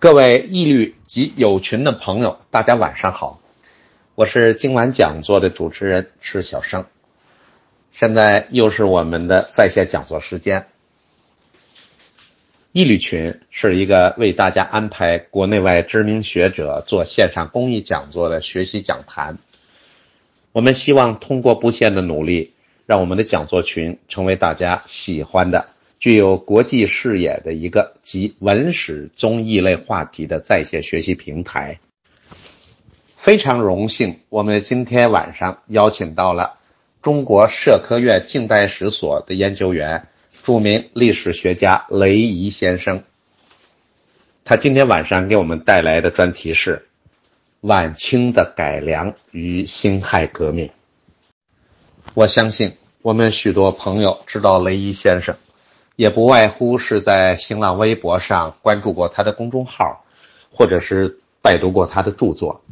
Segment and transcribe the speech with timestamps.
[0.00, 3.40] 各位义律及友群的朋友，大家晚上好，
[4.14, 6.86] 我是今晚讲座的主持人施小生，
[7.90, 10.68] 现在又是我们的在线讲座时间。
[12.70, 19.38] 义律群是一个为大家安排国内外知名学者做线上公益讲座的学习讲坛。
[20.52, 22.54] 我们希望通过不懈的努力，
[22.86, 25.66] 让我们的讲座群成为大家喜欢的、
[25.98, 31.80] 具有国际视野的一个集文史综艺类话题的在线学习平台。
[33.16, 36.58] 非常荣幸，我们今天晚上邀请到了
[37.02, 40.08] 中国社科院近代史所的研究员。
[40.44, 43.02] 著名历史学家雷颐先生，
[44.46, 46.86] 他今天晚上给我们带来的专题是
[47.60, 50.70] 晚清的改良与辛亥革命。
[52.14, 55.36] 我相信我们许多朋友知道雷颐先生，
[55.98, 60.04] 也不外乎是在新浪微博上关注过他的公众号，
[60.48, 62.62] 或者是拜读过他的著作。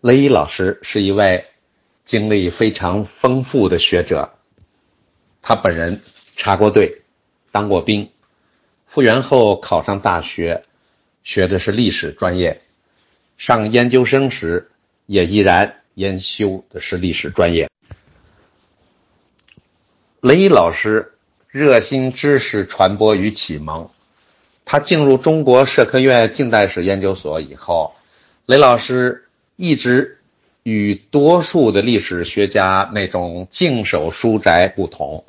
[0.00, 1.46] 雷颐老师是一位
[2.04, 4.34] 经历非常丰富的学者。
[5.42, 6.02] 他本人
[6.36, 7.02] 插过队，
[7.50, 8.12] 当过兵，
[8.86, 10.64] 复员后考上大学，
[11.24, 12.62] 学的是历史专业。
[13.38, 14.70] 上研究生时
[15.06, 17.68] 也依然研修的是历史专业。
[20.20, 21.14] 雷老师
[21.50, 23.90] 热心知识传播与启蒙。
[24.64, 27.94] 他进入中国社科院近代史研究所以后，
[28.46, 29.24] 雷老师
[29.56, 30.20] 一直
[30.62, 35.24] 与多数的历史学家那种静守书斋不同。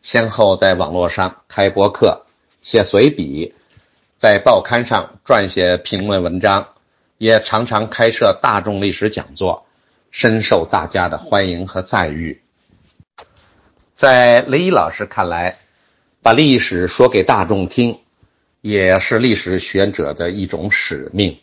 [0.00, 2.24] 先后在网络上开博客、
[2.62, 3.54] 写随笔，
[4.16, 6.68] 在报刊上撰写评论文章，
[7.18, 9.66] 也常常开设大众历史讲座，
[10.10, 12.40] 深受大家的欢迎和赞誉。
[13.98, 15.58] 在雷伊老师看来，
[16.22, 17.98] 把历史说给大众听，
[18.60, 21.36] 也是历史学者的一种使命。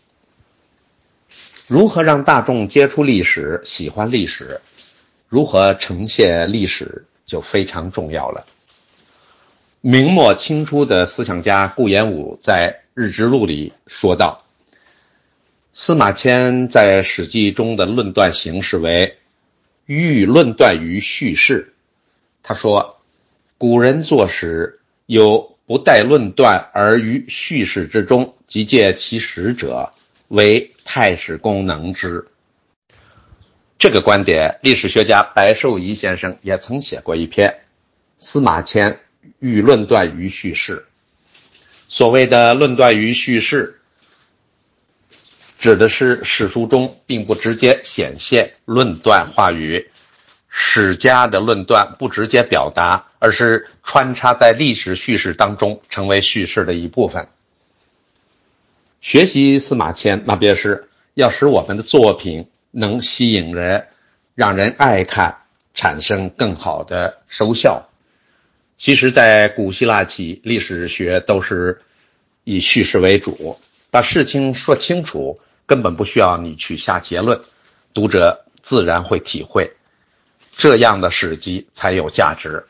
[1.67, 4.61] 如何让大众接触历史、喜欢历史？
[5.27, 7.05] 如何呈现历史？
[7.25, 8.47] 就非常重要了。
[9.81, 14.45] 明末清初的思想家顾炎武在《日志录》里说道
[15.75, 19.17] ：“司马迁在《史记》中的论断形式为
[19.85, 21.73] 欲论断于叙事。”
[22.47, 23.01] 他说
[23.57, 29.93] ：“古人作史有不待论断而于叙事之中即借其实者，
[30.27, 32.27] 为太史公能之。”
[33.79, 37.49] 这个观点，历史学家白寿仪先生也曾写过一篇
[38.19, 38.99] 《司马迁
[39.39, 40.85] 欲论断于叙事》。
[41.89, 43.81] 所谓的“论断于叙事”，
[45.57, 49.89] 指的是史书中并不直接显现论断话语，
[50.57, 57.27] 史家的论断不直接表达，而是穿插在历史叙事当中，成为叙事的一部分。
[59.01, 62.47] 学习司马迁，那便是要使我们的作品。
[62.71, 63.87] 能吸引人，
[64.33, 65.37] 让人爱看，
[65.73, 67.89] 产生更好的收效。
[68.77, 71.81] 其实，在古希腊起，历史学都是
[72.43, 73.57] 以叙事为主，
[73.91, 77.41] 把事情说清楚，根本不需要你去下结论，
[77.93, 79.71] 读者自然会体会。
[80.57, 82.65] 这样的史籍才有价值。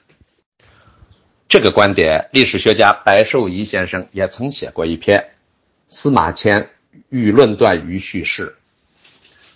[1.48, 5.20] 这个观点，历史学家白寿仪先生也曾写过一篇
[5.88, 6.70] 《司马迁
[7.10, 8.48] 欲论断于叙事》。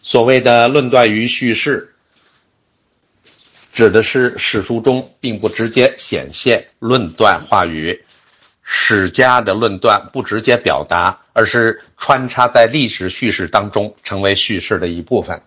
[0.04, 1.96] 所谓的“论断于叙事”，
[3.74, 8.06] 指的是史书中并不直接显现论断话语，
[8.64, 15.42] 史家的论断不直接表达，而是穿插在历史叙事当中，成为叙事的一部分。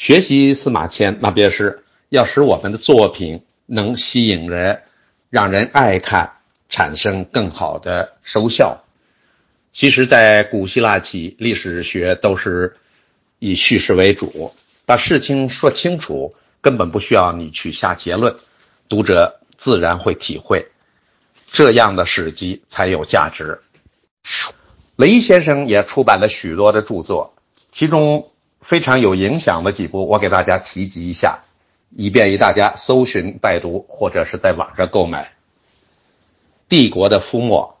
[0.00, 4.80] 学习司马迁，那便是要使我们的作品能吸引人，
[5.28, 6.38] 让人爱看，
[6.70, 8.82] 产生更好的收效。
[9.74, 12.78] 其实，在古希腊起，历史学都是
[13.40, 14.54] 以叙事为主，
[14.86, 18.34] 把事情说清楚，根本不需要你去下结论，
[18.88, 20.68] 读者自然会体会。
[21.52, 23.60] 这样的史籍才有价值。
[24.96, 27.34] 雷先生也出版了许多的著作，
[27.70, 28.30] 其中
[28.70, 31.40] 非常有影响的几部，我给大家提及一下，
[31.90, 35.24] 以便于大家搜寻拜读或者是在网上购买。
[36.68, 37.76] 《帝国的覆没》。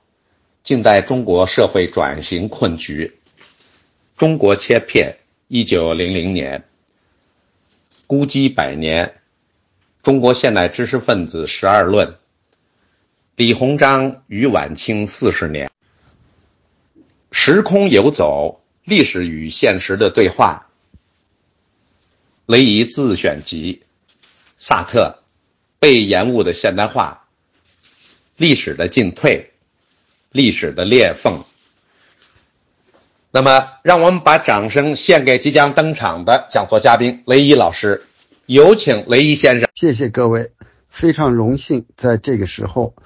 [0.64, 3.20] 近代中国社会转型困局，
[4.16, 6.64] 中国切片，一九零零年，
[8.08, 9.14] 孤寂百年，
[10.02, 12.16] 中国现代知识分子十二论，
[13.36, 15.70] 李鸿章与晚清四十年，
[17.30, 20.66] 时空游走，历史与现实的对话，
[22.50, 23.84] 雷伊自选集，
[24.58, 25.22] 萨特，
[25.78, 27.28] 被延误的现代化，
[28.36, 29.52] 历史的进退。
[30.32, 31.44] 历史的裂缝。
[33.30, 38.04] 那么，让我们把掌声献给即将登场的讲座嘉宾雷伊老师，
[38.46, 39.68] 有请雷伊先生。
[39.76, 40.50] 谢谢各位，
[40.88, 42.96] 非常荣幸在这个时候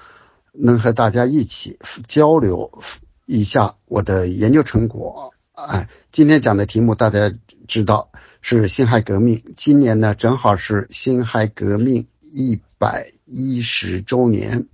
[0.53, 1.77] 能和大家一起
[2.07, 2.81] 交流
[3.27, 5.34] 一下我的研究成果。
[5.55, 7.33] 哎，今天讲的题目大家
[7.67, 8.09] 知道
[8.41, 14.67] 是辛亥革命，今年呢正好是辛亥革命一百一十周年。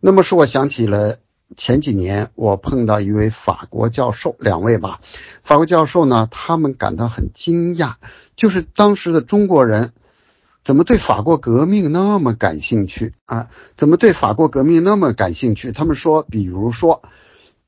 [0.00, 1.18] 那么使我想起了。
[1.56, 5.00] 前几年我碰到一位法国教授，两位吧，
[5.44, 7.94] 法国教授呢，他们感到很惊讶，
[8.34, 9.92] 就是当时的中国人
[10.64, 13.48] 怎么对法国革命那么感兴趣啊？
[13.76, 15.70] 怎么对法国革命那么感兴趣？
[15.70, 17.02] 他们说，比如说，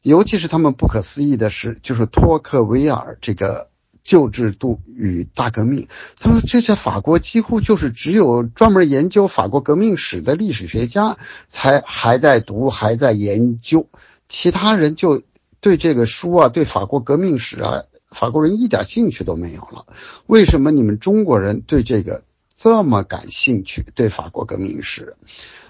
[0.03, 3.69] 尤其是他们不可思议的是，就是托克维尔这个。
[4.05, 5.87] 旧制度与大革命，
[6.19, 11.19] 他说这在法国几乎就是只有专门研究法国革命史的历史学家
[11.51, 13.87] 才还在读还在研究，
[14.27, 15.23] 其他人就
[15.61, 19.85] 对这个书啊，对法国革命史啊，法国人一点兴趣都没有了。
[20.27, 22.23] 为什么你们中国人对这个
[22.55, 23.85] 这么感兴趣？
[23.95, 25.17] 对法国革命史，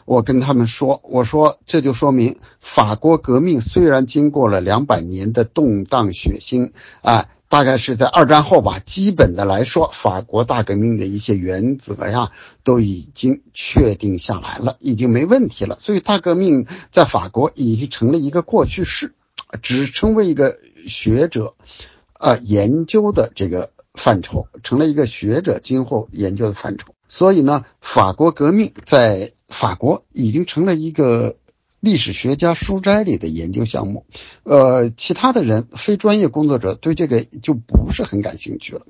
[0.08, 6.72] 我跟他们说，我说这就说明法国革命虽然经过了两百年的动荡血腥
[7.02, 7.28] 啊。
[7.50, 12.30] 大概是在二战后吧，基本的来说，法国大革命的一些原则呀，
[12.62, 15.78] 都已经确定下来了，已经没问题了。
[15.78, 19.14] 所以大革命在法国已经成了一个过去式，
[19.62, 21.54] 只成为一个学者，
[22.20, 26.92] 呃，研究的这个范畴，成了一个学者今后研究的范畴。
[27.08, 31.36] 所以呢，法国革命在法国已经成了一个。
[31.80, 34.04] 历史学家书斋里的研究项目，
[34.42, 38.84] 呃，其他的人非专业工作者对这个就不是很感兴趣了。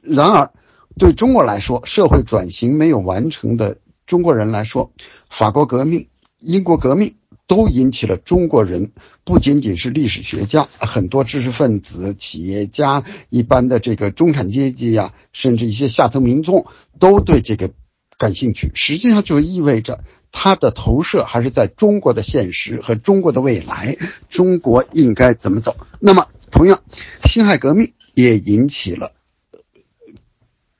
[0.00, 0.50] 然而，
[0.96, 3.76] 对中国来说，社会转型没有完成的
[4.06, 4.92] 中国人来说，
[5.28, 8.92] 法国革命、英国革命都引起了中国人，
[9.24, 16.66] 不仅仅是历史学家，很多知识分子、企业家、一般的这个中产阶级呀，甚至一些下层民众
[16.98, 17.70] 都对这个
[18.18, 18.70] 感兴趣。
[18.74, 20.04] 实际上就意味着。
[20.34, 23.98] 它的投射还是在中国的现实和中国的未来，
[24.30, 25.76] 中国应该怎么走？
[26.00, 26.82] 那么，同样，
[27.26, 29.12] 辛亥革命也引起了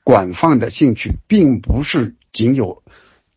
[0.03, 2.81] 广泛的兴趣，并不是仅有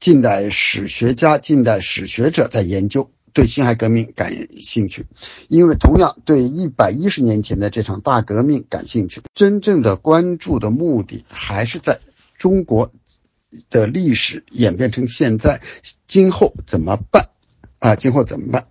[0.00, 5.04] 近代史学家、近代史学者在研究对辛亥革命感兴趣，
[5.46, 9.20] 因为同样对一百一十年前的这场大革命感兴趣。
[9.34, 12.00] 真正的关注的目的还是在
[12.38, 12.90] 中国。
[13.70, 15.62] 的历史演变成现在，
[16.06, 17.30] 今后怎么办？
[17.78, 18.66] 啊，今后怎么办？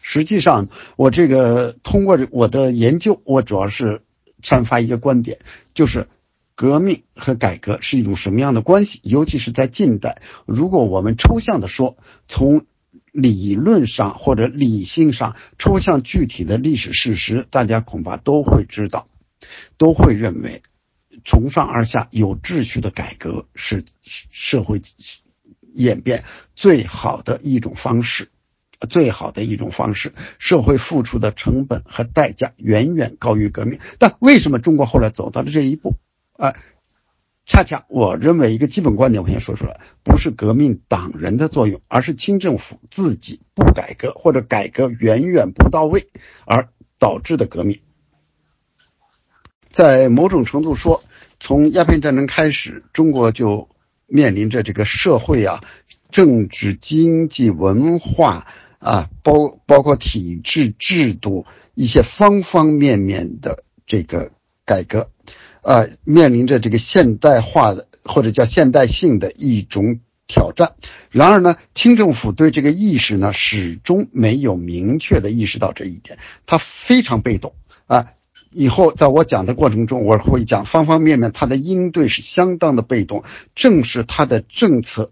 [0.00, 4.00] 实际上，我这个通过我的研究，我主要是
[4.40, 5.40] 阐发一个观点，
[5.74, 6.08] 就是
[6.54, 9.00] 革命和改革是一种什么样的关系？
[9.02, 11.96] 尤其是在近代，如果我们抽象的说，
[12.28, 12.64] 从
[13.12, 19.06] 理论上或者理性上抽象具体的历史事实，大家恐怕都会知道，
[19.78, 20.62] 都会认为。
[21.26, 24.80] 从上而下有秩序的改革是社会
[25.74, 26.24] 演变
[26.56, 28.30] 最好的一种方式，
[28.88, 30.14] 最好的一种方式。
[30.38, 33.78] 社会付出的成本和代价远远高于革命。
[33.98, 35.96] 但为什么中国后来走到了这一步？
[36.32, 36.54] 啊，
[37.52, 46.08] 恰恰我认为一个基本观点，我先说出来，不是革命党人的作用，而是清政府自己不改革或者改革远远不到位
[46.46, 47.80] 而导致的革命。
[49.70, 51.04] 在某种程度说，
[51.40, 53.68] 从鸦片战争开始，中国就
[54.06, 55.62] 面临着这个社会啊、
[56.10, 58.46] 政治、经济、文化
[58.78, 64.32] 啊，包包括体制、制度一些方方面面的这个
[64.64, 65.10] 改革，
[65.62, 70.74] 呃，面临着这个现代化的或者叫现代性的一种挑战。
[71.10, 77.54] 然而呢，清政府对这个意识呢，始终没有明确的意识到这一点，他非常被动
[77.86, 78.08] 啊。
[78.50, 83.24] 以后在我讲的过程中，我会讲方方面面，他的应对是相当的被动。
[83.54, 85.10] 正是他的政策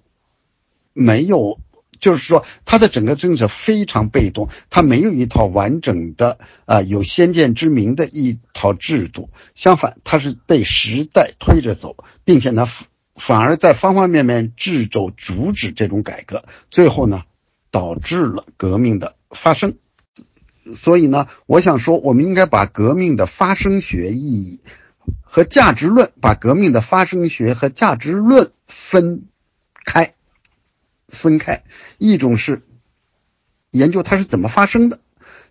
[0.93, 1.59] 没有，
[2.01, 9.31] 就是说他的整个政策非常被动，他没有一套完整的啊有先见之明的一套制度。
[9.55, 12.67] 相反，他是被时代推着走，并且呢，
[13.15, 17.23] 反而在方方面面制肘阻止这种改革，最后呢，
[17.71, 19.77] 导致了革命的发生。
[20.75, 24.61] 所以呢，我想说，我们应该把革命的发生学意义
[25.23, 29.25] 和价值论，把革命的发生学和价值论分
[29.85, 30.15] 开，
[31.11, 31.63] 分开。
[31.99, 32.63] 一种是
[33.71, 35.01] 研究它是怎么发生的，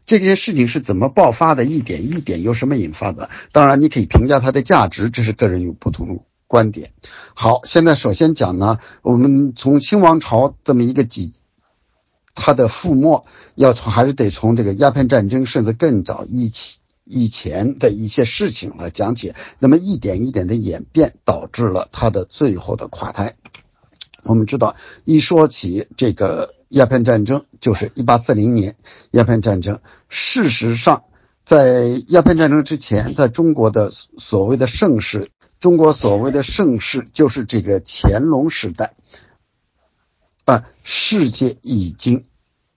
[0.06, 3.30] 这些事情是怎么爆发的，一点一点由什么引发的。
[3.51, 6.94] 当然，你可以评价它的价值，这是个人有不同观点。
[7.34, 11.34] 好，现在首先讲呢，我们从清王朝这么一个几。
[12.36, 13.25] 它的覆没
[13.56, 19.34] 要从还是得从这个鸦片战争甚至更早一起以前的一些事情来讲起。
[19.58, 23.36] 那么一点一点的演变，导致了它的最后的垮台。
[24.24, 28.76] 我们知道，一说起这个鸦片战争，就是一八四零年
[29.12, 29.80] 鸦片战争。
[30.08, 31.04] 事实上，
[31.46, 38.94] 在鸦片战争之前，在中国的所谓的盛世，中国所谓的盛世就是这个乾隆时代。
[40.46, 42.26] 啊，世界已经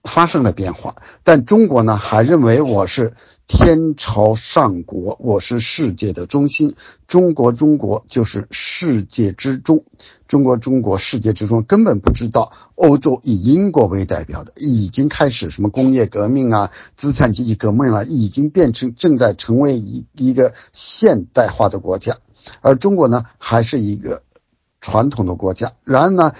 [0.03, 3.13] 发生了变化，但中国呢，还认为我是
[3.45, 6.75] 天朝上国，我是世界的中心。
[7.07, 9.83] 中国，中国就是世界之中。
[10.27, 22.17] 中国，中国世界之中，根本不知道欧洲以英国为代表的已经开始什么工业革命啊，资产阶级革命了，已经变成正在成为一一个现代化的国家，
[22.61, 24.23] 而中国呢，还是一个
[24.79, 25.73] 传统的国家。
[25.83, 26.33] 然而呢？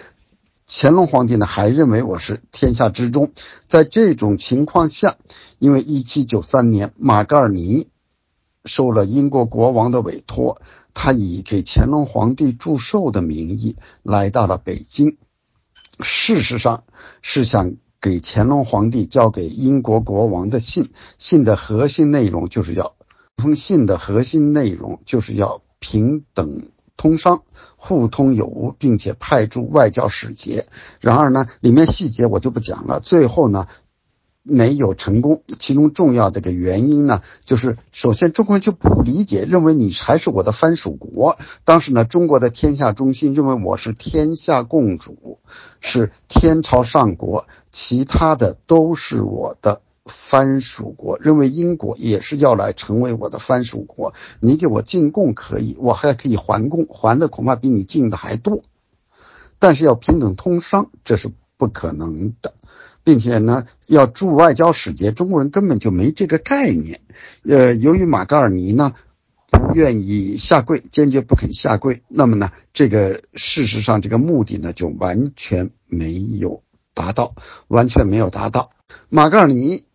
[0.65, 3.31] 乾隆皇帝呢，还认为我是天下之中。
[3.67, 5.17] 在这种情况下，
[5.59, 7.89] 因为一七九三年马格尔尼
[8.63, 10.61] 受了英国国王的委托，
[10.93, 15.17] 他以给乾隆皇帝祝寿的名义来到了北京。
[15.99, 16.85] 事实上
[17.21, 22.95] 是想给乾隆皇帝交给英国国王的信，信的核心内容就是要，
[23.35, 26.67] 封信的核心内容就是要平等。
[26.95, 27.43] 通商
[27.75, 30.67] 互通有无，并且派驻外交使节。
[30.99, 32.99] 然而呢，里面细节我就不讲了。
[32.99, 33.67] 最后呢，
[34.41, 35.41] 没有成功。
[35.59, 41.37] 其中重要的一个原因呢，就是首先中国人就不理解，认为你还是我的藩属国。
[41.63, 45.39] 当时呢，中国的天下中心认为我是天下共主，
[45.81, 49.81] 是天朝上国，其他的都是我的。
[50.05, 58.63] 藩属国认为英国也是要来成为我的藩属国，你给我进贡可以，我还可以还贡，还的恐怕比你进的还多。
[59.59, 62.53] 但是要平等通商，这是不可能的，
[63.05, 66.99] 并且呢，要驻外交使节，中国人根本就没这个概念。
[67.47, 68.93] 呃，由于马格尔尼呢
[69.49, 76.61] 不愿意下跪，坚决不肯下跪，那么呢，这个事实上这个目的呢就完全没有
[76.93, 77.35] 达到，
[77.69, 78.71] 完全没有达到。
[79.07, 79.85] 马格尔尼。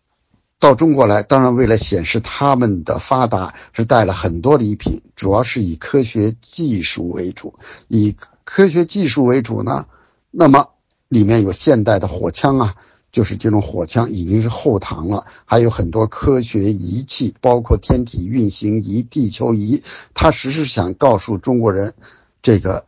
[0.60, 7.54] 到中国来，当然为了显示他们的发达，是带了很多礼品，主要是以科学技术为主。
[7.86, 9.86] 以科学技术为主呢，
[10.32, 10.70] 那么
[11.08, 12.74] 里面有现代的火枪啊，
[13.12, 19.84] 就是这种火枪已经是后唐了，还有很多科学仪器，包括天体运行仪、地球仪。
[20.12, 21.94] 他实是想告诉中国人，
[22.42, 22.86] 这个。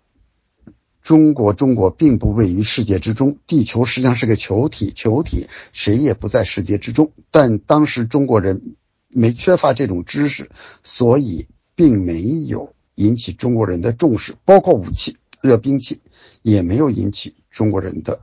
[1.02, 7.12] 中国，中国并不位于世界之中，地球实际上是个球体，球体谁也不在世界之中。
[7.30, 8.74] 但当时中国人
[9.08, 10.50] 没缺乏这种知识，
[10.82, 16.00] 所以并没有引起中国人的重视，包括武器、热兵器
[16.42, 18.20] 也没有引起中国人的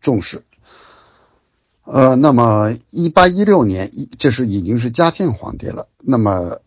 [0.00, 0.42] 重视。
[1.84, 5.88] 呃，那么一八一六年，一这是已经是嘉庆皇帝了。
[5.98, 6.60] 那么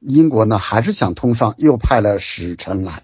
[0.00, 3.02] 英国呢，还是想通商，又派了使臣来，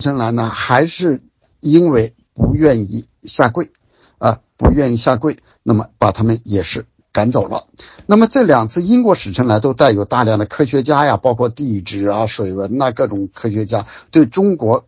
[0.00, 1.20] 真来呢，还是
[1.60, 3.70] 因为不愿意下跪，
[4.18, 7.66] 啊，不愿意下跪，那么把他们也是赶走了。
[8.06, 14.86] 那么这两次英国使臣来都带有大量的科学家呀，包括地质啊、水文呐各种科学家，对中国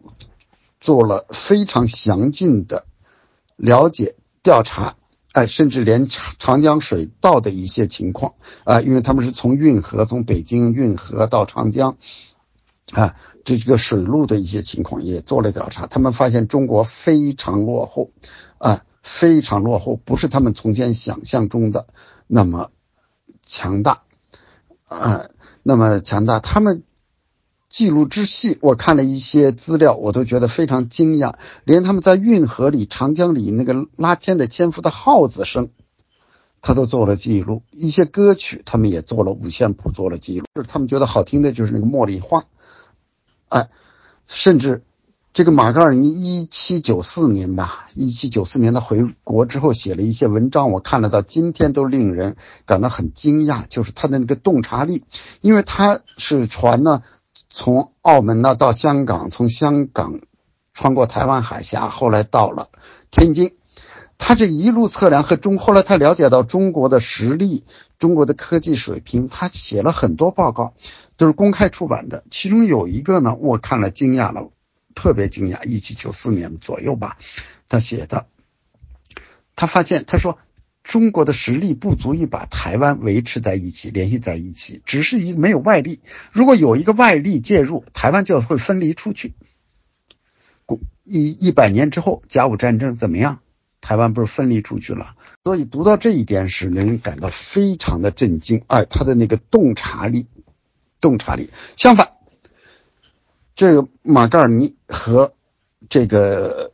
[0.80, 2.86] 做了非常详尽的
[3.56, 4.96] 了解调查，
[5.32, 8.32] 哎，甚至连长长江水道的一些情况
[8.64, 11.98] 啊，因为他们是从运河从北京运河到长江。
[12.90, 18.10] 啊，这这个水路的一些情况也做了调查，他们发现中国非常落后，
[18.58, 21.86] 啊，非常落后，不是他们从前想象中的
[22.26, 22.70] 那么
[23.46, 24.02] 强大，
[24.88, 25.28] 啊，
[25.62, 26.40] 那么强大。
[26.40, 26.82] 他们
[27.70, 35.70] 记录之细，我看了一些资料，我都觉得非常惊讶，连他们在运河里、长江里那个拉纤的纤夫的号子声，
[36.60, 37.62] 他都做了记录。
[37.70, 40.44] 一些歌曲，他们也做了五线谱，做了记录。
[40.54, 42.44] 就是他们觉得好听的，就是那个茉莉花。
[43.52, 43.68] 哎，
[44.26, 44.82] 甚至
[45.34, 55.04] 这个马格尔尼一七九四年吧，一七九四年他回国之后写了一些文章，我看了到今天都令人感到很惊讶，就是他的那个洞察力，
[55.40, 57.02] 因为他是船呢
[57.50, 60.20] 从澳门呢到香港，从香港
[60.74, 62.68] 穿过台湾海峡，后来到了
[63.10, 63.54] 天津，
[64.24, 67.64] 他这一路测量和中，后来他了解到中国的实力，
[67.98, 70.74] 中国的科技水平，他写了很多报告。
[71.16, 74.50] 都是公开出版的，其中有一个呢，我看了惊讶了，
[74.94, 75.64] 特别惊讶。
[75.66, 77.16] 一七九四年左右吧，
[77.68, 78.26] 他写的，
[79.56, 80.38] 他发现他说
[80.84, 86.00] 中国的实力不足以把台湾维持在一起，联系在一起，只是一没有外力。
[86.30, 89.34] 如果有一个外力介入，台湾就会分离出去。
[91.04, 93.40] 一一百年之后，甲午战争怎么样？
[93.82, 95.16] 台湾不是分离出去了。
[95.44, 98.62] 所以读到这一点时，令人感到非常的震惊。
[98.68, 100.28] 哎，他的那个洞察力，
[101.00, 101.50] 洞察力。
[101.76, 102.12] 相反，
[103.54, 105.34] 这个马格尔尼和
[105.90, 106.72] 这个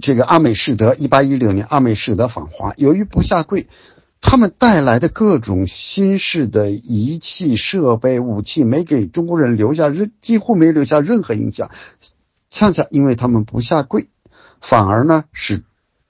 [0.00, 3.68] 这个阿美士德，一八一六年阿美士德访华，由于不下跪，
[4.22, 11.70] 他们带来的各种新式的仪器设备、武器，没给中国人留下任几乎没留下任何影响。
[12.48, 14.08] 恰恰因为他们不下跪，
[14.60, 15.62] 反而呢使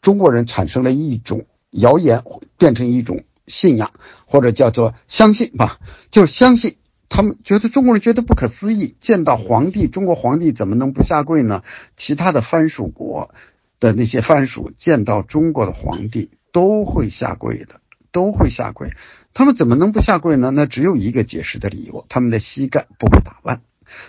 [0.02, 1.46] 中国人产生了一种。
[1.74, 2.22] 谣言
[2.58, 3.92] 变成一种信仰，
[4.26, 5.78] 或者叫做相信吧，
[6.10, 6.76] 就是相信。
[7.08, 11.62] 他们觉得中国人觉得不可思议，见到皇帝，中国皇帝怎么能不下跪呢？
[11.96, 13.34] 其他的藩属国
[13.80, 17.80] 的那些藩属见到中国的皇帝都会下跪的，
[18.12, 18.90] 都会下跪。
[19.32, 20.50] 他们怎么能不下跪呢？
[20.50, 23.62] 那只有一个解释的理由：他们的膝盖不会打弯。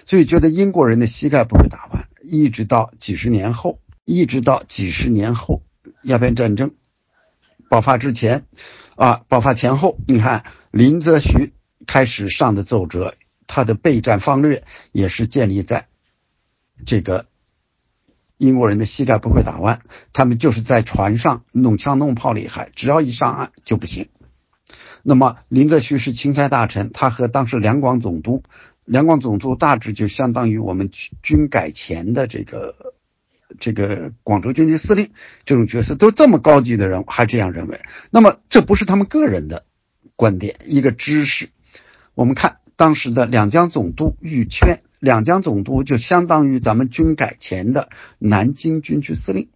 [0.06, 5.62] 所以觉得英国人的膝盖不会打弯，一直到几十年后，一直到几十年后
[6.04, 6.72] 鸦片战争。
[7.70, 8.46] 爆发之前，
[8.96, 11.54] 啊，爆发前后，你看林则徐
[11.88, 13.16] 开始上的奏折，
[13.48, 15.88] 他的备战方略也是建立在
[16.86, 17.26] 这个
[18.38, 19.82] 英国人的膝盖不会打弯，
[20.12, 24.10] 他们就是在船上弄枪弄炮厉害，只要一上岸就不行。
[25.02, 28.44] 那么林则徐是钦差大臣，他和当时两广总督，
[28.86, 30.92] 两广总督大致就相当于我们
[31.24, 32.93] 军改前的这个。
[33.60, 35.12] 这个广州军区司令
[35.46, 37.82] 这种角色都这么高级的人还这样认为，
[38.12, 39.66] 那么这不是他们个人的
[40.16, 41.50] 观点，一个知识。
[42.16, 49.50] 我们看当时的两江总督玉圈，两江总督就相当于咱们军改前的南京军区司令，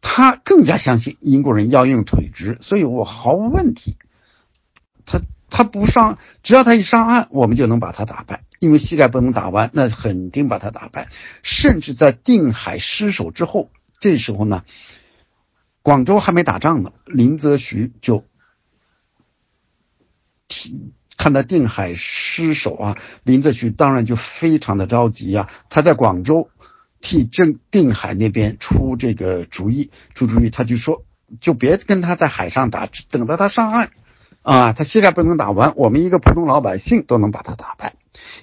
[0.00, 3.96] 他更加相信英国人要用腿直，所以我毫无问题。
[5.06, 8.44] 他他不上，只要他一上岸，我们就能把他打败。
[8.60, 11.08] 因为膝盖不能打弯，那肯定把他打败。
[11.42, 14.64] 甚至在定海失守之后，这时候呢，
[15.82, 18.24] 广州还没打仗呢，林则徐就
[21.16, 25.48] 看到定海失守啊，林则徐当然就非常的着急啊。
[25.68, 26.50] 他在广州
[27.00, 31.04] 替郑定海那边出这个主意，出主意，他就说，
[31.40, 33.90] 就别跟他在海上打，等到他上岸
[34.42, 37.94] 啊，他膝盖不能打弯，我们一个普通老百姓都能把他打败。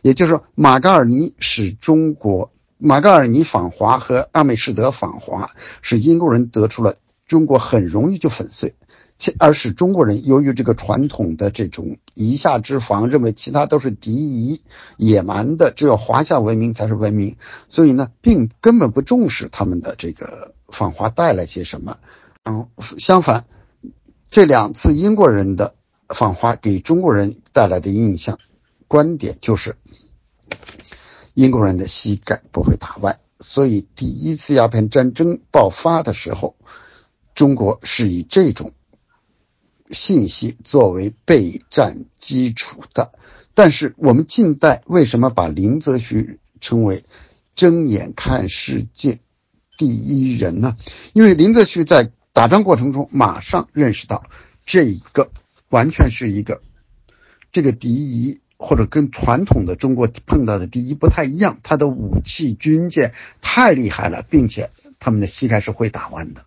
[0.01, 5.49] 也就是说，马嘎尔尼使中国，马嘎尔尼访华和阿美士德访华，
[5.81, 8.75] 使英国人得出了中国很容易就粉碎，
[9.17, 14.61] 且而使中国人由于这个传统的这种夷夏之防，认为其他都是敌夷
[14.97, 21.97] 野蛮的，只有华夏文明才是文明，所以呢，并根本不重视他们的这个访华带来些什么。
[22.45, 22.67] 嗯，
[22.99, 23.45] 相反，
[24.29, 25.73] 这两次英国人的
[26.09, 28.39] 访华给中国人带来的印象。
[28.87, 29.75] 观点就是，
[31.33, 36.55] 英国人的膝盖不会打弯，所以第一次鸦片战争爆发的时候，
[37.35, 38.71] 中国是以这种
[39.91, 43.11] 信息作为备战基础的。
[43.53, 47.03] 但是我们近代为什么把林则徐称为
[47.55, 49.19] 睁眼看世界
[49.77, 50.77] 第一人呢？
[51.11, 54.29] 因为林则徐在打仗过程中马上认识到，
[54.65, 55.29] 这一个
[55.69, 56.61] 完全是一个
[57.51, 58.39] 这个敌夷。
[58.59, 66.43] 或者跟传统的中国碰到的敌夷不太一样，他的武器军舰太厉害了，并且他们的膝盖是会打弯的。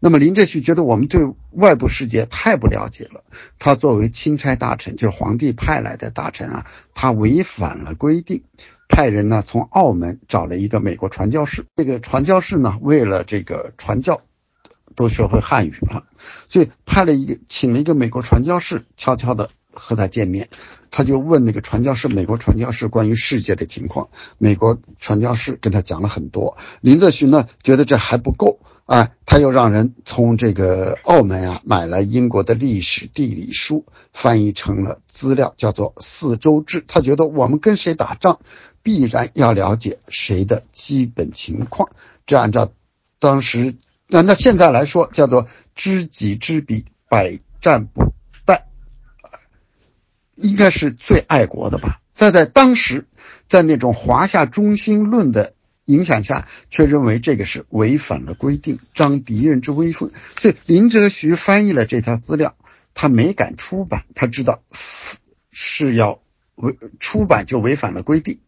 [0.00, 3.24] 那么林则徐觉得我们对外部世界太不了解了，
[3.58, 8.42] 他作为钦差大臣，就是皇帝派来的大臣啊，他违反了规定，
[8.86, 14.20] 派人呢从澳门找了一个美国传教士，这个传教士呢为了这个传教，
[14.94, 16.04] 都学会汉语了，
[16.48, 19.50] 所以派了一个请了一个美国传教士，悄悄的。
[19.78, 20.48] 和他见面，
[20.90, 24.08] 他就问那个传教士，美国传教士关于世界的情况。
[24.38, 26.56] 美国传教士跟他讲了很多。
[26.80, 36.80] 林则徐呢，觉得这还不够啊，他又让人从这个澳门啊买了英国的历史地理书，翻译成了资料，叫做《四周志》。
[36.88, 38.38] 他觉得我们跟谁打仗，
[38.82, 41.90] 必然要了解谁的基本情况。
[42.24, 42.72] 这按照
[43.18, 43.74] 当时，
[44.08, 48.12] 那那现在来说，叫做知己知彼，百战不
[48.46, 48.62] 殆。
[50.36, 53.06] 应该是最爱国的吧，在在当时，
[53.48, 55.54] 在那种华夏中心论的
[55.86, 60.12] 影响下，却认为这个是违反了规定，张敌人之威风。
[60.38, 62.54] 所以林则徐翻译了这条资料，
[62.94, 64.62] 他没敢出版，他知道
[65.50, 66.20] 是要
[66.54, 68.38] 违出版就违反了规定，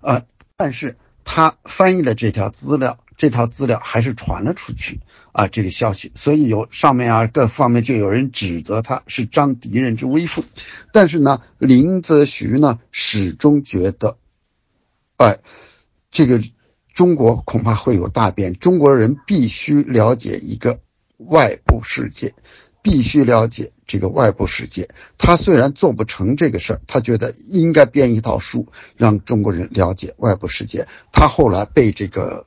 [0.00, 2.98] 呃，但是他翻译了这条资料。
[3.16, 5.00] 这套资料还是传了出去
[5.32, 10.44] 啊，这个消息，所以有上面啊各方面就有人指责他是张敌人之威风，
[10.92, 14.18] 但是呢，林则徐呢始终觉得，
[15.16, 15.38] 哎，
[16.10, 16.42] 这个
[16.94, 20.80] 中国恐怕会有大变，中国人必须了解一个
[21.16, 22.34] 外部世界，
[22.82, 24.88] 必须了解这个外部世界。
[25.18, 30.86] 他虽然做不成这个事儿，他觉得应该编一套书，让中国人了解外部世界。
[31.12, 32.46] 他后来被这个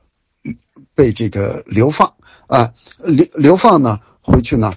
[0.94, 2.14] 被这个流放
[2.46, 4.74] 啊，流流放呢，回去呢，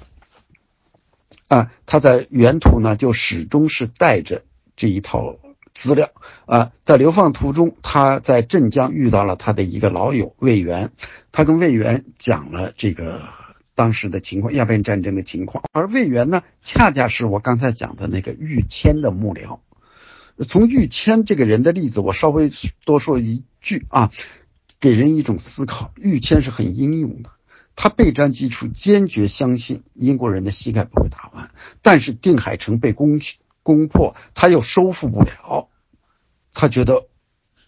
[1.47, 4.43] 啊，他在原途呢就始终是带着
[4.75, 5.37] 这一套。
[5.75, 6.11] 资料
[6.45, 10.91] 啊，在流放途中，他在镇江遇到了他的一个老友魏源，
[11.31, 13.23] 他跟魏源讲了这个
[13.73, 15.63] 当时的情况，鸦片战争的情况。
[15.71, 19.61] 而魏源呢，恰恰是我刚才讲的那个玉谦的幕僚。
[20.47, 22.51] 从玉谦这个人的例子，我稍微
[22.85, 24.11] 多说一句啊，
[24.83, 27.29] 给人一种思考：玉谦是很英勇的，
[27.73, 33.21] 他备战基础坚决相信英国人的膝盖不会打弯，但是定海城被攻
[33.63, 35.69] 攻破，他又收复不了，
[36.51, 37.07] 他觉得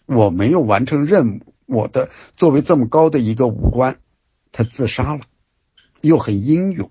[0.04, 3.98] 我没有完成任务，我的作为这么高的一个武官，
[4.52, 5.22] 他自杀了，
[6.02, 6.90] 又很英勇，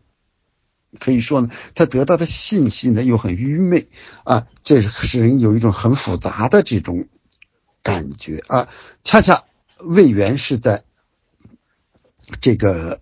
[1.00, 3.90] 可以说呢，他得到的信息呢又很愚昧。
[4.24, 7.08] 啊，这使人有一种很复杂的这种
[7.84, 8.44] 感觉。
[8.48, 8.70] 啊。
[9.04, 9.44] 恰恰
[9.80, 10.84] 魏源是在
[12.42, 13.02] 这个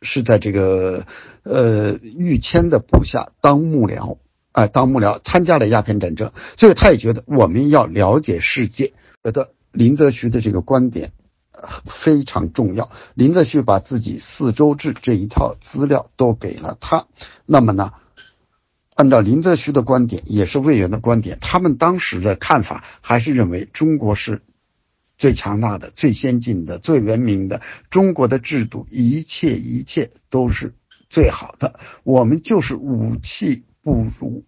[0.00, 1.06] 是在这个
[1.42, 4.18] 呃玉谦的部下当幕僚。
[4.54, 8.92] 啊，当幕僚参加了鸦片战争，所以他也觉得我们要了解世界。
[9.24, 11.12] 觉得林则徐的这个观点
[11.86, 12.90] 非常重要。
[13.14, 17.06] 林则徐把自己四周志这一套资料都给了他。
[17.46, 17.94] 那么呢，
[18.94, 24.42] 按照林则徐的观点，也是魏源的观点，他们当时的看法还是认为中国是
[25.22, 27.62] 最强大的、最先进的、最文明的。
[27.90, 30.74] 中国的制度，一切一切都是
[31.08, 31.78] 最好的。
[32.02, 33.62] 我们就是武器。
[33.84, 34.44] 不如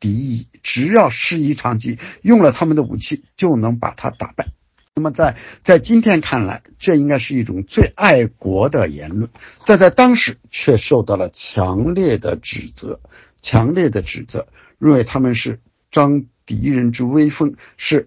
[0.00, 4.48] 敌意，只要师夷长技，用了他们的武器，就能把他打败。
[4.94, 9.30] 那么在在今天看来，这应该是一种最爱国的言论，
[9.66, 13.00] 但在当时却受到了强烈的指责，
[13.42, 14.46] 强烈的指责，
[14.78, 18.06] 认为他们是张敌人之威风，是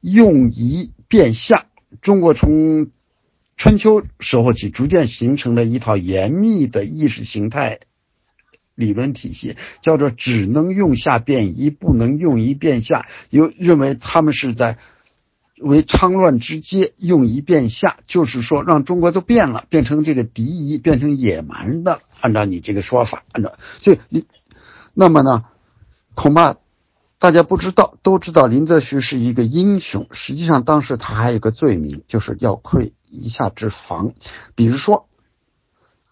[0.00, 1.66] 用夷变夏。
[2.00, 2.90] 中国从
[3.56, 7.80] 春秋时候起，逐渐形成了一套严密的意识形态。
[8.74, 14.78] 理论体系叫做只能用下变夷，不能用夷变夏，有认为他们是在
[15.58, 22.02] 为昌乱之阶用夷变夏，就是说让中国都变了，变成这个敌夷，变成野蛮的。
[22.20, 24.26] 按照你这个说法，按照所以你，
[24.94, 25.46] 那么呢，
[26.14, 26.54] 恐怕
[27.18, 34.12] 大家不知道，都知道林则徐是一个英雄，实际上当时他还有个罪名，就是要窥夷夏之防，
[34.54, 35.08] 比如说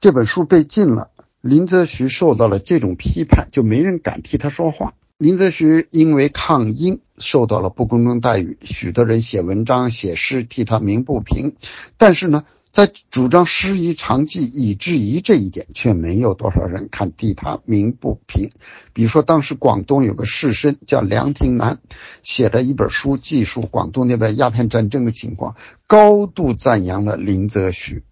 [0.00, 1.10] 这本书被禁了。
[1.42, 4.94] 林则徐受到了这种批判，就没人敢替他说话。
[5.16, 11.54] 林则徐因为抗英受到了不公正待遇，许多人写文章、写诗替他鸣不平。
[11.96, 12.44] 但是呢，
[12.76, 18.50] 在主张师夷长技以制夷这一点，却没有多少人看替他鸣不平。
[18.92, 21.78] 比如说，当时广东有个士绅叫梁廷南，
[22.22, 28.04] 写了一本书，记述广东那边鸦片战争的情况，高度赞扬了林则徐。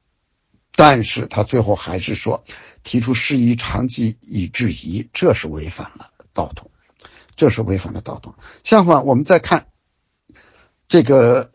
[0.74, 2.42] 但是他最后还是说，
[2.82, 6.70] 提出师夷长技以制夷，这是违反了道统，
[7.36, 8.34] 这是违反了道统。
[8.62, 9.66] 相反，我们再看
[10.88, 11.50] 这个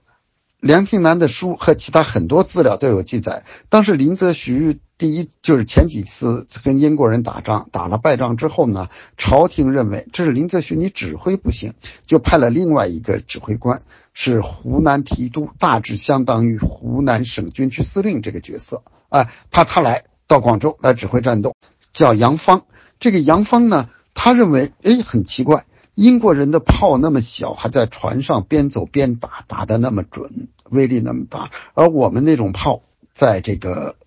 [0.59, 13.81] 梁廷南的书和其他很多资料都有记载，当时林则徐第一就是前几次跟英国人打仗，打了败仗之后呢，朝廷认为这是林则徐你指挥不行，就派了另外一个指挥官。
[14.13, 21.55] 是湖南提督，大致相当于湖南省军区司令这个角色啊，派他来到广州来指挥战斗，
[21.93, 22.65] 叫杨芳。
[22.99, 25.65] 这个杨芳呢，他认为，哎，很奇怪，
[25.99, 32.81] 英国人的炮那么小，还在船上边走边打，打的那么准，威力那么大，而我们那种炮，
[33.13, 33.97] 在这个。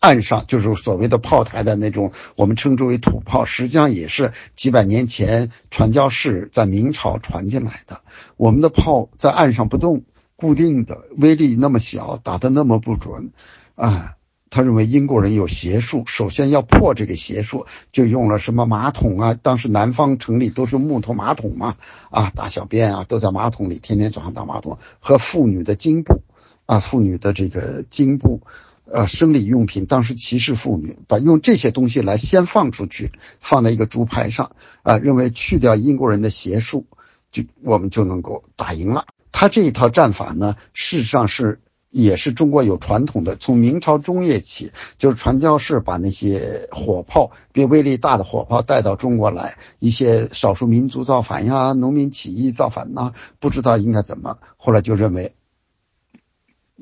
[0.00, 8.00] 岸上就是所谓的炮台的那种，我们称之为土炮，实际上也是几百年前传教士在明朝传进来的。
[8.38, 10.04] 我们的炮在岸上不动，
[10.36, 13.30] 固定的，威力那么小，打得那么不准，
[13.74, 14.16] 啊，
[14.50, 19.38] 他认为英国人有邪术，首先要破这个邪术，就用了什么马桶啊？
[19.40, 21.76] 当时南方城里都是木头马桶嘛，
[22.10, 26.22] 啊，大小便啊都在马桶里，天天早上打马桶，和妇女的经布，
[26.66, 28.42] 啊，妇女的这个经布。
[28.92, 34.50] 呃，生理用品，当时歧视妇女，把用这些东西来先放出去，放在一个竹排上，
[34.82, 36.86] 啊，认为去掉英国人的邪术，
[37.30, 39.06] 就我们就能够打赢了。
[39.30, 41.60] 他这一套战法呢，事实上是
[41.90, 55.34] 也是中国有传统的，从明朝中叶起，就是传教士把那些火炮，比威力大的火炮带到中国来，一些少数民族造反呀，农民起义造反呐，不知道应该怎么，后来就认为。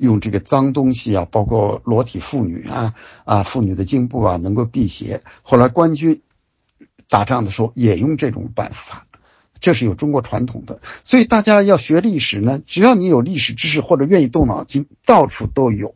[0.01, 2.93] 用这个脏东西啊，包括裸体妇女啊
[3.25, 5.23] 啊，妇女的颈部啊能够辟邪。
[5.41, 6.21] 后来官军
[7.09, 9.07] 打仗的时候也用这种办法，
[9.59, 10.81] 这是有中国传统的。
[11.03, 15.95] 所以大家要学历史呢，只要你有历史知识或者愿意动脑筋，到处都有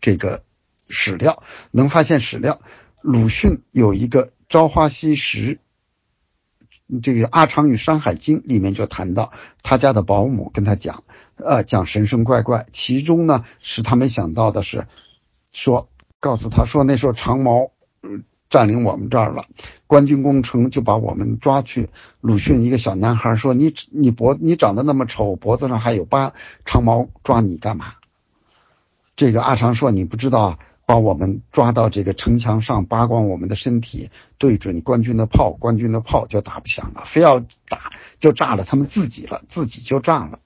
[0.00, 0.44] 这个
[0.88, 2.60] 史料，能发现史料。
[3.00, 5.54] 鲁迅有一个《朝花夕拾》。
[7.02, 11.04] 这个《阿长与山海经》里面就谈到，他家的保姆跟他讲，
[11.36, 14.86] 呃，讲神神怪怪，其中呢使他没想到的是，
[15.52, 15.88] 说
[16.20, 17.70] 告诉他说那时候长毛
[18.52, 19.46] 占领我们这儿了，
[19.88, 21.88] 官军攻城就把我们抓去。
[22.20, 26.34] 鲁迅一个小男孩说：“你你脖你长得那么丑，脖子上还有疤，
[26.64, 27.94] 长毛抓你干嘛？”
[29.16, 37.38] 这个阿长说：“你不知道。”把我们抓到这个城墙上，扒光我们的身体，对准官军的炮，官军的炮就打不响了，非要
[37.68, 40.40] 打就炸了他们自己了，自己就炸了。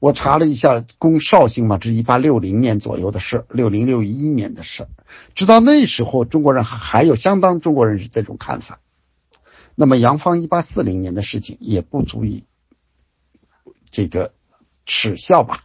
[0.00, 4.88] 我查了一下，攻绍兴嘛，这是一八六零年左右的事，六零六一年的事。
[5.34, 8.80] 直到那时候，中国人还有相当中国人是这种看法。
[9.74, 12.44] 那么杨芳一八四零年的事情也不足以
[13.90, 14.32] 这个
[14.86, 15.64] 耻笑吧。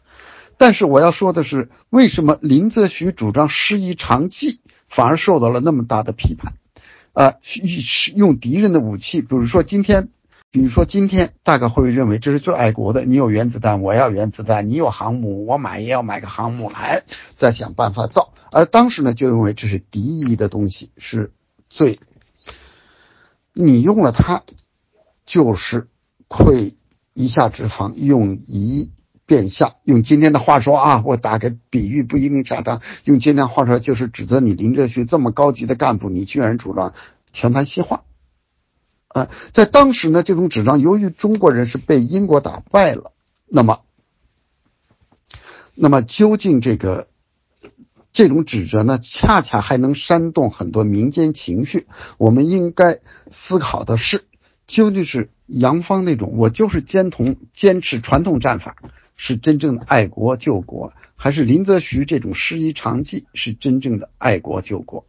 [0.58, 6.56] 但是我要说的是，为什么林则徐主张师夷长技，反而受到了那么大的批判？
[7.14, 7.36] 啊，
[8.16, 10.10] 用敌人的武器，比如说今天，
[10.52, 13.06] 比如说今天，大概会认为这是最爱国的。
[13.06, 17.04] 你有原子弹，我要原子弹；你有航母，我买也要买个航母来，
[17.36, 18.34] 再想办法造。
[18.52, 21.32] 而当时呢，就认为这是敌意的东西，是
[21.70, 22.00] 最
[23.54, 24.44] 你用了它，
[25.26, 25.88] 就是
[26.30, 26.76] 溃
[27.14, 28.92] 一下之防，用一。
[29.28, 32.80] 变相用今天的话说啊，我打个比喻不一定恰当。
[33.06, 36.94] 用今天话说，就是指责你林则徐这么高级的干部，你居然主张
[37.34, 38.04] 全盘西化。
[39.16, 43.14] 啊，在当时呢，这种纸张由于中国人是被英国打败了，
[43.48, 43.80] 那么，
[45.74, 47.08] 那么究竟这个
[48.12, 51.88] 这种指责呢，恰恰还能煽动很多民间情绪。
[52.18, 53.00] 我们应该
[53.32, 54.26] 思考的是，
[54.68, 58.76] 究竟是杨芳那种我就是坚同坚持传统战法。
[59.16, 65.06] 是真正的爱国救国，还是林则徐这种师夷长技是真正的爱国救国？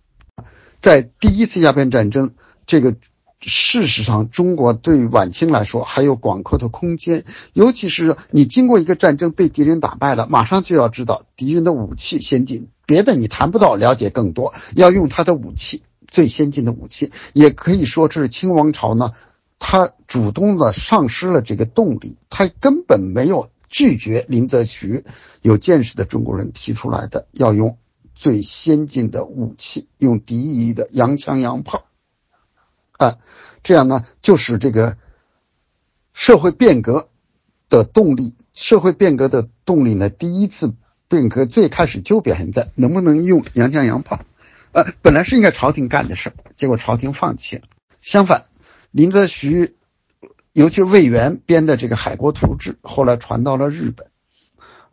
[0.80, 2.30] 在第一次鸦片战争，
[2.66, 2.94] 这个
[3.40, 7.24] 事实上，中国对晚清来说还有广阔的空间。
[7.52, 17.12] 尤其是你经过一个战争被敌人打败了，马上就要知道敌人的武器先进，别的你谈不到了解更多，要用他的武器，最先进的武器。
[17.32, 19.12] 也可以说，这是清王朝呢，
[19.58, 23.50] 他主动的丧失了这个动力，他根本没有。
[23.68, 25.02] 拒绝林则徐
[25.42, 27.78] 有见识的中国人提出来的，要用
[28.14, 31.85] 最先进的武器，用敌意的洋枪洋炮，
[32.98, 33.18] 啊，
[33.62, 34.96] 这样呢，就使这个
[36.12, 37.08] 社会变革
[37.68, 40.74] 的动力，社会变革的动力呢，第一次
[41.08, 44.20] 变革最开始就表现在能不能用洋枪洋炮，
[44.72, 47.62] 呃，本来是应该朝廷干的事结果朝廷放弃了。
[48.00, 48.46] 相反，
[48.90, 49.74] 林则徐。
[50.52, 54.06] 尤其是魏源编的这个《海国图志》，后来传到了日本。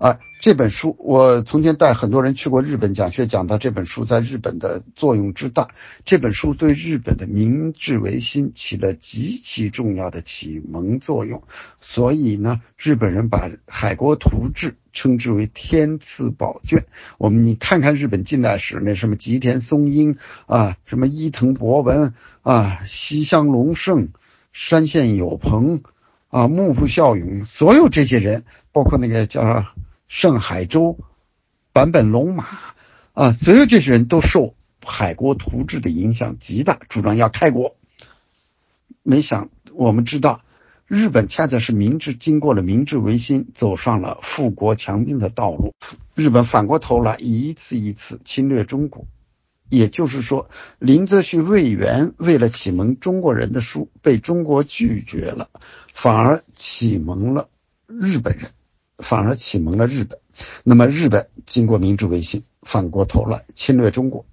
[0.04, 5.70] 啊，这本书我从前带很多人去过日本讲学，讲到这本书在日本的作用之大。
[6.04, 11.44] 这本书对日本的明治维新起了极其重要的启蒙作用。
[11.80, 16.84] 所以呢，日本人把《海国图志》称之为天赐宝卷。
[17.18, 24.10] 我们你看看日本近代史，那什么吉田松阴啊，什么伊藤博文啊，西乡隆盛。
[24.52, 25.82] 山县有朋，
[26.28, 29.66] 啊，幕府孝勇，所有这些人，包括那个叫
[30.16, 31.00] 盛海洲、
[31.74, 32.46] 坂本龙马，
[33.14, 34.42] 啊，所有这些人都受
[34.86, 37.76] 《海国图志》的影响极大，主张要开国。
[39.02, 40.44] 没想我们知道，
[40.86, 45.74] 日本恰恰是明治经过了明治维新，走上了富国强兵的道路。
[46.14, 49.08] 日本反过头来一次一次侵略中国。
[49.68, 50.48] 也就是说，
[50.78, 55.50] 林则徐、魏源为了启蒙中国人的书被中国拒绝了，
[55.92, 57.50] 反而启蒙了
[57.88, 58.52] 日本人，
[59.04, 60.18] 反而启蒙了日本。
[60.64, 64.26] 那么日本经过明治维新，反过头来侵略中国，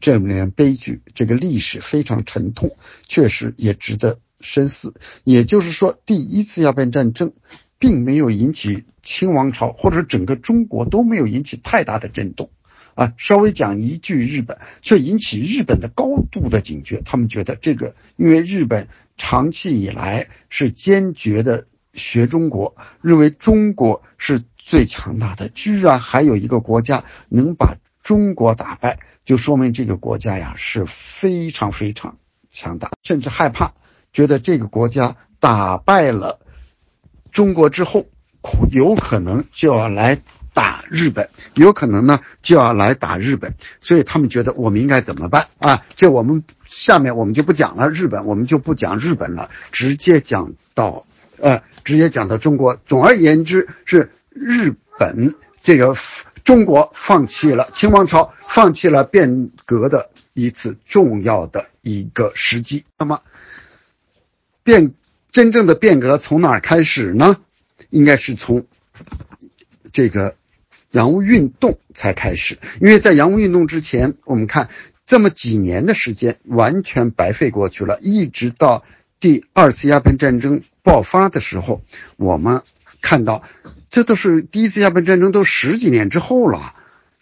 [0.00, 2.76] 这里面悲剧，这个历史非常沉痛，
[3.08, 4.94] 确实也值得深思。
[5.24, 7.32] 也就是说，第一次鸦片战争
[7.80, 12.50] 并没有引起清王朝或者整个中国都没有引起太大的震动。
[12.94, 17.00] 啊，稍微讲一句日本，却引起日本的高度的警觉。
[17.04, 32.18] 他们觉得这个，因为日本长期以来是坚决的学中国，认为中国是最强大的，居然还有一个国家能把中国打败，就说明这个国家呀是非常非常
[32.50, 33.72] 强大，甚至害怕，
[34.12, 36.40] 觉得这个国家打败了
[37.32, 38.06] 中国之后，
[38.70, 40.20] 有可能就要来。
[40.54, 45.84] 打日本，有可能呢就要来打日本，所以他们觉得我们应该怎么办啊？
[45.94, 51.06] 这我们下面我们就不讲了，日本我们就不讲日本了，直接讲到
[51.40, 52.78] 呃，直接讲到中国。
[52.84, 55.94] 总而言之，是日本这个
[56.44, 62.84] 中国放弃了清王朝，放弃了变革的一次重要的一个时机。
[62.98, 63.22] 那么
[64.62, 64.92] 变
[65.32, 67.38] 真正的变革从哪儿开始呢？
[67.88, 68.66] 应该是从。
[69.90, 70.36] 这个
[70.90, 74.68] 洋务运动才开始，因为在洋务运动之前，我们看
[75.06, 78.84] 这么几年的时间完全白费过去了，一直到
[79.20, 81.82] 第二次鸦片战争爆发的时候，
[82.16, 82.62] 我们
[83.00, 83.42] 看到
[83.90, 86.74] 这都是第一次鸦片战争都十几年之后了。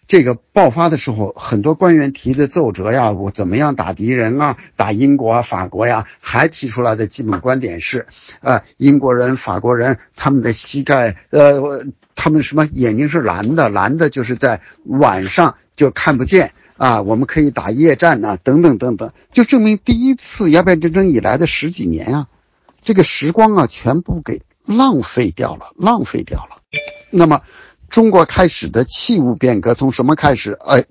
[0.05, 8.07] 这个爆发的时候，很多官员提的奏折呀，我怎么样打敌人啊，打英国啊、法国呀，还提出来的基本观点是，
[8.39, 22.27] 呃，英国人、法国人他们的膝盖，呃，他们什么眼睛是蓝的，蓝的就是在晚上就看不见啊，我们可以打夜战呐，等等等等，就证明第一次鸦片战争以来的十几年啊，
[22.83, 26.61] 这个时光啊，全部给浪费掉了，浪费掉了。
[27.11, 27.41] 那么。
[27.89, 30.51] 中国开始的器物变革从什么开始？
[30.51, 30.83] 哎，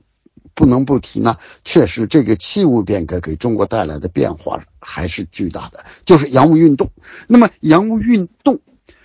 [0.55, 1.37] 不能不提呢。
[1.63, 6.91] 确实，这个器物变革给中国带来的变化还是巨大的，就是洋务运动。
[7.29, 8.61] 那么，洋务运动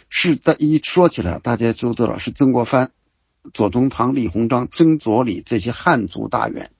[0.07, 2.91] 是的一说起来，大家都知道是曾国藩、
[3.53, 6.71] 左宗棠、李鸿章、曾左李这些汉族大员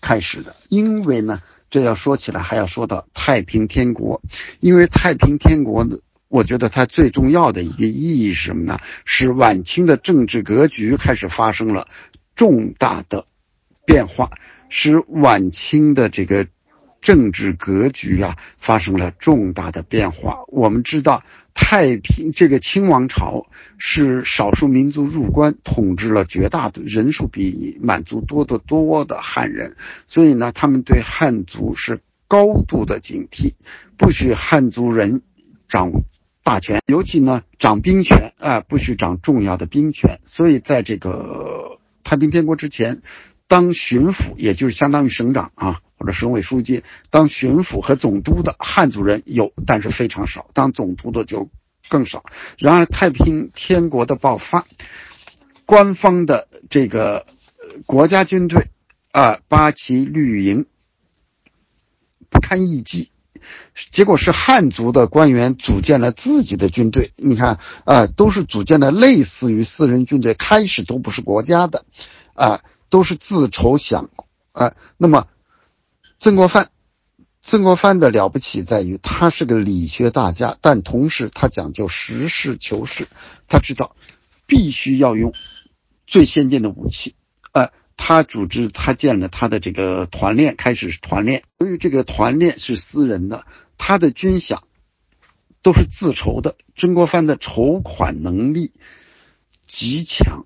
[0.00, 0.56] 开始的。
[0.68, 4.22] 因为呢，这要说起来还要说到太平天国，
[4.60, 5.98] 因为太平天国呢。
[6.28, 8.80] 我觉得它最重要的一个意义是什么呢？
[9.04, 11.86] 是晚清的政治格局开始发生了
[12.34, 13.26] 重大的
[13.86, 14.32] 变化，
[14.68, 16.48] 使晚清的这个
[17.04, 20.38] 政治格局啊发生了重大的变化。
[20.48, 21.22] 我们知道，
[21.54, 23.46] 太平这个清王朝
[23.78, 33.52] 是少数民族入关，统治了绝大人数比满族多得多的汉人，所以呢，他们对汉族是高度的警惕，
[33.96, 35.22] 不许汉族人
[35.68, 35.92] 掌。
[36.46, 40.20] 大权，尤其呢掌兵权啊，不许掌重要的兵权。
[40.24, 43.00] 所以在这个太平天国之前，
[43.48, 51.48] 当巡抚，也就是相当于省长啊或者省委书记，当巡抚和总督的汉族人有，但是非常少；当总督的就
[51.88, 52.24] 更少。
[52.58, 54.66] 然而太平天国的爆发，
[55.66, 57.26] 官方的这个
[57.86, 58.70] 国家军队
[59.12, 60.66] 啊，八旗绿营
[62.28, 63.10] 不堪一击。
[63.90, 71.84] 结果是汉族的官员组建了自己的军队，你看啊，都是组建的类似于私人军队，开始都不是国家的，
[72.32, 74.08] 啊，都是自筹饷，
[74.52, 75.26] 啊，那么
[76.18, 76.70] 曾国藩，
[77.42, 83.08] 曾国藩的了不起在于他是个理学大家，但同时他讲究实事求是，
[83.48, 83.96] 他知道
[84.46, 85.32] 必须要用
[86.06, 87.14] 最先进的武器，
[87.52, 87.70] 啊。
[87.96, 91.44] 他组织，他建了他的这个团练，开始团练。
[91.60, 93.46] 由于这个团练是私人的，
[93.78, 94.62] 他的军饷
[95.62, 96.56] 都是自筹的。
[96.74, 98.72] 曾国藩的筹款能力
[99.64, 100.44] 极强，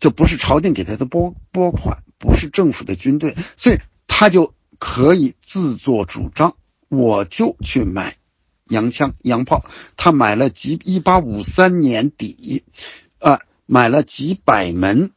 [0.00, 6.56] 这不是朝廷给他的拨拨款，不是政府的军队，所以他就可以自作主张，
[6.88, 8.16] 我就去买
[8.68, 9.64] 洋枪洋炮。
[9.96, 12.64] 他买了几，一八五三年底，
[13.20, 15.12] 啊，买了几百门。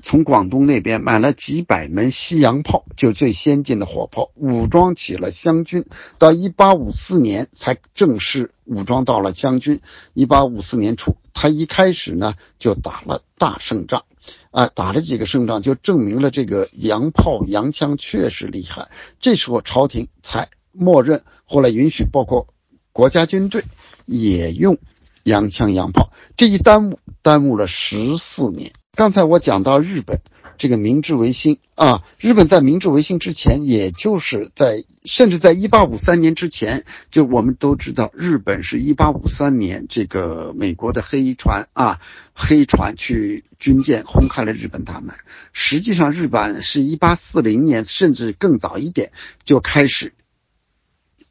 [0.00, 5.86] 从广东那边买了几百门西洋炮，就最先进的火炮，武装起了湘军。
[6.18, 9.80] 到一八五四年才正式武装到了湘军。
[10.14, 14.06] 一八五四年初，他一开始呢就打了大胜仗，
[14.50, 18.88] 啊，打了几个胜仗，就证明了这个洋炮洋枪确实厉害。
[19.20, 22.48] 这时候朝廷才默认，后来允许，包括
[22.92, 23.64] 国家军队
[24.04, 24.78] 也用
[25.22, 26.10] 洋枪洋炮。
[26.36, 28.72] 这一耽误，耽误了十四年。
[28.96, 30.20] 刚才我讲到日本
[30.58, 42.00] 这个明治维新啊，日本在明治维新之前，也就是在甚至在一八五三年之前，就我们都知道，日本是一八五三年这个美国的黑船啊，
[42.34, 45.14] 黑船去军舰轰开了日本大门。
[45.52, 49.12] 实际上，日本是一八四零年甚至更早一点
[49.44, 50.12] 就开始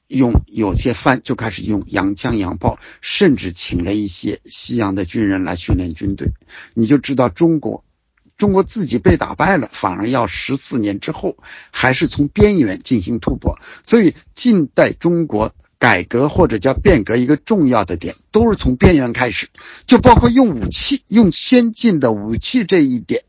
[0.08, 6.30] 用有些藩就开始用洋枪洋炮，甚至请了一些西洋的军人来训练军队。
[6.74, 7.84] 你就知道中国。
[8.38, 11.38] 中国自己被打败了，反而要十四年之后，
[11.72, 13.58] 还是从边缘进行突破。
[13.88, 19.50] 所以，近代中国改革或者叫变革一个重要的点，都是从边缘开始，
[19.88, 23.24] 就包括用武器、用先进的武器这一点，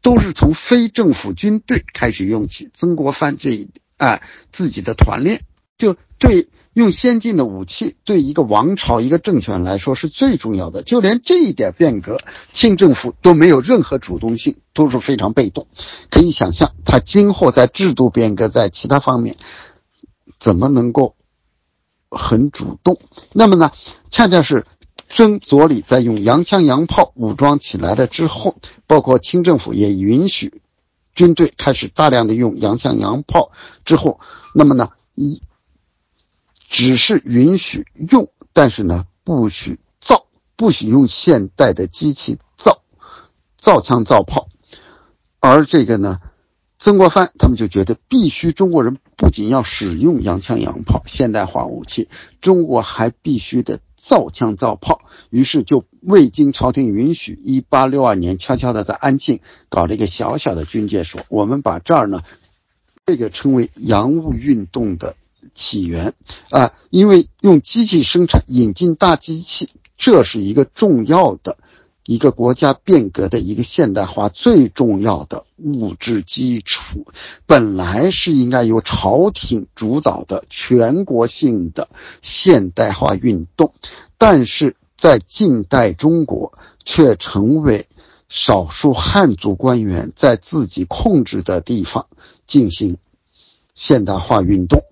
[0.00, 2.70] 都是从非政府军队开始用起。
[2.72, 4.22] 曾国藩这一啊
[4.52, 5.42] 自己的团练，
[5.78, 10.82] 就对用先进的武器对一个王朝、一个政权来说是最重要的。
[10.82, 12.20] 就连这一点变革，
[12.52, 15.68] 清政府都没有任何主动性，都是非常被动。
[16.10, 19.36] 可以想象，他今后在制度变革、在其他方面，
[20.38, 21.14] 怎么能够
[22.10, 22.98] 很主动？
[23.32, 23.72] 那么呢，
[24.10, 24.66] 恰恰是
[25.08, 28.56] 曾左李在用洋枪洋炮武装起来了之后，
[28.86, 30.60] 包括清政府也允许。
[31.14, 33.50] 军队开始大量的用洋枪洋炮
[33.84, 34.20] 之后，
[34.54, 35.40] 那么呢，一
[36.68, 42.82] 只是允许用，但是呢，不许造，不许用现代的机器造
[43.56, 44.48] 造枪造炮。
[45.40, 46.18] 而这个呢，
[46.78, 52.08] 曾国藩他们就觉得，必须中国人不仅要使用洋枪洋炮现代化武器，
[52.40, 55.00] 中国还必须得造枪造炮。
[55.30, 59.40] 于是就未经朝廷允许，一八六二年悄悄的在安庆
[59.70, 61.22] 搞了一个小小的军界所。
[61.28, 62.22] 我们把这儿呢，
[63.06, 65.16] 这个称为洋务运动的
[65.54, 66.14] 起源
[66.50, 71.58] 啊，因为用机器生产，引进大机器，这是一个重要的
[72.04, 77.06] 一个国家变革的一个现代化最重要的物质基础。
[77.46, 81.88] 本来是应该由朝廷主导的全国性的
[82.22, 83.72] 现代化运动，
[84.16, 84.76] 但是。
[85.00, 87.86] 在近代中国，却成为
[88.28, 92.08] 少数汉族官员在自己控制的地方
[92.48, 92.96] 进行
[93.76, 94.82] 现代化运动，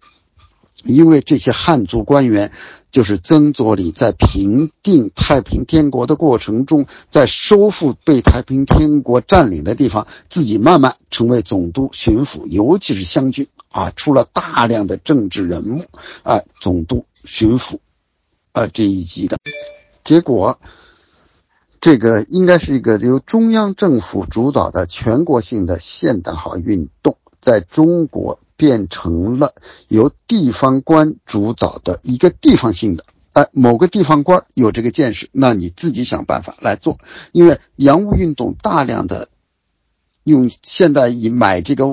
[0.87, 2.53] 因为这些汉族官员
[2.91, 15.85] 就是曾左李在平定太平天国的过程中，在收复被太平天国占领的地方，自己慢慢成为总督、巡抚，尤其是湘军啊，出了大量的政治人物
[16.23, 17.79] 啊，总督、巡抚
[18.53, 19.37] 啊这一级的。
[20.05, 20.59] 结果，
[21.81, 29.55] 这个应该是一个由中央政府主导的全国性的现代化运动，在中国变成了
[29.89, 33.05] 由地方官主导的一个地方性的。
[33.33, 36.99] 哎，某个地方官有这个见识，那你自己想办法来做。
[37.33, 39.29] 因为洋务运动大量的
[40.25, 41.87] 用现在以买这个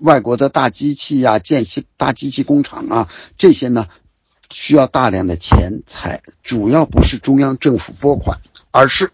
[0.00, 3.88] 外国的大机器呀，建些大机器工厂啊，这些呢。
[4.50, 8.40] 需要大量的钱财，主要不是中央政府拨款，
[8.70, 9.10] 而是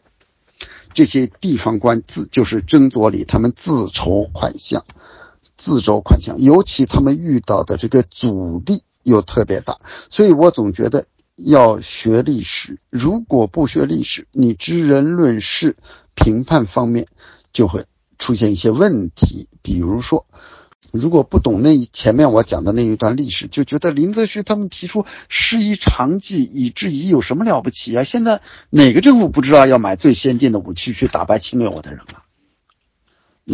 [0.92, 4.84] 这些地方官自就是曾左李他们自筹款项，
[5.60, 11.04] 自筹款项，尤其他们遇到的这个阻力又特别大，所以我总觉得
[11.36, 15.76] 要学历史，如果不学历史，你知人论事、
[16.14, 17.08] 评判方面
[17.52, 17.84] 就会
[18.18, 20.24] 出现一些问题，比如说。
[20.92, 28.02] 如果不懂那前面我讲的那一段历史，就觉得林则徐他们提出师夷长技以制夷有什么了不起啊？
[28.02, 28.40] 现在
[28.70, 32.24] 哪个政府不知道要买最先进的武器去打败侵略我的人啊？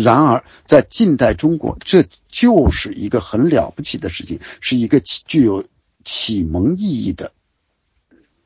[0.05, 5.65] 然而在近代中国，这就是一个很了不起的事情，是一个具有
[6.05, 7.33] 启蒙意义的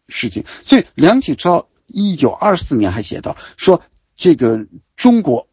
[0.08, 0.44] 事情。
[0.64, 3.82] 所以梁启超一九二四年还写道说
[4.16, 5.46] ：“这个中国。”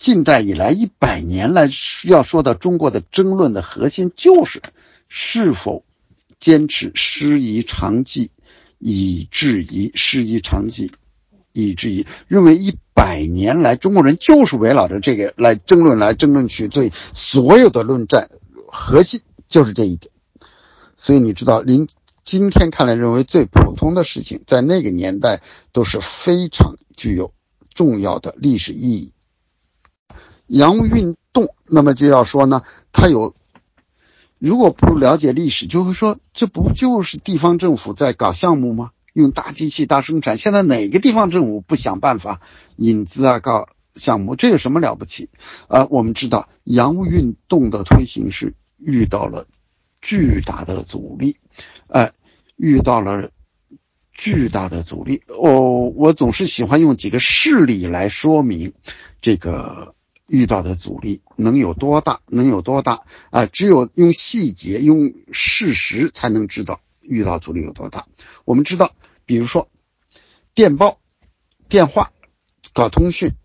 [0.00, 1.68] 近代以来一百年来，
[2.04, 4.62] 要说到中国的争论的核心，就是
[5.10, 5.84] 是否
[6.38, 8.30] 坚持师夷长技
[8.78, 10.90] 以制夷，师夷长技
[11.52, 12.06] 以至于。
[12.28, 18.30] 认为一百年来中国人就是围绕着这个来争论来争论去，对所有的论战
[18.66, 20.12] 核心就是这一点。
[20.96, 21.88] 所以你知道，您
[22.24, 25.40] 今天看来认为最普通的事情，在那个年代
[25.72, 27.32] 都是非常具有
[27.74, 29.12] 重要的历史意义。
[30.46, 33.34] 洋务运动，那么就要说呢，它有，
[34.38, 38.90] 如果不了解历史，就会说这不就是地方政府在搞项目吗？
[39.12, 42.40] 用大机器大生产，现在哪个地方政府不想办法
[42.76, 44.36] 引资啊，搞项目？
[44.36, 45.28] 这有什么了不起？
[45.68, 49.46] 啊，我们知道洋务运动的推行是遇到了
[50.00, 51.36] 巨大的阻力，
[51.88, 52.12] 呃，
[52.56, 53.30] 遇到了
[54.12, 55.22] 巨大的阻力。
[55.28, 58.72] 哦，我总是喜欢用几个事例来说明
[59.20, 59.94] 这个。
[60.32, 62.20] 遇到的阻力能有多大？
[62.28, 63.46] 能有多大啊？
[63.46, 68.06] 只有用细节、用事实才能知道遇到阻力有多大。
[68.44, 68.92] 我们知道，
[69.30, 69.68] 比如说
[70.54, 70.98] 电报、
[71.68, 72.10] 电话、
[72.74, 73.36] 搞通讯，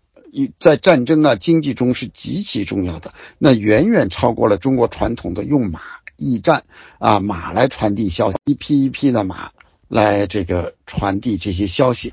[0.58, 3.14] 在战争啊、经济中是极其重要的。
[3.38, 5.80] 那远远超过了中国传统的用马
[6.16, 6.64] 驿站
[6.98, 9.52] 啊，马来传递消息，一批一批的马
[9.86, 12.12] 来这个传递这些消息。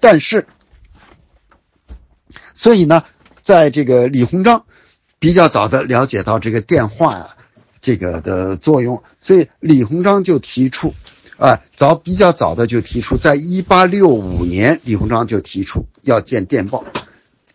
[0.00, 0.48] 但是，
[2.54, 3.04] 所以呢？
[3.40, 4.66] 在这个李鸿章
[5.20, 7.36] 比较早的了解到这个电话，
[7.80, 10.92] 这个的作用，所以李鸿章就提出，
[11.40, 16.84] 啊，早比较早的就提出，在一八六五年，李鸿章就提出要建电报，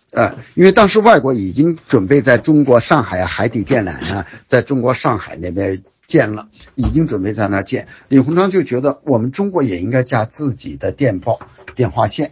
[0.09, 7.88] 呃，因为当时外国已经准备在中国上海海底电缆呢，在中国上海那边建了，已经准备在那建。
[8.07, 11.39] 李鸿章就觉得我们中国也应该架自己的电报
[11.75, 12.31] 电话线，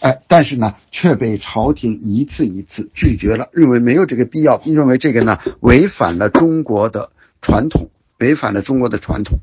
[0.00, 7.88] 哎，但是呢，却被朝廷一次一次拒绝了，认为没有这个必要，并认为这个呢违反了中国的传统，
[8.18, 9.38] 违反了中国的传统。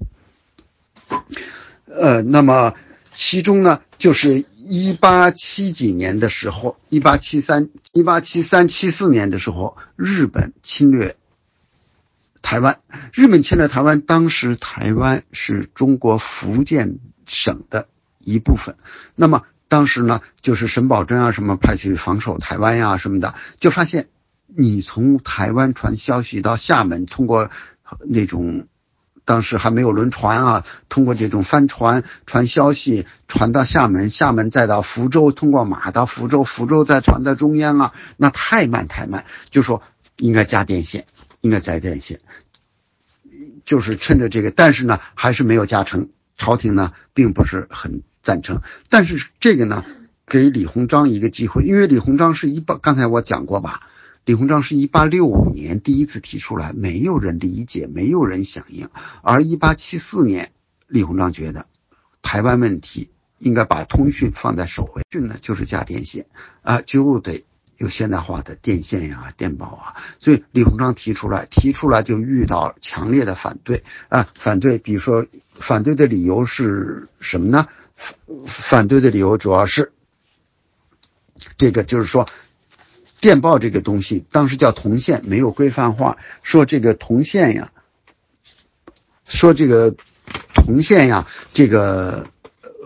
[1.86, 2.74] 呃，那么
[3.14, 11.16] 其中呢，就是一八七几年的时候，一八七三、一八七三、七四年的时候，日本侵略
[12.42, 12.80] 台湾。
[13.14, 17.88] 日本侵略台湾，当时台湾是中国福建省的
[18.20, 18.76] 一部分。
[19.16, 24.10] 那么当时呢，就是沈葆桢啊，什么派去防守台湾呀，什么的，就发现
[24.46, 27.50] 你从台湾传消息到厦门，通过
[28.06, 28.68] 那种。
[29.28, 39.26] 当时还没有轮船啊，通过这种帆船传消息传到厦门，厦门再到福州，通过马到福州，福州再传到中央啊，那太慢太慢。
[39.50, 39.84] 就说
[40.16, 41.08] 应该加电线，
[41.42, 42.22] 应该加电线，
[43.66, 46.08] 就是趁着这个，但是呢，还是没有加成。
[46.38, 48.62] 朝廷呢，并不是很赞成。
[48.90, 49.84] 但是这个呢，
[50.26, 53.82] 给李鸿章一个机会，因为李鸿章是一帮，刚才我讲过吧。
[54.28, 58.90] 李鸿章是一八六五年第一次提出来，没有人理解，没有人响应。
[59.24, 60.52] 而一八七四年，
[60.86, 61.66] 李鸿章觉得
[62.22, 66.26] 台湾问题应该把通讯放在首位，讯呢就是加电线
[66.62, 67.46] 啊，就得
[67.78, 69.96] 有现代化的电线呀、电报啊。
[70.20, 74.78] 所以李鸿章提出来，提出来就遇到强烈的反对啊，反对。
[74.78, 77.66] 比如说，反对的理由是什么呢？
[78.46, 79.94] 反对的理由主要是
[81.58, 82.28] 这个，就是说。
[83.20, 86.18] 电报这个东西，当时叫铜线，没有规范化。
[86.44, 87.72] 说这个铜线呀，
[89.26, 89.96] 说这个
[90.54, 92.28] 铜线呀，这个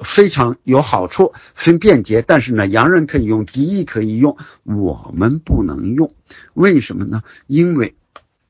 [0.03, 2.21] 非常有好处，很便捷。
[2.21, 6.13] 但是呢，洋人可以用，敌意可以用，我们不能用。
[6.53, 7.23] 为什么呢？
[7.45, 7.95] 因为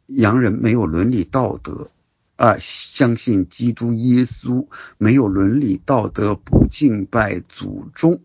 [0.06, 1.90] 洋人没有伦理道德
[2.36, 4.68] 啊，相信基督耶稣，
[5.00, 8.22] 没有伦理道德，不敬拜祖宗，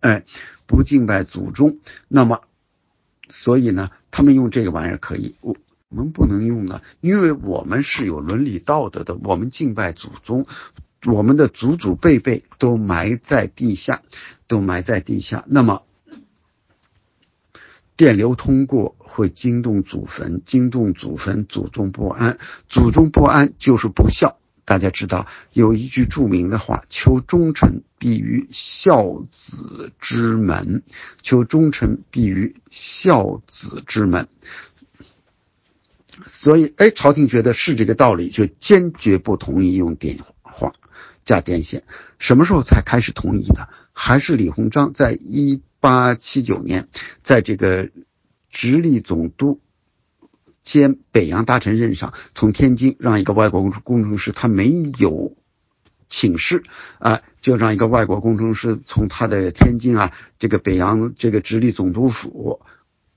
[0.00, 0.24] 哎，
[0.66, 1.78] 不敬拜祖宗，
[2.08, 2.42] 那么。
[3.28, 5.56] 所以呢，他们用这个玩意儿可以，我
[5.88, 10.46] 我们不能用呢，因为我们是有伦理道德的，我们敬拜祖宗，
[11.06, 14.02] 我们的祖祖辈辈都埋在地下，
[14.46, 15.44] 都埋在地下。
[15.46, 15.82] 那么，
[17.96, 24.38] 电流通过会惊动祖坟，惊动祖坟，祖宗不安，祖宗不安就是不孝。
[24.64, 30.82] 大家知道有一句著名的话：“求忠臣必于孝子之门。”
[31.22, 34.28] 求忠臣必于孝子之门。
[36.26, 40.72] 所以，哎，朝廷觉得是这个道理，就坚决不同意用电话
[41.24, 41.82] 加电线。
[42.18, 43.68] 什么时候才开始同意的？
[43.92, 46.88] 还是李鸿章在一八七九年，
[47.22, 47.90] 在这个
[48.50, 49.60] 直隶总督。
[50.64, 55.36] 兼北洋大臣任上，从天津让一个外国工工程师，他没有
[56.08, 56.64] 请示
[56.98, 62.60] 啊，就让一个外国工程师从他的天津啊，这个北洋这个直隶总督府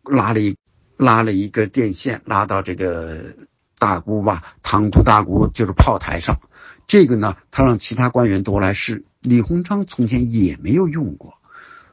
[0.04, 0.58] 拉了一
[0.98, 3.36] 拉了一个电线，拉到这个
[3.80, 6.40] 大沽吧，塘沽大沽就是炮台上。
[6.86, 9.06] 这个呢，他让其他官员都来试。
[9.22, 11.36] 李鸿章从前也没有用过。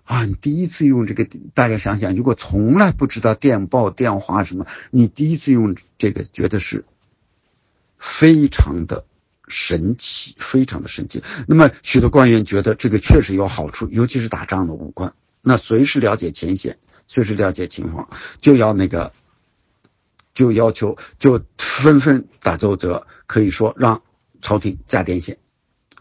[0.05, 6.85] 啊，你第一次用这个，大家想想，如果从来不知道电报、电话什么，你第一次用这个，觉得是
[7.97, 9.07] 非常的
[9.49, 11.23] 神奇，非常的神奇。
[11.49, 16.77] 那么，许多官员觉得这个确实有好处，尤其是打仗的武官，那随时了解前线，
[17.09, 18.11] 随时了解情况，
[18.43, 19.15] 就要那个，
[20.35, 24.03] 就要求，就纷纷打奏折，可以说让
[24.43, 25.39] 朝廷加电线。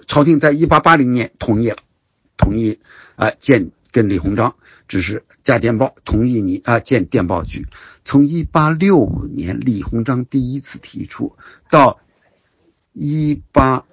[0.08, 1.78] 朝廷在一八八零年同意了，
[2.36, 2.80] 同意
[3.16, 3.72] 啊建。
[3.94, 4.56] 跟李鸿章
[4.88, 7.68] 只是加电报，同意你啊建电报局。
[8.04, 11.38] 从一八六五年李鸿章第一次提出，
[11.70, 12.02] 到
[12.92, 13.86] 一八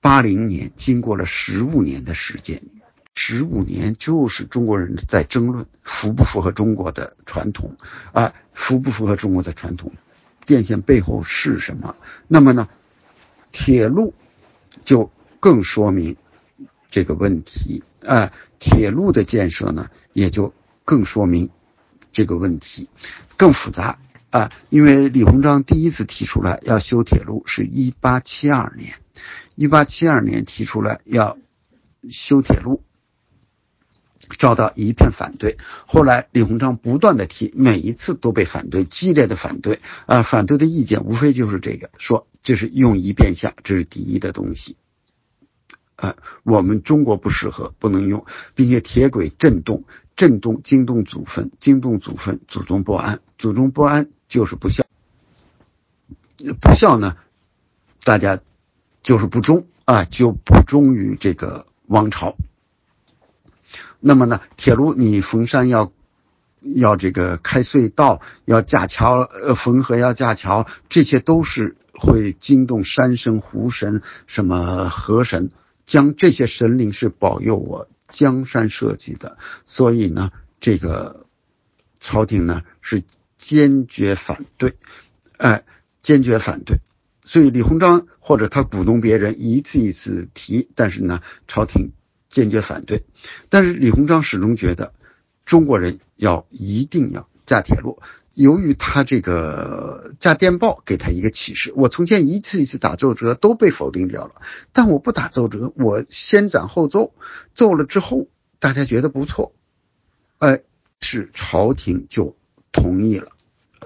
[0.00, 2.62] 八零年，经过了十五年的时间，
[3.14, 7.76] 十五年就是中国人在争论符不符合中国的传统
[8.12, 9.92] 啊，符不符合中国的传统？
[10.46, 11.94] 电线背后是什么？
[12.26, 12.70] 那么呢，
[13.52, 14.14] 铁路
[14.82, 16.16] 就更说明。
[16.90, 20.52] 这个问题啊，铁路的建设呢，也就
[20.84, 21.50] 更说明
[22.12, 22.88] 这个问题
[23.36, 23.98] 更复杂
[24.30, 24.52] 啊。
[24.68, 28.94] 因为李鸿章第一次提出来要修铁路是一八七二年，
[29.54, 31.38] 一八七二年提出来要
[32.10, 32.82] 修铁路，
[34.38, 35.56] 遭到一片反对。
[35.86, 40.22] 后来李鸿章不断的提，每一次都被反对，激烈的反对啊。
[40.22, 44.76] 反对的意见无非就是这个，说这是用一变相，这是第一的东西。
[46.04, 49.84] 啊，我们中国不适合，不能用，并且铁轨震动，
[50.16, 54.84] 震动惊动祖坟，惊动祖坟，祖宗不安，祖宗不安就是不孝，
[56.60, 57.16] 不孝呢，
[58.02, 58.38] 大家
[59.02, 62.36] 就是不忠啊，就不忠于这个王朝。
[63.98, 65.90] 那么呢，铁路你逢山要
[66.60, 75.50] 要这个开隧道，要架桥，呃，逢河要架桥，这些都是会惊动山神、湖神、什么河神，
[75.86, 79.38] 将这些神灵是保佑我江山社稷的。
[79.64, 80.30] 所以呢，
[80.60, 81.26] 这个
[82.00, 83.02] 朝廷呢是
[83.38, 84.74] 坚决反对，
[85.36, 85.64] 哎，
[86.02, 86.78] 坚决反对。
[87.24, 91.92] 所以李鸿章或者他鼓动别人一次一次提，但是呢，朝廷
[92.28, 93.04] 坚决反对。
[93.48, 94.92] 但是李鸿章始终觉得
[95.46, 98.02] 中国人要一定要架铁路。
[98.34, 104.34] 由于他这个架电报给他一个启示，我从前一次一次打奏折都被否定掉了，
[104.72, 107.12] 但我不打奏折，我先斩后奏，
[107.54, 108.26] 奏了之后
[108.58, 109.52] 大家觉得不错，
[110.38, 110.60] 哎，
[111.00, 112.36] 是朝廷就
[112.72, 113.28] 同意了。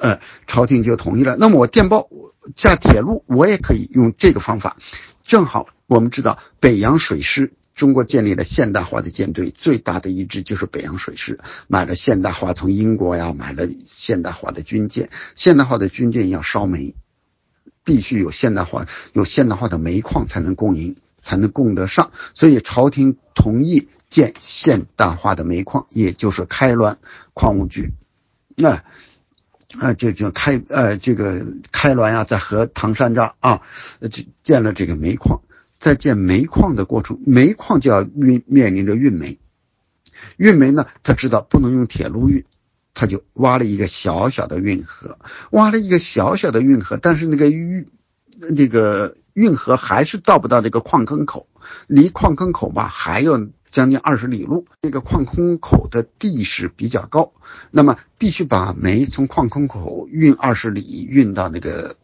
[0.00, 1.36] 呃，朝廷就同意了。
[1.36, 2.08] 那么我电报
[2.54, 4.76] 架铁路，我也可以用这个方法。
[5.24, 15.10] 正好我们知道北洋水师，中国建立了现代化的舰队，最大的一支就是北洋水师，买了现代化，从英国呀买了现代化的军舰。
[15.36, 16.96] 现代化的军舰要烧煤，
[17.84, 22.10] 必须有现代化、有现代化的煤矿才能供应，才能供得上。
[22.34, 26.96] 所以朝廷同意建现代化的煤矿，也就是开滦
[27.32, 27.92] 矿务局。
[28.56, 28.82] 那。
[29.78, 33.60] 啊，就就开呃，这个开滦呀，在河唐山这儿啊，
[34.00, 35.42] 这建了这个煤矿。
[35.78, 39.38] 在建煤矿的过程，煤矿就要运面临着运煤。
[40.36, 42.44] 运煤呢，他知道不能用铁路运，
[42.94, 45.18] 他就挖了一个小小的运河，
[45.50, 47.88] 挖了一个小小的运河，但是那个运
[48.50, 51.46] 那个运河还是到不到这个矿坑口，
[51.86, 53.48] 离矿坑口吧还有。
[53.70, 57.34] 将近二十里路，那个矿坑口的地势比较高，
[57.70, 61.94] 那么必须把煤从矿坑口运二十里，运到那个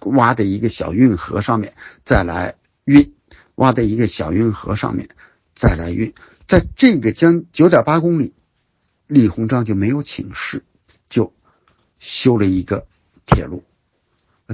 [0.00, 1.72] 挖的一个小运河上面，
[2.04, 3.14] 再来运，
[3.56, 5.08] 挖在一个小运河上面
[5.54, 6.12] 再来运，
[6.46, 8.34] 在这个将九点八公里，
[9.06, 10.64] 李鸿章就没有请示，
[11.08, 11.32] 就
[11.98, 12.86] 修了一个
[13.26, 13.62] 铁路。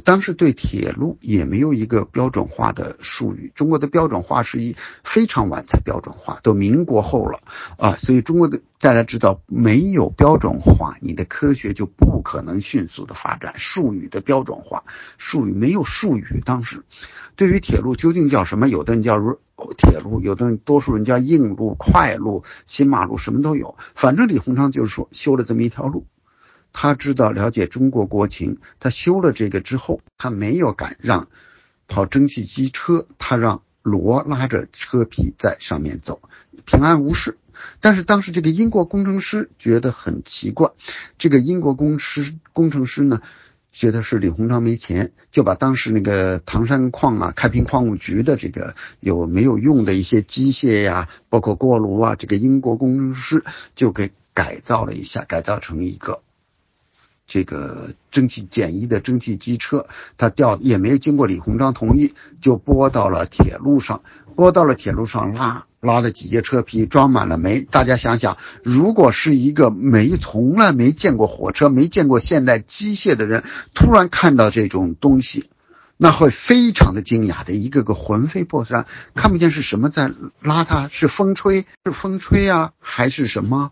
[0.04, 7.40] 当时对铁路也没有一个标准化的术语，中国的标准化是一非常晚才标准化，都民国后了
[7.76, 13.54] 啊，所以中国的大家知道，没有标准化，你的科学就不可能迅速的发展。
[13.56, 14.84] 术语的标准化，
[15.18, 16.40] 术语没有术语。
[16.46, 16.84] 当时
[17.34, 18.68] 对于铁路究竟叫什么？
[18.68, 19.18] 有的人叫
[19.76, 23.76] 铁路，有的人多数人叫硬路、快路、新马路，什么都有。
[23.96, 26.06] 反正李鸿章就是说修了这么一条路。
[26.72, 31.28] 他知道了解中国国情，他修了这个之后，他没有敢让
[31.88, 36.20] 跑蒸汽机车，他让骡拉着车皮在上面走，
[36.64, 37.36] 平安无事。
[37.80, 40.70] 但是当时这个英国工程师觉得很奇怪，
[41.18, 43.20] 这个英国工师工程师呢，
[43.72, 53.44] 觉得是李鸿章没钱，就把当时那个唐山矿啊、开平矿务局的这个有没有用的一些机械呀，包括锅炉啊，这个英国工程师
[53.74, 56.22] 就给改造了一下，改造成一个。
[57.30, 59.86] 这个蒸汽简易的蒸汽机车，
[60.18, 64.02] 它调也没经过李鸿章同意，就拨到了铁路上，
[64.34, 67.60] 拨到了铁路上拉拉了几节车皮，装满了煤。
[67.60, 75.48] 大家想想，如果是一个没从来没见过火车、没见过现代机械的人，突然看到这种东西，
[75.96, 80.10] 那会非常的惊讶的，一个个魂飞魄散，看不见是什么在
[80.40, 83.70] 拉它，是风吹，是风吹啊，还是什么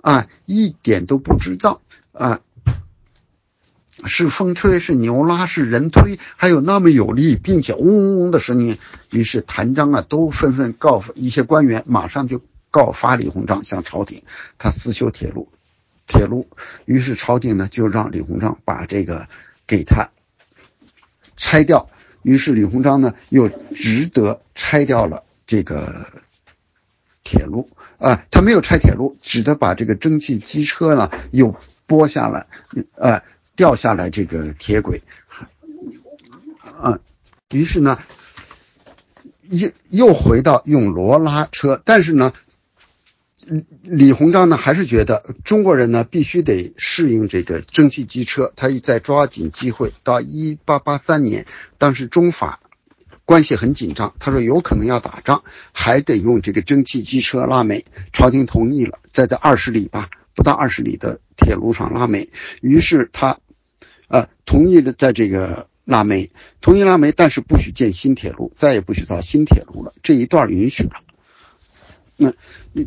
[0.00, 0.28] 啊？
[0.46, 1.80] 一点都不知道
[2.12, 2.38] 啊。
[4.04, 8.78] 是风吹，是牛拉，是人推，还有那么有力，并且嗡嗡嗡的声音。
[9.10, 14.22] 于是谭章啊，都纷纷告一些官员，马上就告发李鸿章向朝廷，
[14.58, 15.48] 他私修铁路，
[16.06, 16.48] 铁路。
[16.84, 19.28] 于是朝廷呢，就让李鸿章把这个
[19.66, 20.10] 给他
[21.36, 21.88] 拆掉。
[22.22, 26.06] 于是李鸿章呢，又只得拆掉了这个
[27.24, 32.46] 铁路啊，他没有拆铁路，只得把这个蒸汽机车呢又拨下来，
[32.94, 33.22] 呃。
[33.60, 35.02] 掉下来这个铁轨，
[36.80, 36.98] 啊，
[37.50, 37.98] 于是呢，
[39.50, 42.32] 又又回到用骡拉车，但是呢，
[43.82, 51.44] 李鸿章呢还是觉得中国人呢必须得适应这个蒸汽机车，他一再抓紧机会，到一八八三年，
[51.76, 52.60] 当时中法
[53.26, 57.84] 关系很紧张，他说有可能要打仗，还得用这个蒸汽机车拉煤，
[58.14, 62.30] 朝廷同意了，在这二十里吧，不到二十里的铁路上拉煤，
[62.62, 63.38] 于是他。
[64.10, 69.94] 呃，同意的，在这个拉煤，同意拉煤，但是不许建新铁路，再也不许造新铁路了。
[70.02, 71.02] 这一段允许了。
[72.16, 72.34] 那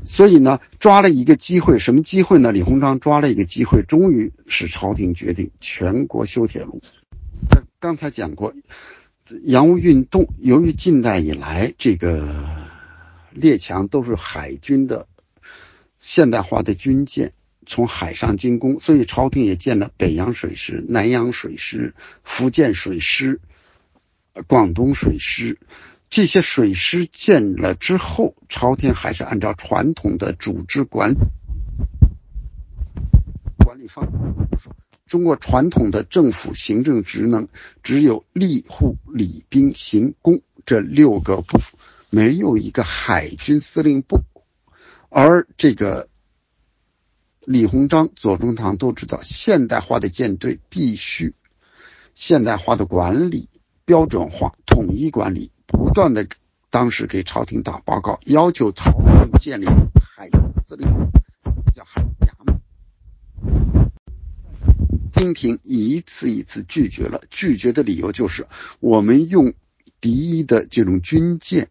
[0.04, 2.52] 所以呢，抓了一个机会，什么机会呢？
[2.52, 6.82] 李鸿章抓了一个机会，终于使朝廷决定全国修铁路。
[7.50, 8.54] 他刚才讲过，
[9.44, 12.46] 洋务运动由于近代以来这个
[13.32, 15.08] 列强都是海军的
[15.98, 17.32] 现代化的军舰。
[17.66, 21.94] 从海上进攻，所以朝廷也建了北洋水师、南洋水师、
[22.24, 23.42] 福建水师、
[24.48, 25.60] 广东水师。
[26.10, 31.16] 这些水师建了之后，朝廷还是按照传统的组织管
[33.64, 34.70] 管理方式。
[35.08, 37.48] 中国传统的政府行政职能
[37.82, 41.60] 只有吏、户、礼、兵、刑、工这六个部，
[42.10, 44.22] 没有一个海军司令部，
[45.10, 46.10] 而这个。
[47.46, 51.34] 李鸿章、左宗棠都知道，现代化的舰队必须
[52.16, 53.50] 现代化的管理、
[53.84, 56.26] 标准化、统一管理，不断的
[56.70, 61.12] 当时给朝廷打报告，要求朝廷建立海军司令部，
[61.74, 62.62] 叫海衙门。
[65.12, 68.48] 清廷一次一次拒绝了，拒绝的理由就是
[68.80, 69.54] 我们用
[70.00, 71.68] 敌一的这种军舰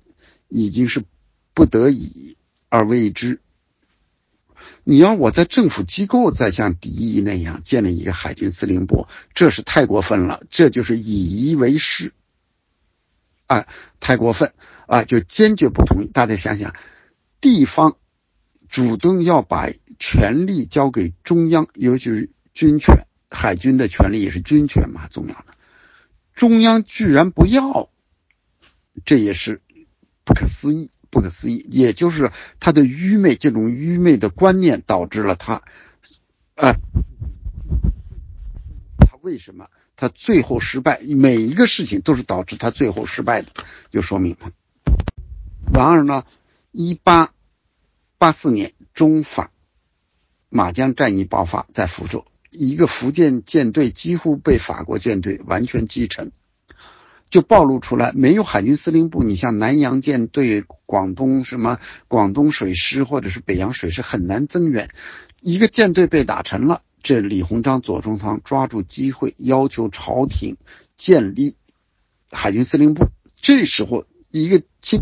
[0.48, 1.02] 已经是
[1.54, 2.36] 不得已
[2.68, 3.40] 而为之。
[4.84, 12.12] 你要我在政府机构再像敌意那样建立一个海军司令部，这是太过分了，这就是以夷为师，
[13.46, 13.66] 啊，
[14.00, 14.52] 太过分
[14.86, 16.08] 啊，就坚决不同意。
[16.08, 16.74] 大家想想，
[17.40, 17.96] 地方
[18.68, 25.54] 主动要把权力交给中央，尤其是军权，海军的权力也是军权嘛，重要的，
[26.34, 27.88] 中央居然不要，
[29.04, 29.60] 这也是
[30.24, 30.90] 不可思议。
[31.12, 35.62] 不可思议，也就是他的愚昧，这种愚昧的观念导致了他，
[36.54, 36.72] 呃，
[38.98, 41.02] 他为什么他最后失败？
[41.02, 43.48] 每一个事情都是导致他最后失败的，
[43.90, 44.52] 就说明他。
[45.70, 46.24] 然而呢，
[46.70, 47.34] 一八
[48.16, 49.50] 八四年中法
[50.48, 56.32] 马江战役爆发在福州，一个福建舰队几乎被法国舰队完全击沉。
[57.32, 64.90] 就暴露出来，没有海军司令部，你像南洋舰队、广东什么广东水师或者是北洋水师很难增援。
[65.40, 70.58] 一个舰队被打沉了，这李鸿章、左宗棠抓住机会，要求朝廷
[70.98, 71.56] 建立
[72.30, 73.06] 海军司令部。
[73.40, 75.00] 这时候，一个清。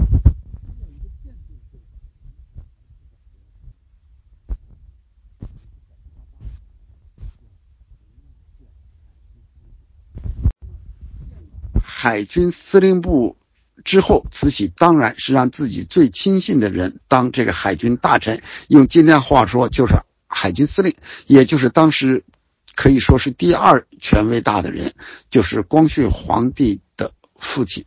[12.01, 13.37] 海军司令部
[13.85, 19.93] 之后，慈禧当然是让自己最亲信的人当这个海军大臣，用今天话说就是
[20.27, 20.95] 海军司令，
[21.27, 22.25] 也就是当时
[22.75, 24.95] 可以说是第二权威大的人，
[25.31, 27.85] 就是光绪皇帝的父亲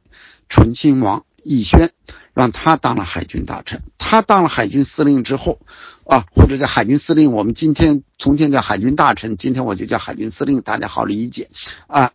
[0.47, 1.89] 醇亲王奕轩，
[2.35, 3.81] 让他当了海军大臣。
[3.97, 5.59] 他当了海军司令之后，
[6.05, 11.49] 啊，或者叫海军司令，我们今天从前叫海军大臣，今天我就叫海军司令，大家好理解
[11.87, 12.11] 啊。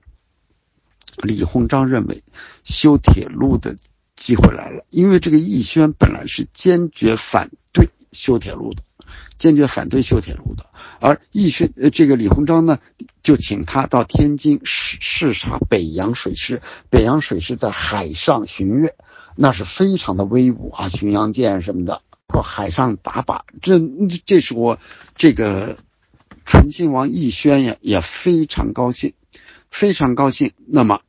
[1.23, 2.23] 李鸿章认为
[2.64, 3.77] 修铁路的
[4.16, 8.83] 机会来了，因为这个奕轩本来是坚决反对修铁路的，
[9.39, 10.66] 坚决反对修铁路的。
[11.01, 12.81] 而奕轩呃，这个李鸿章呢，
[13.23, 16.61] 就请他到天津视视察北洋水师。
[16.91, 18.97] 北洋水师在海上巡阅，
[19.37, 23.43] 那是非常的威武啊，巡洋舰什么的，或海上打靶。
[23.62, 23.79] 这
[24.25, 24.81] 这是我
[25.14, 25.79] 这个
[26.45, 29.12] 醇亲王奕轩呀，也非常高兴，
[29.71, 30.53] 非常高兴。
[30.66, 31.03] 那么。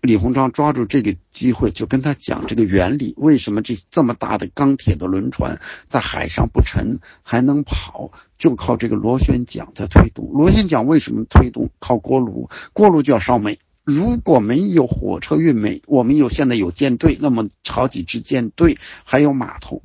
[0.00, 8.12] 李鸿章抓住这个机会，就跟他讲这个原理：为什么这这么大的钢铁的轮船在海上不沉还能跑？
[8.38, 10.30] 就靠这个螺旋桨在推动。
[10.32, 11.70] 螺旋桨为什么推动？
[11.80, 13.58] 靠锅炉，锅炉就要烧煤。
[13.82, 19.82] 如果没有火车运煤，我们有现在有舰队，那么好几支舰队还有码头，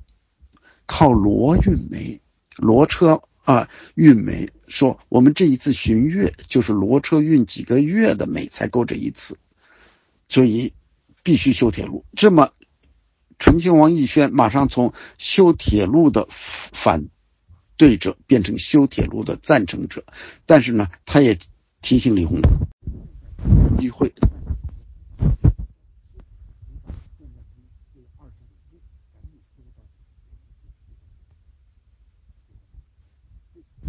[0.85, 2.21] 靠骡运煤，
[2.57, 4.49] 骡车啊运煤。
[4.67, 9.37] 说我们这一次巡阅就是骡车运几个月的煤才够这一次。
[10.33, 10.73] 所以
[11.21, 12.05] 必须修铁路。
[12.15, 12.53] 这么，
[13.37, 16.27] 醇亲王奕轩马上从修铁路的
[16.71, 17.05] 反
[17.77, 20.03] 对者变成修铁路的赞成者。
[20.47, 21.37] 但是呢，他也
[21.83, 22.51] 提醒李鸿章，
[23.77, 24.11] 机会。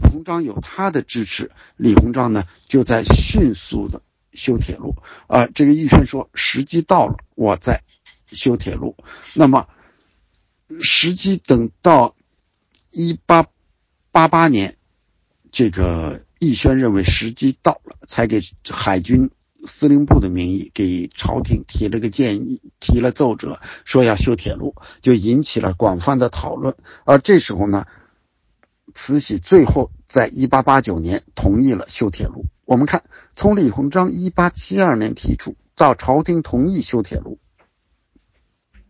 [0.03, 4.03] 李鸿章有他的支持，李鸿章呢就在迅速的。
[4.35, 7.83] 修铁路啊，这个奕轩说时机到了，我再
[8.27, 8.97] 修铁路。
[9.35, 9.69] 那么
[10.81, 12.17] 时机等到
[12.91, 13.47] 一八
[14.11, 14.77] 八八年，
[15.53, 19.31] 这个奕轩认为时机到了，才给海军
[19.67, 26.77] 司令部的名义给朝廷提了个建议，提了奏折，说要修铁路，就引起了广泛的讨论。
[27.05, 27.87] 而这时候呢，
[28.95, 32.47] 慈禧最后在一八八九年同意了修铁路。
[32.65, 33.03] 我们看，
[33.35, 37.39] 从李鸿章一八七二年提出到朝廷同意修铁路，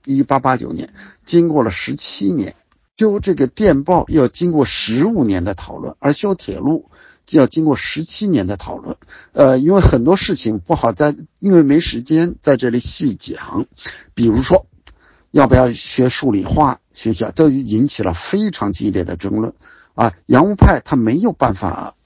[0.04, 0.92] 一八八九年，
[1.24, 2.54] 经过了十七年。
[2.96, 6.92] 修这个电报要经过十五年的讨论，而修铁路
[7.26, 8.96] 就要经过十七年的讨论。
[9.32, 13.66] 呃，因为很多事情不好在，因为没时间在这里细讲。
[14.14, 14.66] 比如说，
[15.32, 19.54] 要不要学数理化学校，都引起了非常激烈的争论。
[19.94, 21.96] 啊，洋务派他没有办法，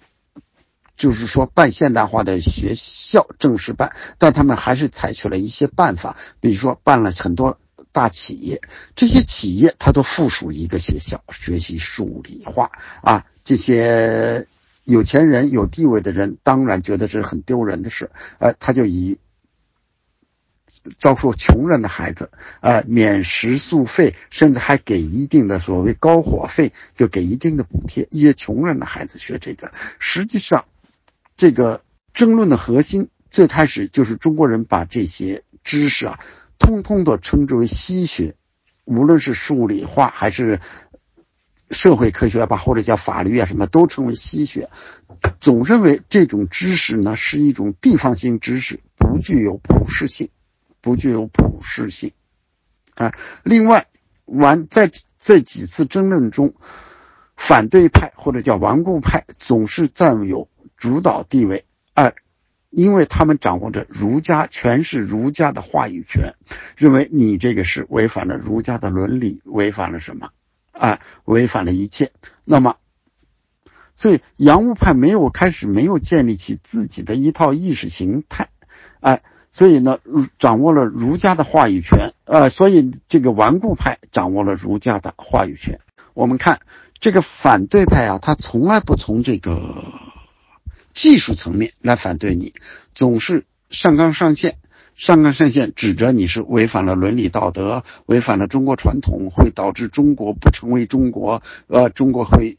[0.99, 7.59] 就是说办现代化的学校正式办，但他们还是采取了一些办法，比如说办了很多。
[7.91, 8.61] 大企业，
[8.95, 12.71] 这些企业它都附属一个学校学习数理化
[13.03, 13.25] 啊。
[13.45, 14.47] 这些
[14.85, 19.19] 有钱人、有地位的人当然觉得这是很丢人的事，呃，他就以
[20.99, 22.31] 招收穷人的孩子，
[22.61, 29.73] 呃，免食宿费，甚至还给一定的所谓高伙费，就给一定的补贴，一些穷人的孩子学这个。
[29.99, 30.67] 实际上，
[31.39, 31.83] 这个
[32.13, 36.21] 争论的核心最开始就是中国人把这些知识啊。
[36.59, 38.35] 通通都称之为西学，
[38.85, 40.61] 无论是数理化还是
[41.71, 44.69] 社会科学吧，或者叫法律啊，什么都称为西学。
[45.41, 50.31] 总认为这种知识呢是一种地方性知识，不具有普适性，
[50.81, 52.11] 不具有普适性。
[52.97, 53.15] 啊，
[53.45, 53.87] 另外，
[54.25, 56.55] 完在这几次争论中，
[57.37, 60.49] 反对派或者叫顽固派总是占有
[60.79, 61.67] 主导地位。
[61.93, 62.15] 二。
[62.71, 66.35] 因为他们掌握着儒家，全是儒家的话语权，
[66.77, 70.29] 认为你这个是违反了儒家的伦理，违反了什么？
[70.73, 72.13] 啊，违反了一切。
[72.45, 72.77] 那么，
[73.95, 78.51] 所以洋务派没有开始，没有建立起自己的一套意识形态，
[79.01, 80.01] 哎，所以呢，
[80.39, 85.81] 掌握了儒家的话语权，呃，所以这个顽固派掌握了儒家的话语权。
[86.13, 86.61] 我们看
[87.01, 89.85] 这个反对派啊，他从来不从这个。
[90.99, 92.55] 技术层面来反对你，
[92.93, 94.57] 总是上纲上线，
[94.97, 102.59] 上纲上线，指着你是违反了伦理道德，违反了中国传统，会导致中国不成为中国，呃，中国会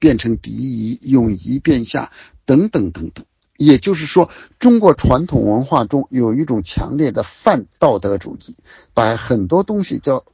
[0.00, 2.10] 变成敌夷，用夷变下，
[2.44, 3.24] 等等等等。
[3.56, 8.56] 也就是说，中国传统文化中有一种强烈的泛道德主义，
[8.92, 10.24] 把很多东西叫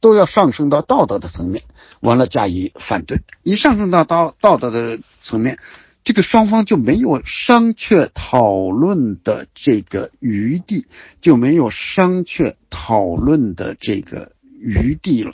[0.00, 1.62] 都要上升到道德的层面，
[2.00, 3.22] 完了加以反对。
[3.44, 5.60] 一上升到道道德的层面。
[6.04, 10.86] 这个双方就没有商榷讨论的这个余地，
[11.20, 15.32] 就没有商榷讨论的这个余地了，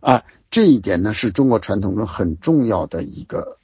[0.00, 3.58] 啊，这一点呢是中国传统中很重要的一个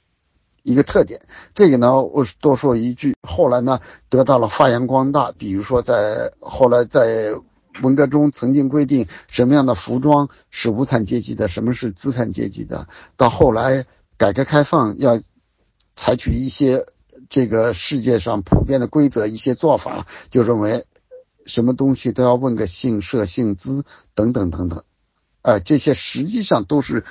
[0.63, 1.23] 一个特点。
[1.55, 5.33] 这个呢，我多说一句，后来呢得到了发扬光大。
[5.37, 7.33] 比如说，在后来在
[7.81, 12.87] 文革中曾经规定什么样的服装是无产阶级的，什么是资产阶级的，
[13.17, 13.85] 到后来
[14.17, 15.19] 改革开放要。
[15.95, 16.85] 采取一些
[17.29, 20.85] 这个世界上普遍的规则，一些做法，就认为
[21.45, 24.83] 什么东西都要问个姓社姓资等等等等，
[25.41, 27.03] 呃，这些实际上都是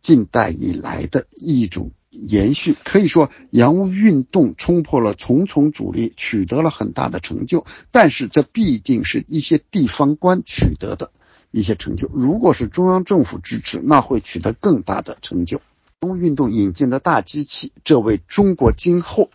[0.00, 2.76] 近代以来的一种延续。
[2.84, 7.66] 可以说，洋务运动冲破了重重阻力，取得了很大的成就。
[7.90, 11.10] 但是，这必定是一些地方官取得的
[11.50, 12.08] 一些成就。
[12.12, 15.60] 如果是中央政府支持，那会取得更大的成就。
[16.00, 19.30] 洋务运动引进的大机器，这为中国今后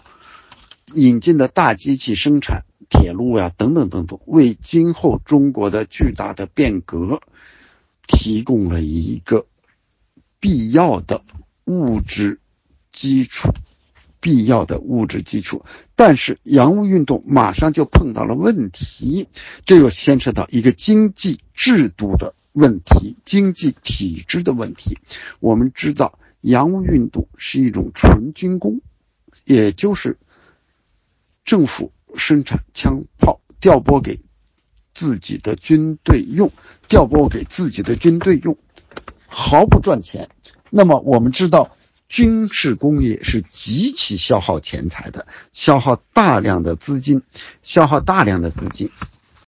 [0.93, 7.21] 引进的大机器生产铁路呀等等等等，为今后中国的巨大的变革
[8.05, 9.47] 提供了一个
[10.39, 11.23] 必要的
[11.65, 12.39] 物质
[12.91, 13.49] 基础，
[14.19, 15.65] 必要的物质基础。
[15.95, 19.27] 但是洋务运动马上就碰到了问题，
[19.65, 24.99] 这又牵扯到一个经济制度的问题，经济体制的问题。
[25.39, 26.19] 我们知道。
[26.41, 28.81] 洋务运动是一种纯军工，
[29.43, 30.17] 也就是
[31.43, 34.21] 政府生产枪炮，调拨给
[34.93, 36.51] 自己的军队用，
[36.87, 38.57] 调拨给自己的军队用，
[39.27, 40.29] 毫不赚钱。
[40.69, 41.75] 那么我们知道，
[42.07, 47.21] 军事工业是极其消耗钱财的，消耗大量的资金，
[47.61, 48.91] 消耗大量的资金。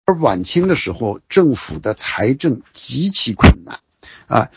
[0.05, 3.81] 而晚清的时候，政府的财政极其困难，
[4.27, 4.51] 啊，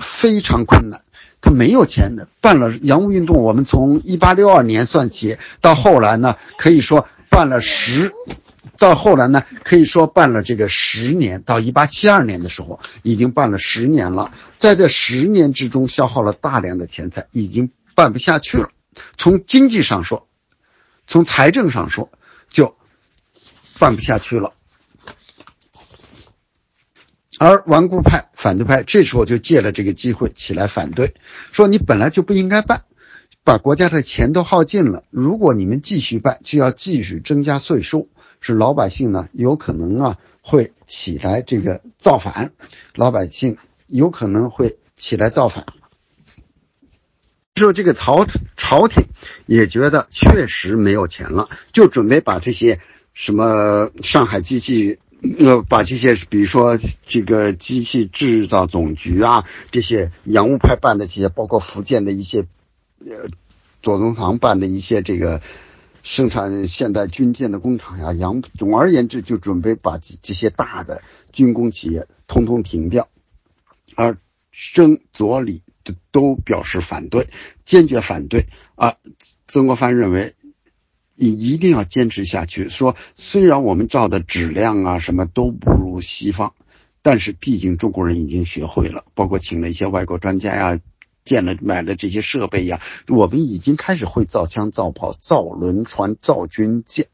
[0.00, 1.02] 非常困难。
[1.42, 3.42] 他没有钱的，办了洋务运动。
[3.42, 8.12] 我们从一八六二年算起，到后来呢，可以说办了十，
[8.78, 11.42] 到后来呢，可以说办了这个十年。
[11.42, 14.30] 到一八七二年的时候，已经办了十年了。
[14.56, 18.70] 在这十年之中，消耗了大量的钱财，已经办不下去了。
[19.18, 20.28] 从经济上说，
[21.08, 22.08] 从财政上说，
[22.50, 22.76] 就
[23.80, 24.52] 办不下去了。
[27.38, 31.14] 而顽固派、反对派这时候就借了这个机会起来反对，
[31.50, 32.84] 说你本来就不应该办，
[33.42, 38.06] 把国家的钱都耗尽了，如果你们继续办，就要继续增加税收，
[38.40, 42.52] 是老百姓呢有可能啊会起来这个造反，
[42.94, 43.56] 老百姓
[43.86, 45.64] 有可能会起来造反。
[47.56, 48.26] 说这个朝
[48.56, 49.06] 朝廷
[49.46, 52.78] 也觉得确实没有钱了，就准备把这些
[53.14, 54.98] 什么上海机器。
[55.38, 62.46] 呃，把这些，比如说这个机器制造总局啊，这些洋务派办的这些，包括福建的一些，
[63.06, 63.28] 呃，
[63.82, 65.40] 左宗棠办的一些这个
[66.02, 71.02] 生产现代军舰的工厂呀，洋，总而言之，就准备把这些大的
[71.32, 73.08] 军工企业通通停掉，
[73.94, 74.18] 而
[74.50, 77.28] 生左李都都表示反对，
[77.64, 78.96] 坚决反对啊。
[79.46, 80.34] 曾国藩认为。
[81.14, 82.68] 你一定要坚持下去。
[82.68, 86.54] 说虽然我们造的质量啊什么都不如西方，
[87.02, 90.80] 但是毕竟中国人已经学会了，包括请了一些外国专家呀，
[91.24, 97.06] 建了买了这些设备呀，我们已经开始会造枪、造炮、造轮船、造军舰。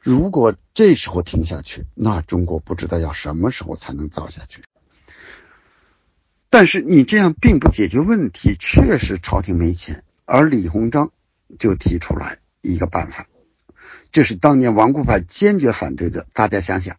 [0.00, 4.62] 如果这时候停下去，那中国不知道要什么时候才能造下去。
[6.48, 11.10] 但是你这样并不解决问题，确实朝廷没钱，而李鸿章
[11.58, 12.38] 就提出来。
[12.62, 13.28] 一个办法，
[14.10, 16.26] 这是当年顽固派坚决反对的。
[16.32, 16.96] 大家想想，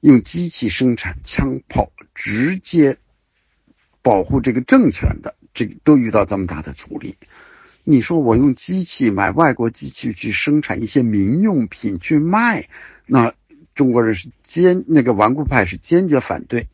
[0.00, 2.96] 用机器生产枪炮，直接
[4.00, 7.16] 保护这个政权的，这个都遇到这么大的阻力。
[7.84, 12.68] 你说我用机器买外国机器去生产一些民用品去卖，
[13.04, 13.34] 那
[13.74, 16.68] 中国人是坚那个顽固派是坚决反对。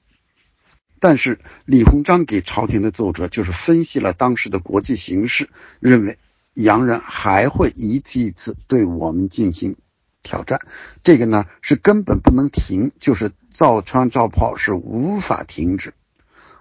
[1.01, 5.49] 但是李鸿章给朝廷的奏折就是分析了当时的国际形势，
[5.81, 6.17] 认为。
[6.55, 9.77] 洋人还会一次一次对我们进行
[10.23, 10.61] 挑战，
[11.03, 15.95] 这个呢是根本不能停，就是造枪造炮是无法停止，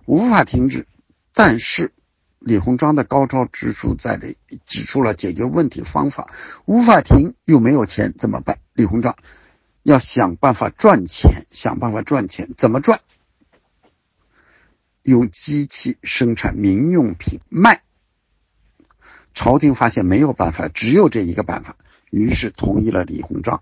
[0.05, 0.87] 无法停止。
[1.33, 1.91] 但是
[2.39, 4.35] 李鸿章的高超之处在这，
[4.65, 6.29] 指出了解决问题方法，
[6.65, 8.59] 无法停又没有钱怎么办？
[8.73, 9.15] 李鸿章
[9.83, 13.01] 要想办法赚钱，想办法赚钱，怎么赚？
[15.01, 17.83] 用机器生产民用品卖。
[19.33, 21.77] 朝廷发现没有办法，只有这一个办法，
[22.09, 23.61] 于是同意了李鸿章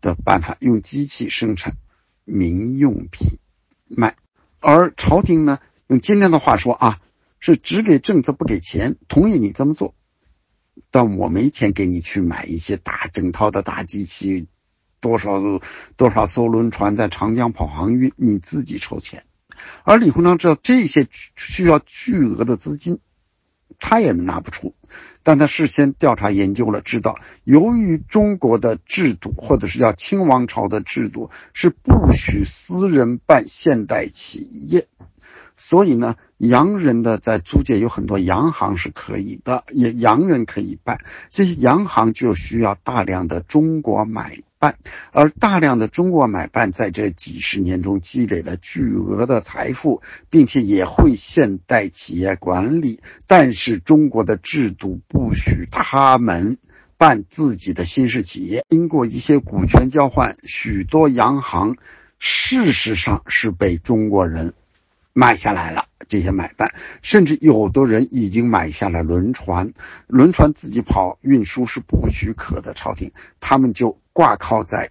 [0.00, 1.76] 的办法，用机器生产
[2.24, 3.38] 民用品
[3.86, 4.16] 卖。
[4.60, 7.00] 而朝廷呢，用今天的话说啊，
[7.40, 9.94] 是只给政策不给钱，同意你这么做，
[10.90, 14.48] 但我没钱给你去买一些大整套的大机器，
[15.00, 15.40] 多少
[15.96, 19.24] 多少艘轮船在长江跑航运，你自己筹钱。
[19.84, 22.98] 而李鸿章知道这些需要巨额的资金。
[23.78, 24.74] 他也拿不出，
[25.22, 34.88] 但他事先调查研究了，知道由于中国的制度，或者是叫清王朝的制度，是不许私人办现代企业，
[35.56, 40.98] 所以呢，洋人的在租界有很多洋行是可以的，也洋人可以办，
[41.30, 44.42] 这些洋行就需要大量的中国买。
[44.58, 44.76] 办，
[45.12, 56.58] 而大量的中国买办在这几十年中积累了巨额的财富，并且也会现代企业管理，但是中国的制度不许他们
[56.96, 58.64] 办自己的新式企业。
[58.68, 61.76] 经过一些股权交换，许多洋行
[62.18, 64.54] 事实上是被中国人
[65.12, 65.87] 买下来了。
[66.08, 66.72] 这些买办，
[67.02, 69.72] 甚至有的人已经买下了轮船，
[70.06, 72.72] 轮船自己跑运输是不许可的。
[72.72, 74.90] 朝廷他们就挂靠在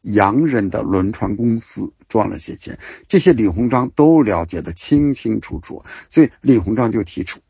[0.00, 2.78] 洋人的轮船公司赚了些钱，
[3.08, 5.84] 这些李鸿章都了解的清清楚楚。
[6.08, 7.40] 所以李鸿章就提出，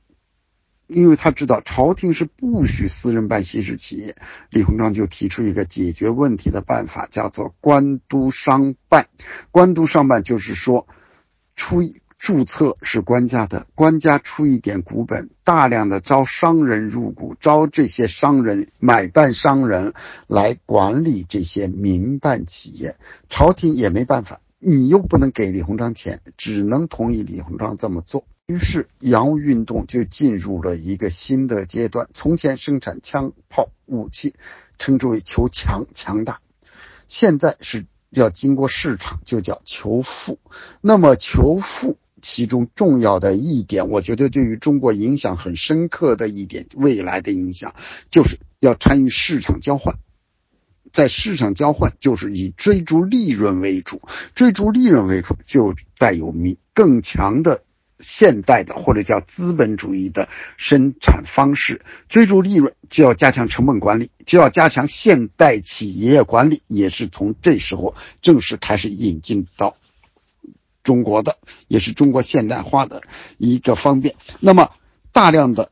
[0.88, 4.16] 因为他知道朝廷是不许私人办新式企业，
[4.50, 9.06] 李鸿章就提出一个解决问题的办法，叫做官督商办。
[9.52, 10.88] 官督商办就是说，
[11.54, 11.82] 出。
[12.18, 19.94] 注册是官家的，官家出一点股本，大量的招商人入股，招这些商人买办商人
[20.26, 22.96] 来管理这些民办企业，
[23.30, 28.24] 朝廷也没办法，你又不能给李鸿章钱，只能同意李鸿章这么做。
[28.46, 32.10] 于是洋务运动就进入了一个新的阶段。
[32.14, 34.34] 从前生产枪炮武器，
[34.76, 36.40] 称之为求强强大，
[37.06, 40.40] 现在是要经过市场，就叫求富。
[40.80, 41.96] 那么求富。
[42.22, 47.74] 其中重要的一点，我觉得对于中国影响很深刻的一点，未来的影响
[48.10, 49.96] 就是要参与市场交换。
[50.90, 54.00] 在市场交换，就是以追逐利润为主，
[54.34, 57.62] 追逐利润为主，就带有民更强的
[57.98, 69.76] 现代的或者叫资本主义的生产方式，追逐利润就要加强成本管理，就要加强现代企业管理，也是从这时候正式开始引进到
[70.88, 71.36] 中国的，
[71.66, 73.02] 也是中国现代化的
[73.36, 74.14] 一个方便。
[74.40, 74.70] 那么，
[75.12, 75.70] 大量的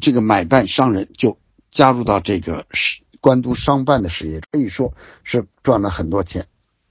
[0.00, 1.38] 这个买办商人就
[1.72, 2.66] 加入到这个
[3.20, 4.94] 官督商办的事业，可以说
[5.24, 6.46] 是赚了很多钱。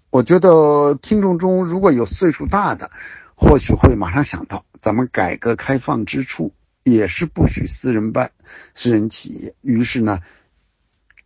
[0.09, 2.91] 我觉得听众中如果有岁数大的，
[3.34, 6.51] 或许会马上想到，咱们改革开放之初
[6.84, 8.32] 也是不许私人办、
[8.73, 9.55] 私人企业。
[9.61, 10.19] 于是呢，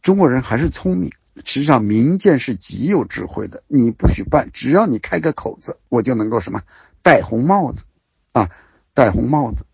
[0.04, 1.10] 中国人还是聪明，
[1.44, 3.64] 实际上民间是极有智慧的。
[3.68, 6.62] 你不许办，只要你开个口子，我就能够什么
[7.02, 7.86] 戴红帽子
[8.32, 8.50] 啊，
[8.94, 9.66] 戴红帽子。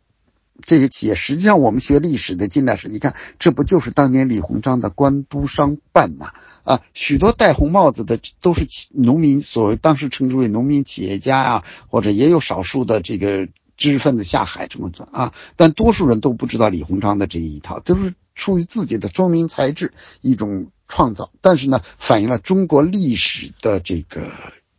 [0.64, 6.34] 这些企业实际上，我们学历史的近代史，你看，这不就是当年李鸿章的官督商办嘛？
[6.64, 24.30] 啊，许多戴红帽子的都是农民，所谓当时称之为农民企业家啊，或者也有少数的这个知识分子下海这么做啊，但多数人都不知道李鸿章的这一套，都是出于自己的聪明才智一种创造，但是呢，反映了中国历史的这个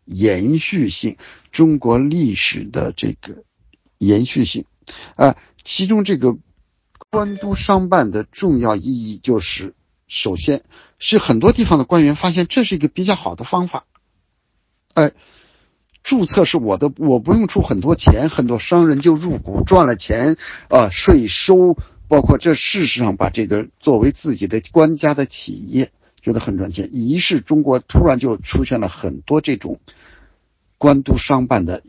[0.05, 1.17] 延续性，
[1.51, 3.45] 中国历史的这个
[3.97, 4.67] 延续性，
[5.17, 5.37] 啊。
[5.65, 6.37] 其中这个
[7.09, 9.75] 官督商办的重要意义就是，
[10.09, 10.65] 首先
[10.99, 13.85] 是很多地方的官员发现这是一个比较好的方法，
[14.95, 15.13] 哎，
[16.03, 20.37] 注册是我的，我不用出很多钱，很多商人就入股赚了钱，
[20.69, 25.93] 啊，税收包括这事实上把这个作为自己的官家的企业，
[26.23, 29.81] 觉得很赚钱，于是中国突然就出现了很多这种
[30.79, 31.83] 官督商办的。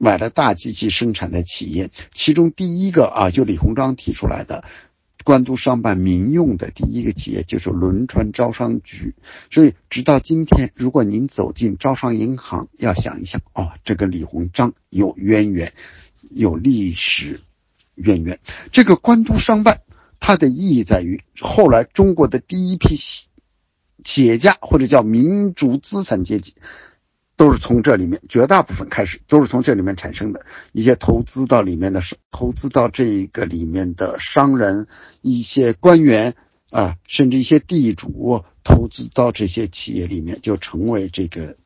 [0.00, 4.62] 买了大机器生产的企业，其中第一个啊，就李鸿章提出来的，
[5.24, 9.16] 官督商办民用的第一个企业就是轮船招商局。
[9.50, 15.72] 所以直到今天，如果您走进招商银行，要想一想哦，这个李鸿章有渊源，
[16.30, 17.40] 有历史
[17.96, 18.38] 渊源。
[18.70, 19.80] 这个官督商办
[20.20, 22.96] 它的意义在于，后来中国的第一批
[24.04, 26.54] 企业家或者叫民族资产阶级。
[27.36, 30.44] 都是从这里面，绝大部分开始都是从这里面产生的。
[30.72, 34.88] 一些投资到里面的，投资到这个里面的商人、
[35.22, 36.34] 一些官员
[36.70, 41.56] 啊，甚至一些地主投资到这些企业里面，就成为这个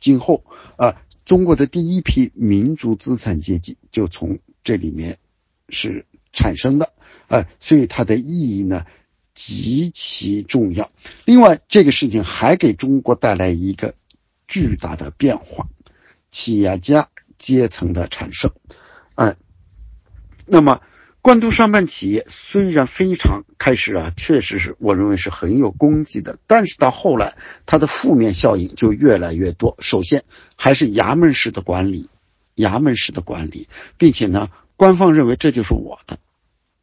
[0.00, 0.42] 今后
[0.78, 0.96] 啊
[1.26, 5.18] 中国的第一批民族资产阶级，就从这里面
[5.68, 6.94] 是产生的
[7.26, 8.86] 啊，所以它的意义呢
[9.38, 10.90] 极其重要。
[11.24, 13.94] 另外，这个事情还给中国带来一个。
[14.50, 15.68] 巨大的变化，
[16.30, 18.50] 企业家阶层的产生，
[19.14, 19.36] 嗯，
[20.46, 20.80] 那么
[21.20, 27.36] 官督商办企业虽然非常开始啊，确实是我认为是很有功绩的，但是到后来
[27.66, 29.76] 它的负面效应就越来越多。
[29.80, 30.24] 首先
[30.56, 32.08] 还是衙门式的管理，
[32.56, 33.68] 衙门式的管理，
[33.98, 36.18] 并且呢，官方认为这就是我的。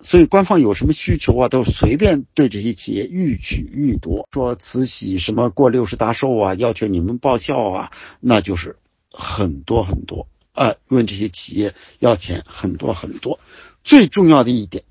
[0.06, 4.30] 所以官方有什么需求啊，都随便对这些企业欲取欲夺。
[4.32, 8.78] 说慈禧什么过六十大寿啊，要求你们报效啊，那就是
[9.10, 13.40] 很多很多啊，问这些企业要钱很多很多。
[13.84, 14.84] 最重要的一点，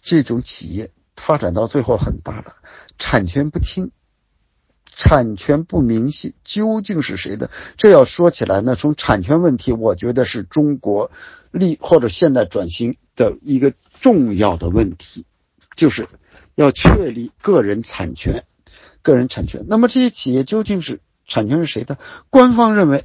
[0.00, 2.54] 这种企业发展到最后很大了，
[2.98, 3.90] 产权不清，
[4.86, 7.50] 产权不明细，究竟是谁的？
[7.76, 11.10] 这要说起来呢，从产权问题，我觉得是中国
[11.50, 13.74] 历或者现代转型的一个。
[14.02, 15.24] 重要的问题
[15.76, 16.08] 就是
[16.56, 18.42] 要确立个人产权，
[19.00, 19.64] 个人产权。
[19.68, 21.98] 那么这些企业究竟是产权是谁的？
[22.28, 23.04] 官方认为，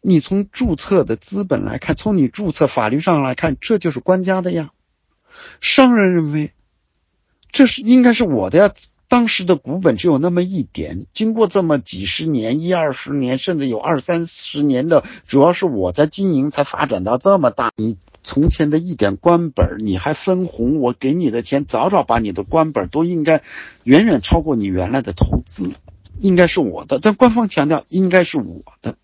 [0.00, 4.70] 你从注册的资本来看，从你注册法律上来看，这就是官家的呀。
[5.60, 6.52] 商人认为，
[7.52, 8.72] 这是应该是我的呀。
[9.08, 17.70] 当时的股本只有那么一点，经过这么几十年、一二十年，甚至有二三十年的，主要是我在经营，才发展到这么大。
[17.76, 17.98] 你。
[18.24, 20.78] 从前的一点官本，你还分红？
[20.78, 23.42] 我给你的钱，早早把你的官本都应该
[23.82, 25.72] 远远超过你原来的投资，
[26.20, 27.00] 应该是我的。
[27.00, 28.96] 但官方强调应该是我的，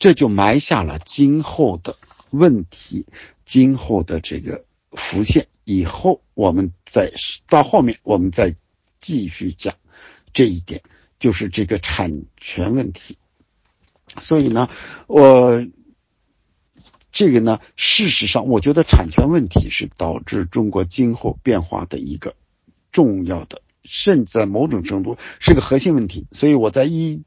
[0.00, 1.96] 这就埋下了今后的
[2.30, 3.06] 问题，
[3.44, 5.46] 今后的这个浮现。
[5.64, 7.12] 以后我们再
[7.48, 8.56] 到后面，我们再
[9.00, 9.74] 继续讲
[10.32, 10.82] 这一点，
[11.20, 13.16] 就是这个产权问题。
[14.18, 14.68] 所以呢，
[15.06, 15.64] 我。
[17.12, 22.34] 这个呢，事实上，我觉得产权问题是导致中国今后变化的一个
[22.90, 26.26] 重要的，甚至在某种程度是个核心问题。
[26.32, 27.22] 所以我在一，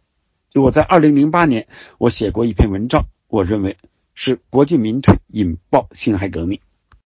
[0.56, 1.68] 我在二零零八年，
[2.00, 3.78] 我写过一篇文章，我认为
[4.16, 6.60] 是国进民退引爆辛亥革命。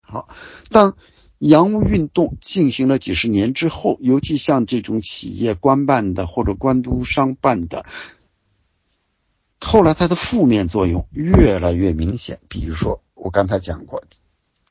[0.01, 0.29] 好，
[0.69, 0.95] 当
[1.39, 7.87] 洋务运动进行了几十年之后，尤其像这种企业官办的或者官督商办的。
[9.59, 12.39] 后来它的负面作用越来越明显。
[12.47, 14.03] 比如说，我刚才讲过，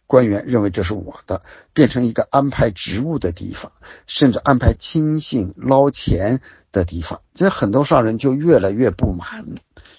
[0.07, 1.43] 官员认为这是我的，
[1.73, 3.73] 变成一个安排职务的地方，
[4.07, 6.41] 甚至安排亲信捞钱
[6.71, 9.47] 的地方，这很多商人就越来越不满，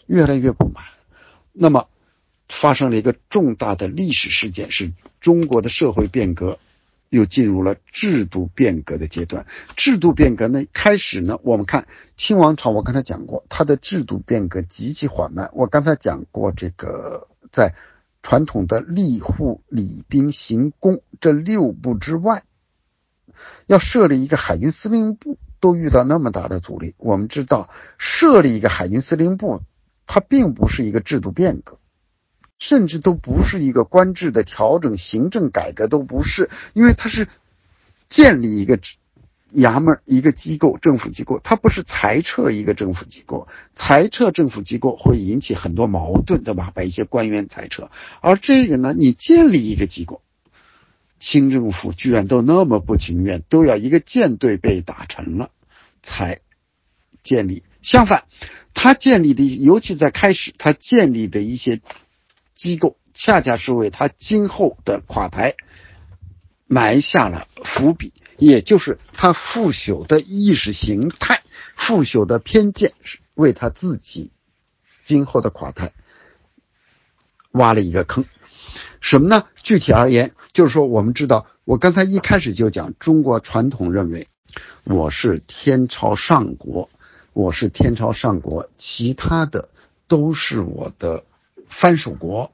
[0.06, 0.86] 越来越不满。
[1.52, 1.88] 那么，
[2.48, 6.58] 发生了一个重大的历史事件，是中国的社会变革。
[7.10, 9.46] 又进入了制度变革的阶段。
[9.76, 15.50] 制度变革呢，开始呢，我们看清王朝，我刚才讲过，它的制度变革极其缓慢。
[15.54, 17.74] 我刚才讲过，这个在
[18.24, 22.44] 传统的吏户、礼兵、刑工这六部之外，
[23.68, 26.96] 要设立一个海军司令部，都遇到那么大的阻力。
[26.98, 29.62] 我们知道，设立一个海军司令部，
[30.06, 31.80] 它并不是一个制度变革。
[32.60, 37.28] 甚至都不是一个官制的调整，行政改革都不是，因为它是
[38.10, 38.80] 建立一个
[39.54, 43.48] 衙门、一个机构、政府机构，它不是裁撤一个政府机构。
[43.74, 46.72] 裁撤政府机构会引起很多矛盾，对吧？
[46.74, 50.24] 把一些官员裁撤，而这个呢，你建立一个机构，
[51.20, 55.52] 清政府居然都那么不情愿，都要一个舰队被打沉了
[56.02, 56.40] 才
[57.22, 57.62] 建立。
[57.84, 58.26] 相反，
[58.74, 61.82] 他建立的，尤其在开始，他建立的一些。
[62.58, 65.56] 机构恰恰是为他今后的垮台
[66.66, 71.44] 埋下了伏笔，也就是他腐朽的意识形态、
[71.78, 72.94] 腐朽的偏见，
[73.36, 74.32] 为他自己
[75.04, 75.94] 今后的垮台
[77.52, 78.26] 挖了一个坑。
[79.00, 79.46] 什么呢？
[79.62, 84.28] 具体而言，就是说，我们知道，我刚才一开始就讲，中国传统认为
[84.84, 86.90] 我是天朝上国，
[87.34, 89.70] 我是天朝上国，其他的
[90.08, 91.24] 都是我的。
[91.68, 92.52] 藩属国，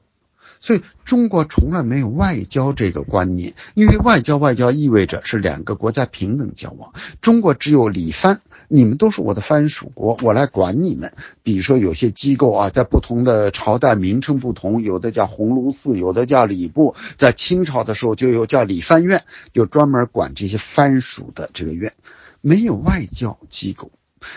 [0.60, 6.94] 所以中国从来没有外交这个观念，因为外交外交意味着是两个国家平等交往。
[7.22, 11.14] 中国只有礼藩，你们都是我的藩属国，我来管你们。
[11.44, 16.96] 比如说有些机构啊，在不同的朝代名称不同，有的叫鸿胪寺，有的叫礼部。
[17.18, 21.94] 在清朝的时候就有叫礼藩院，就专门管这些藩属的这个院，
[22.42, 23.92] 没有外交机构，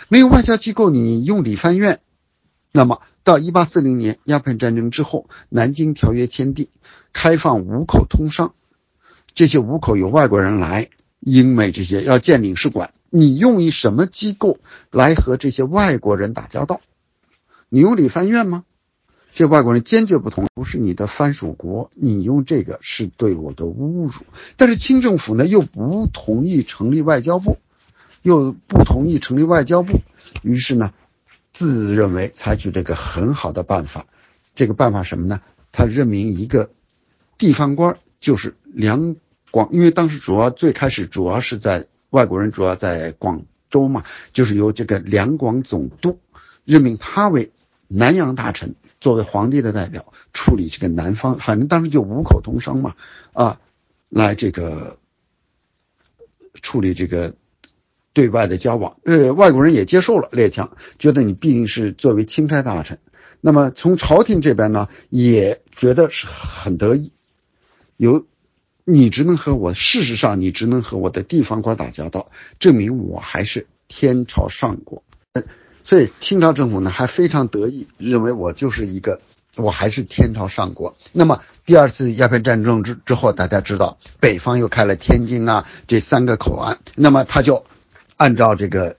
[0.08, 2.00] 没有外交机构，你用礼藩院，
[2.72, 3.00] 那么。
[3.26, 6.68] 到一八四零年鸦片战争之后，南京条约签订，
[7.12, 8.54] 开放五口通商。
[9.34, 14.58] 这些五口有外国人来，英美这些要建领事馆，你用一什么机构
[14.92, 16.80] 来和这些外国人打交道？
[17.68, 18.62] 你用礼藩院吗？
[19.34, 24.12] 这外国人坚决不同意，不是你的藩属国，你用这个是对我的侮辱。
[24.56, 27.58] 但是清政府呢又不同意成立外交部，
[28.22, 29.98] 又不同意成立外交部，
[30.42, 30.92] 于是呢。
[31.56, 34.04] 自认为采取这个很好的办法，
[34.54, 35.40] 这个办法什么呢？
[35.72, 36.68] 他任命一个
[37.38, 39.16] 地方官，就是两
[39.50, 44.04] 广，因为当时主要最开始主要是在外国人主要在广州嘛，
[44.34, 46.18] 就是由这个两广总督
[46.66, 47.50] 任命他为
[47.88, 52.94] 南洋大臣，作为皇帝的代表处理这个南方，反正当时就五口通商嘛，
[53.32, 53.58] 啊，
[54.10, 54.98] 来这个
[56.60, 57.32] 处理这个。
[58.16, 62.98] 对外的交往，呃，外国人也接受了列强，觉得你毕竟是作为钦差大臣，
[63.42, 67.12] 那么从朝廷这边呢，也觉得是很得意，
[67.98, 68.24] 有
[68.86, 75.02] 你只能和我，事实上你只能和我的地方官打交道，证明我还是天朝上国，
[75.84, 79.20] 所以清朝政府呢还非常得意，认为我就是一个，
[79.56, 80.96] 我还是天朝上国。
[81.12, 87.66] 那么第二次鸦片战争之之后，大家知道北方又开了天津啊这三个口岸，那么他就。
[88.16, 88.96] 按照这个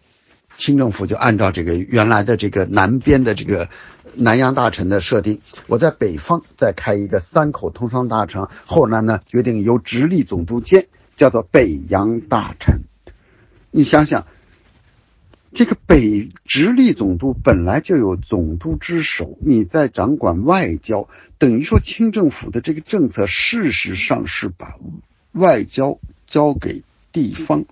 [0.57, 3.69] 清政府就按照这个原来的这个南边的这个
[4.15, 12.81] 南洋大臣的设定，我在北方再开一个三口通商大臣，后来呢决定由直隶总督兼，叫做北洋大臣。
[13.69, 14.25] 你想想，
[15.53, 21.07] 这个北直隶总督本来就有总督之首，你在掌管外交，
[21.37, 24.75] 等于说清政府的这个政策事实上是把
[25.31, 27.65] 外交交给地方。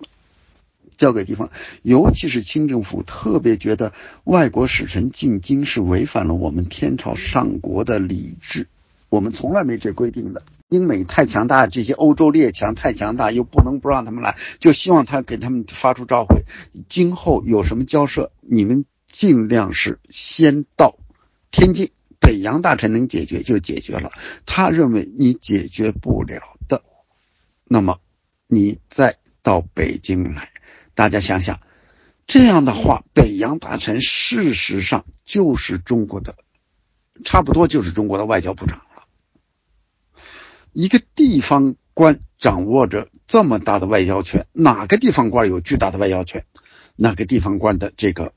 [0.96, 1.50] 交给地方，
[1.82, 3.92] 尤其是清政府特别觉得
[4.24, 8.66] 外国使臣进京是违反了我们天朝上国的礼制，
[9.08, 10.42] 我们从来没这规定的。
[10.68, 16.42] 英美太强大，这些欧洲列强太强大，又不能不让他们来，就希望他给他们发出召回，
[16.88, 20.98] 今后有什么交涉，你们尽量是先到
[21.52, 24.10] 天津，北洋大臣能解决就解决了。
[24.44, 26.82] 他认为你解决不了的，
[27.64, 28.00] 那么
[28.48, 30.50] 你再到北京来。
[30.96, 31.60] 大家想想，
[32.26, 36.36] 这样的话，北洋大臣事实上就是中国的，
[37.22, 39.04] 差不多就是中国的外交部长了。
[40.72, 46.46] 一个地方官掌握着这么大的外交权，哪个地方官有巨大的外交权，
[46.96, 48.32] 哪个地方官的这个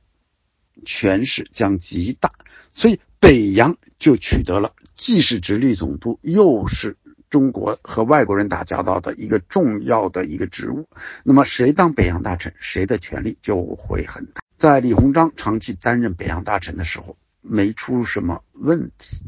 [0.85, 2.33] 权势将极大。
[2.73, 6.97] 所以北洋就取得了既是直隶总督，又是
[7.29, 10.87] 中国和外国人打交道的一个重要的一个职务。
[11.23, 14.41] 那么谁当北洋大臣，谁的权力就会很大。
[14.57, 19.21] 在李鸿章长期担任北洋大臣的时候，没出什么问题。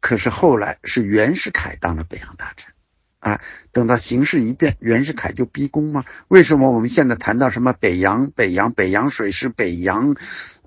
[0.00, 2.74] 可是后来是袁世凯当了北洋大臣，
[3.20, 3.40] 啊，
[3.72, 6.04] 等到形势一变，袁世凯就逼宫吗？
[6.28, 10.14] 为什么我们现在谈到什么北洋、北洋、北洋水师、北洋，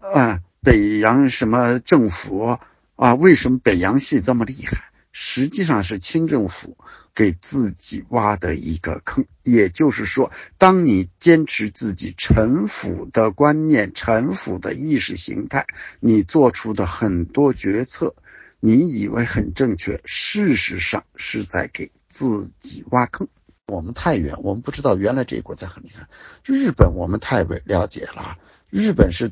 [0.02, 2.58] 啊，北洋什么政府
[2.96, 3.14] 啊？
[3.14, 4.87] 为什么北洋系这么厉害？
[5.20, 6.78] 实际上是清政府
[7.16, 9.26] 给自己挖的一个坑。
[9.42, 15.66] 也就是说，当你坚持自己臣服的观念、臣服的意识形态，
[16.00, 18.14] 你做出的很多决策，
[18.60, 23.28] 你以为很正确，事实上是在给自己挖坑。
[23.66, 26.08] 我们太远，我们不知道原来这个国家很厉害。
[26.44, 28.38] 日本我们太了解了，
[28.70, 29.32] 日本是。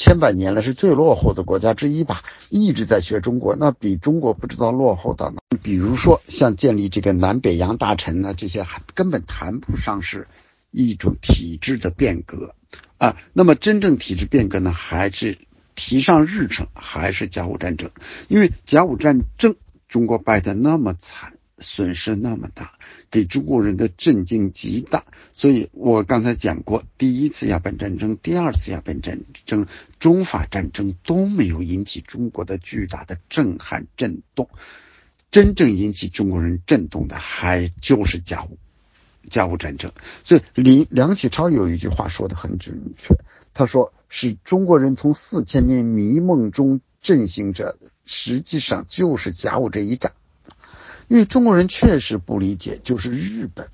[0.00, 2.22] 千百年了，是最落后的国家之一吧？
[2.48, 5.42] 一直在学中国，那比中国不知道落后到哪。
[5.62, 10.26] 比如说，像建立这个南北洋大臣呢，这些还根本谈不上是
[10.70, 12.54] 一种体制的变革
[12.96, 13.18] 啊。
[13.34, 15.36] 那么，真正体制变革呢，还是
[15.74, 17.90] 提上日程，还是甲午战争？
[18.28, 19.56] 因为甲午战争，
[19.86, 21.34] 中国败得那么惨。
[21.60, 22.72] 损失那么大，
[23.10, 25.04] 给中国人的震惊极大。
[25.32, 29.66] 所以我刚才讲过，第一次鸦片战争、第二次鸦片战争、
[29.98, 34.48] 中法战争都没有引起中国的巨大的震撼震动。
[35.30, 38.58] 真正引起中国人震动的，还就是甲午
[39.28, 39.92] 甲午战争。
[40.24, 43.14] 所以李梁启超有一句话说的很准确，
[43.54, 50.12] 他说：“是中国人从四千年迷梦中振兴着，实际上就是甲午这一战。”
[51.10, 53.68] 因为中国人确实不理解，就是日本。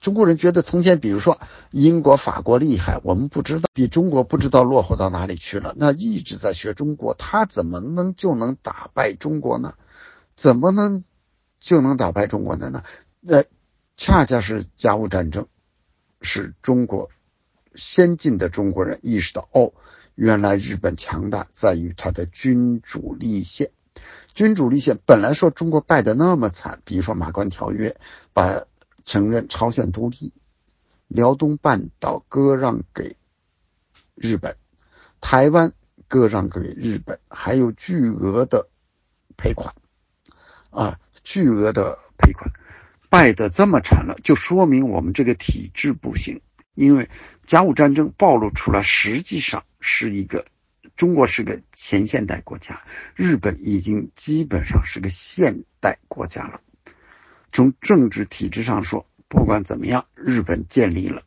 [0.00, 1.40] 中国人觉得从前，比如说
[1.72, 5.74] 英国、法国厉害，我们不知道，比中国不知道落后到哪里去了。
[5.76, 9.74] 那一直在学中国，他怎么能就能打败中国呢？
[10.36, 11.02] 怎么能
[11.58, 12.84] 就能打败中国的呢？
[13.18, 13.42] 那
[13.96, 15.48] 恰恰是甲午战争，
[16.20, 17.10] 使中国
[17.74, 19.72] 先进的中国人意识到，哦，
[20.14, 23.72] 原来日本强大在于他的君主立宪。
[24.34, 27.96] 君主立宪本来说中国败得那么惨，比如说马关条约，
[28.32, 28.64] 把
[29.04, 30.32] 承认朝鲜独立、
[31.08, 33.16] 辽东半岛割让给
[34.14, 34.56] 日本，
[35.20, 35.72] 台湾
[36.08, 38.68] 割让给日本，还有巨额的
[39.36, 39.74] 赔款，
[40.70, 42.52] 啊，巨额的赔款，
[43.08, 46.40] 败得这么惨了，就说明我们这个体制不行，
[46.74, 47.10] 因为
[47.46, 50.46] 甲午战争暴露出来，实际上是一个。
[51.00, 52.82] 中国是个前现代国家，
[53.16, 56.60] 日本已经基本上是个现代国家了。
[57.50, 61.22] 从政治体制上说，不管怎么样，日本建立了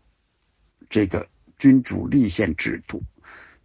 [0.92, 1.28] 这个
[1.58, 3.02] 君主立宪制度。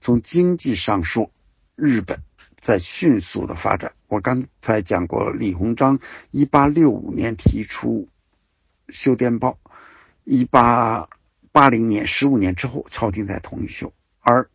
[0.01, 1.31] 从经济上说，
[1.77, 2.23] 日本
[2.59, 3.93] 在迅速的发展。
[4.07, 5.99] 我刚才讲过了，李鸿章
[6.31, 8.09] 一八六五年提出
[8.89, 9.59] 修电报，
[10.25, 11.11] 一八
[11.53, 14.49] 八零年十五年之后，朝廷才同意修，而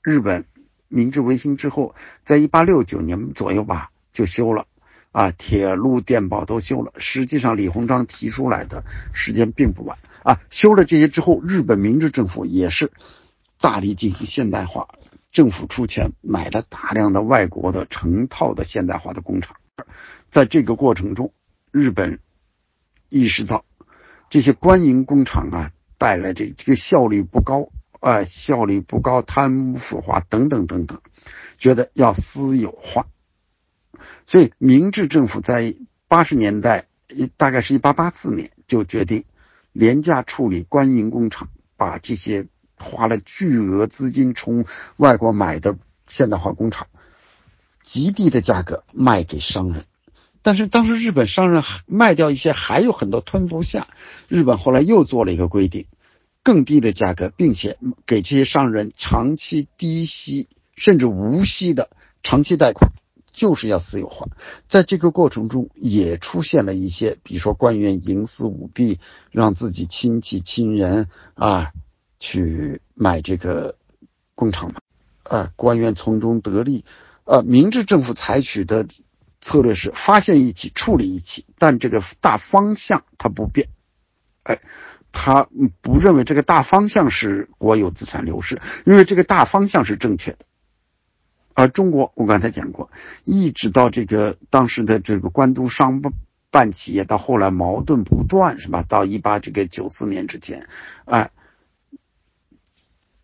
[0.00, 0.46] 日本。
[0.92, 1.94] 明治维新之后，
[2.26, 4.66] 在一八六九年左右吧，就修了，
[5.10, 6.92] 啊，铁路、电报都修了。
[6.98, 10.38] 实际上，李鸿章提出来的时间并不晚啊。
[10.50, 12.92] 修了这些之后，日本明治政府也是
[13.58, 14.88] 大力进行现代化，
[15.32, 19.56] 政府出钱买了大量的外国的成套的现代化的工厂。
[20.28, 21.32] 在这个过程中，
[21.70, 22.18] 日本
[23.08, 23.64] 意识到
[24.28, 27.70] 这些官营工厂啊带来这这个效率不高。
[28.02, 31.00] 啊，效率不高，贪污腐化等等等等，
[31.56, 33.06] 觉得要私有化，
[34.26, 35.76] 所以明治政府在
[36.08, 36.86] 八十年代，
[37.36, 39.22] 大概是一八八四年就决定
[39.70, 44.66] 廉价处理官营工厂，把这些花了巨额资金从
[44.96, 46.88] 外国买的现代化工厂，
[47.84, 49.84] 极低的价格卖给商人，
[50.42, 53.86] 但是当时日本商人卖掉一些，还有很多吞不下，
[54.26, 55.86] 日本后来又做了一个规定。
[56.44, 61.90] 更低的价格，并且给这些商人长期低息甚至无息的
[62.24, 62.90] 长期贷款，
[63.32, 64.26] 就是要私有化。
[64.68, 68.98] 在这个过程中，也出现了一些，比如说官员营私舞弊，
[69.30, 71.70] 让自己亲戚亲人啊
[72.18, 73.76] 去买这个
[74.34, 74.80] 工厂嘛，
[75.22, 76.84] 啊，官员从中得利。
[77.24, 78.88] 呃，明治政府采取的
[79.40, 83.68] 策略是发现一起处理一起，但这个大方向它不变，
[84.42, 84.58] 哎。
[85.12, 85.46] 他
[85.82, 90.38] 不认为这个大方向是国有资产流失，因为这个大方向是正确的。
[91.54, 92.90] 而中国，我刚才讲过，
[93.24, 96.02] 一直到这个当时的这个官督商
[96.50, 98.82] 办企业，到后来矛盾不断，是吧？
[98.88, 100.66] 到一八这个九四年之前，
[101.04, 101.30] 哎，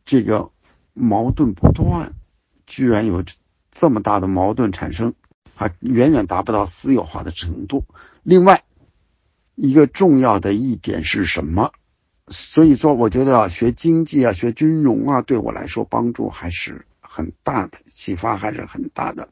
[0.04, 0.50] 这个
[0.92, 2.12] 矛盾不断，
[2.66, 3.24] 居然有
[3.70, 5.14] 这么大的矛盾产生，
[5.54, 7.86] 还，远远达不到私有化的程度。
[8.22, 8.62] 另外，
[9.60, 11.72] 一个重要的一点是什么？
[12.28, 19.30] 所以说，我觉得啊，学经济啊，学金融啊，对我来说帮助还是很大的，启发还是很大的。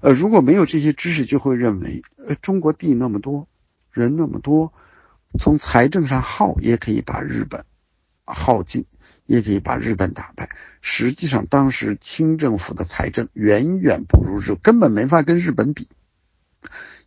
[0.00, 3.48] 呃，如果没有这些知识，就会认为，呃，中国地那么多，
[3.90, 4.72] 人那么多，
[5.40, 7.64] 从财政上耗也可以把日本
[8.24, 8.84] 耗尽，
[9.26, 10.50] 也可以把日本打败。
[10.82, 15.88] 实际上，当时清政府的财政远远不如日，根本没法跟日本比，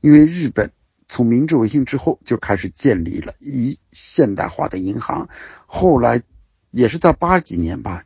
[0.01, 0.71] 因为日本。
[1.09, 5.29] 从明治维新之后就开始建立了一现代化的银行，
[5.65, 6.21] 后来
[6.69, 8.03] 也是在八几年吧，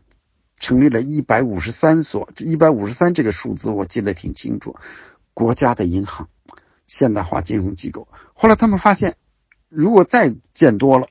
[0.59, 4.75] 成立了一百五十三所，这一百五十三这个数字我记得挺清楚，
[5.33, 6.29] 国家的银行，
[6.85, 8.07] 现代化金融机构。
[8.35, 9.15] 后来他们发现，
[9.67, 11.07] 如果再建多了，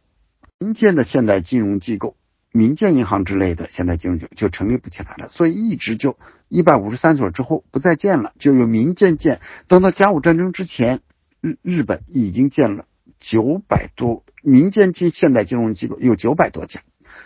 [0.59, 2.15] 民间的现代金融机构、
[2.53, 6.17] 民间银行之类的现代金融就就成立不起来了，所以一直就
[6.49, 9.41] 一百五十三所之后不再建了，就由民间建。
[9.67, 11.01] 等到甲午战争之前。
[11.41, 12.87] 日日本已经建了
[13.19, 16.81] 九百多民间金现代金融机构，有九百多家，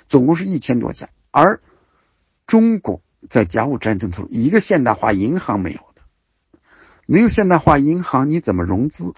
[0.09, 1.09] 总共是一千多家。
[1.31, 1.61] 而
[2.47, 6.03] 中国在甲午战争时候，一个现代化银行没有的，
[7.07, 9.15] 没有现代化银行，你怎么融资？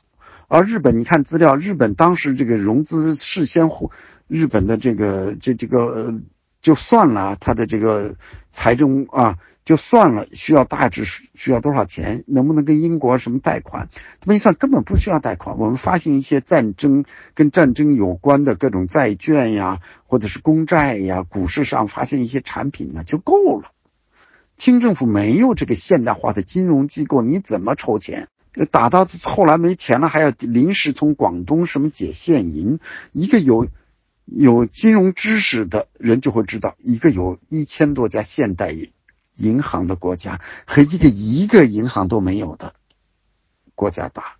[0.48, 3.90] 而日本，你看资料，日本当时这个融资事先户，
[4.28, 6.20] 日本的这个这这个
[6.60, 8.16] 就算了，他的这个
[8.52, 9.39] 财政啊。
[9.66, 12.22] 就算了，需要大致需要多少钱？
[12.28, 13.88] 能不能跟英国什么贷款？
[14.20, 15.59] 他们一算根本不需要贷款。
[15.59, 23.72] 我们发行一些战争跟战争有关的各种债券呀，或者是公债呀，股市上发行一些产品呢就够了。
[24.56, 28.28] 清政府没有这个现代化的金融机构，你怎么筹钱？
[28.70, 32.78] 打到后来没钱了，还要临时从广东什么解现银？
[33.10, 33.66] 一个有
[34.24, 38.72] 有金融知识的人就会知道，一个有一千多家现代。
[39.36, 42.74] 银行的国家和一个一个银行都没有的
[43.74, 44.36] 国家大，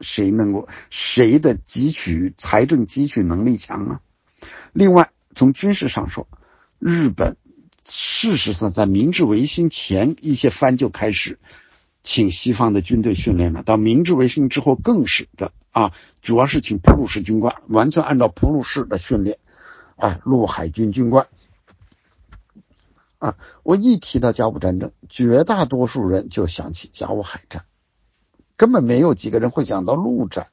[0.00, 4.00] 谁能够谁的汲取财政汲取能力强啊？
[4.72, 6.26] 另外，从军事上说，
[6.78, 7.36] 日本
[7.86, 11.38] 事实上在明治维新前一些藩就开始
[12.02, 15.92] 请西方的军队训练了，到明治维新之后更是的啊，
[16.22, 19.38] 主要是请普鲁士军官，完全按照普鲁士的训练，
[19.96, 21.28] 啊，陆海军军官。
[23.22, 27.66] 啊，我一提到甲午战争，绝大多数人就想起甲午海战，
[28.56, 30.48] 根本没有几个人会想到陆战。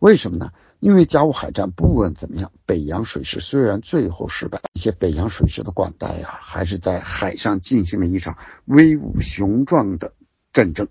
[0.00, 0.50] 为什么呢？
[0.80, 10.14] 因为甲午海战不管怎么样，北洋水师虽然最后失败，一些北洋水师的管带呀，还是在海上进行了一场威武雄壮的
[10.52, 10.88] 战争。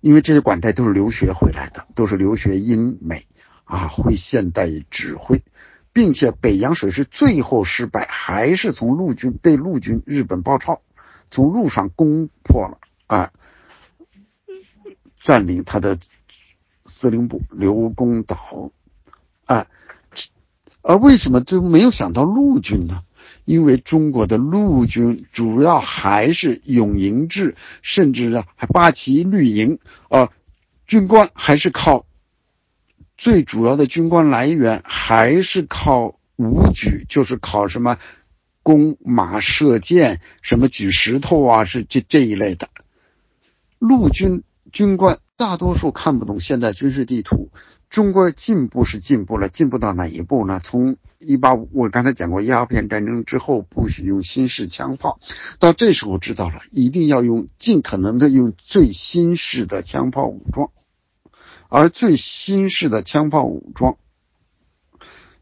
[0.00, 3.28] 因为这些管带都是留学回来的，都是留学英美
[3.62, 5.44] 啊，会现代指挥。
[5.96, 10.82] 并且北洋水师最后失败，还是从陆军被陆军日本包抄，
[11.30, 13.32] 从路上攻破了啊，
[15.16, 15.98] 占领他的
[16.84, 18.72] 司令部刘公岛，
[19.46, 19.68] 啊，
[20.82, 23.02] 而为什么就没有想到陆军呢？
[23.46, 29.78] 因为中国的陆军主要还是永营制，甚至啊还八旗绿营
[30.10, 30.30] 啊，
[30.86, 32.04] 军官还是靠。
[33.16, 37.96] 最主要的军官来源还是靠武举，就是靠什么
[38.62, 42.68] 弓马射箭，什么举石头啊，是这这一类的。
[43.78, 47.50] 陆军军官大多数看不懂现代军事地图。
[47.88, 50.60] 中国进步是进步了，进步到哪一步呢？
[50.62, 55.20] 从一八五，我刚才讲过鸦片战争之后，不许用新式枪炮，
[55.60, 60.70] 到这时候知道了，一定要用尽可能的用最新式的枪炮武装。
[61.68, 63.96] 而最新式的枪炮武装，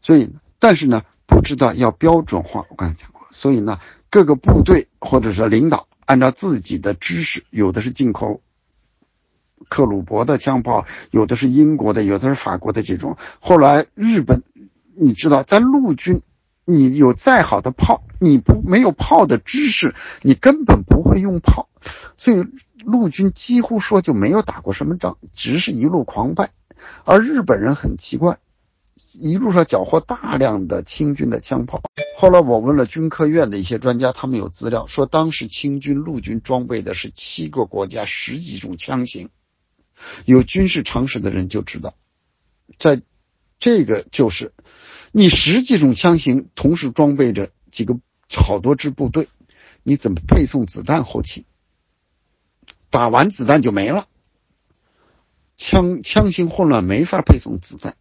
[0.01, 2.65] 所以，但是呢，不知道要标准化。
[2.69, 3.79] 我刚才讲过，所以呢，
[4.09, 8.41] 各个部队或者是领导按照自己的知识，有的是进口
[9.69, 13.17] 克虏伯的枪炮，有的是英国的，有的是法国的这种。
[13.39, 14.43] 后来日本，
[14.95, 16.21] 你知道，在陆军，
[16.65, 21.67] 你有再好的炮，你不没有炮的知识，你根本不会用炮，
[22.17, 22.45] 所以。
[22.83, 26.51] 陆军几乎说就没有打过什么仗，只是一路狂败。
[27.03, 28.37] 而日本人很奇怪，
[29.13, 31.81] 一路上缴获大量的清军的枪炮。
[32.19, 39.29] 后来我问了军科院的一些专家，他们有资料说，当时清军陆军装备的是七个国家十几种枪型。
[40.25, 41.95] 有军事常识的人就知道，
[42.77, 43.01] 在
[43.57, 44.53] 这个就是
[45.11, 47.97] 你十几种枪型同时装备着几个
[48.29, 49.27] 好多支部队，
[49.81, 51.45] 你怎么配送子弹后勤？
[52.95, 54.07] 打完子弹就没了，
[55.57, 57.97] 枪枪型混乱，没法配送子弹，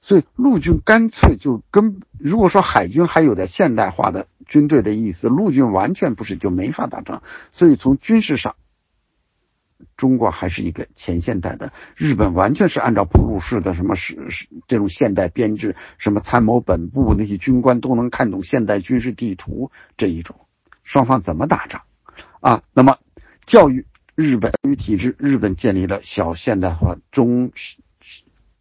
[0.00, 7.24] 所以陆军干脆就跟如果说海军还有点现代化的军队的意思，陆军完全不是就没法打仗。
[7.50, 8.54] 所以从军事上，
[9.96, 20.36] 中国还是一个前现代的，日本完全是按照普鲁士的什么是是这种现代编制，什么参谋本部那些军官都能看懂现代军事地图这一种，
[20.84, 21.82] 双方怎么打仗
[22.38, 22.62] 啊？
[22.72, 22.98] 那么
[23.44, 23.84] 教育，
[24.14, 27.50] 日本教育体制，日本建立了小现代化中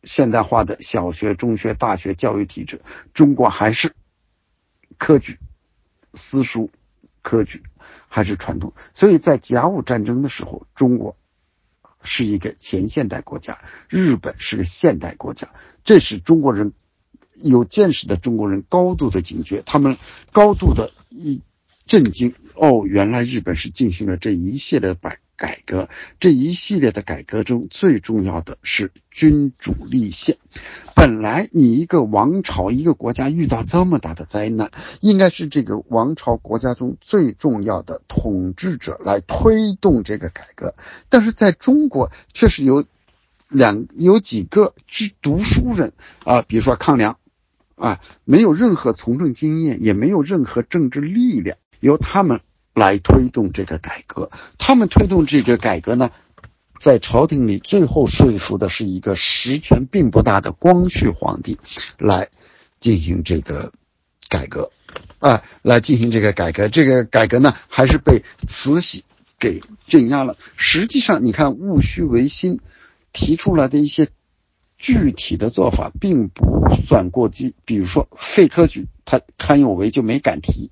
[0.03, 2.81] 现代化的小学、中学、大学教育体制，
[3.13, 3.93] 中国还是
[4.97, 5.38] 科举、
[6.13, 6.71] 私塾、
[7.21, 7.61] 科举
[8.07, 11.15] 还是传统，所以在甲午战争的时候，中国
[12.01, 15.49] 是一个前现代国家，日本是个现代国家，
[15.84, 16.73] 这是中国人
[17.35, 19.97] 有见识的中国人高度的警觉，他们
[20.31, 21.41] 高度的一
[21.85, 22.34] 震惊。
[22.55, 25.89] 哦，原来日本是进行了这一系列改改革，
[26.21, 30.37] 这一系列的改革中最重要的是君主立宪。
[30.95, 34.71] 本来你一个王朝、一个国家遇到这么大的灾难，
[35.01, 40.75] 应该是这个王朝国家中最重要的统治者来推动这个改革，
[41.09, 42.85] 但是在中国却是有
[43.49, 45.91] 两有几个是读书人
[46.23, 47.17] 啊，比如说康梁
[47.75, 51.57] 啊，没有任何从政经验，也没有任何政治力量。
[51.81, 52.39] 由他们
[52.73, 56.09] 来推动这个改革，他们推动这个改革呢，
[56.79, 61.59] 在朝廷里最后说服的是一个实权并不大的光绪皇帝，
[61.99, 62.29] 来
[62.79, 63.71] 进行这个
[64.27, 64.71] 改革，
[65.19, 66.67] 啊，来进行这个改革。
[66.67, 69.05] 这个改革呢，还是被慈禧
[69.39, 70.35] 给镇压了。
[70.55, 72.59] 实际上，你看戊戌维新
[73.11, 74.09] 提出来的一些
[74.79, 77.53] 具体的做法，并不算过激。
[77.65, 80.71] 比如说废科举，他康有为就没敢提。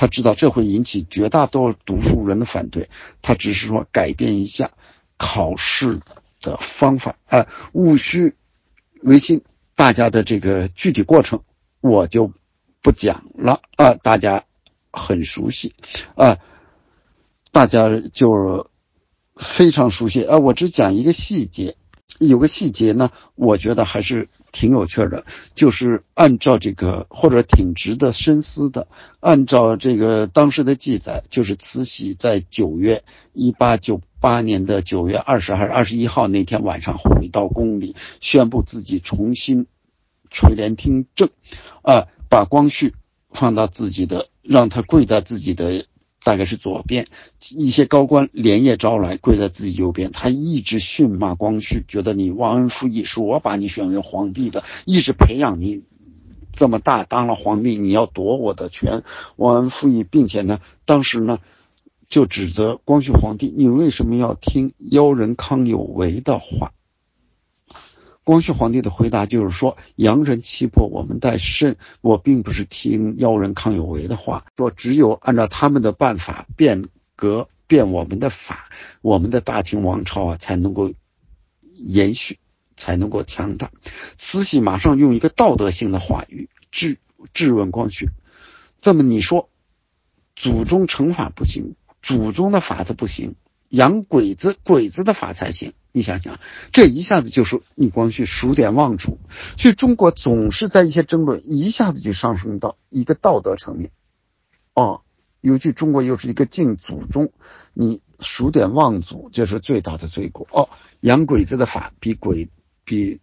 [0.00, 2.88] 他知道这会引起绝大多数读书人的反对，
[3.20, 4.70] 他只是说改变一下
[5.18, 6.00] 考试
[6.40, 7.16] 的方法。
[7.28, 8.32] 啊，戊戌
[9.02, 9.42] 维新，
[9.74, 11.42] 大家的这个具体过程
[11.82, 12.32] 我就
[12.80, 14.44] 不讲了啊，大家
[14.90, 15.74] 很熟悉
[16.14, 16.38] 啊，
[17.52, 18.70] 大家就
[19.36, 20.38] 非常熟悉啊。
[20.38, 21.76] 我只讲一个细节，
[22.18, 24.30] 有个细节呢，我觉得还是。
[24.52, 25.24] 挺有趣的，
[25.54, 28.88] 就是按照这个或者挺值得深思的。
[29.20, 39.66] 按照这个当时的记载，就是慈禧在九月一八九八年的九月二十还是二十一号那天晚上回到宫里，宣布自己重新
[40.30, 41.28] 垂帘听政，
[41.82, 42.94] 啊，把光绪
[43.30, 45.86] 放到自己的，让他跪在自己的。
[46.22, 47.06] 大概是左边
[47.56, 50.12] 一些高官连夜招来，跪在自己右边。
[50.12, 55.82] 他一直训骂光绪，觉得你忘恩负义，是我把你选为皇帝的，一直培养你
[56.52, 59.02] 这么大当了皇帝，你要夺我的权，
[59.36, 61.38] 忘恩负义，并且呢，当时呢
[62.08, 66.72] 就指责光绪皇帝，你为什么要听妖人康有为的话？
[68.30, 78.70] 光绪皇帝的回答就是说：“洋人欺破我们太甚，我并不是听妖人康有为的话，说只有按照他们的办法变革变我们的法，
[79.02, 80.92] 我们的大清王朝啊才能够
[81.74, 82.38] 延续，
[82.76, 83.72] 才能够强大。”
[84.16, 86.98] 慈禧马上用一个道德性的话语质
[87.34, 88.10] 质问光绪
[88.80, 89.50] ：“这么你说，
[90.36, 93.34] 祖宗惩罚不行，祖宗的法子不行？”
[93.70, 95.72] 养鬼子，鬼子的法才行。
[95.92, 96.38] 你想想，
[96.72, 99.18] 这一下子就是你光绪数典忘祖，
[99.58, 103.90] 所以中国总是在一些争论，一下子就上升到一个道德层面。
[104.74, 105.02] 哦，
[105.40, 107.32] 尤其中国又是一个敬祖宗，
[107.74, 110.46] 你数典忘祖就是最大的罪过。
[110.52, 110.68] 哦，
[111.00, 112.48] 养鬼子的法比鬼
[112.84, 113.20] 比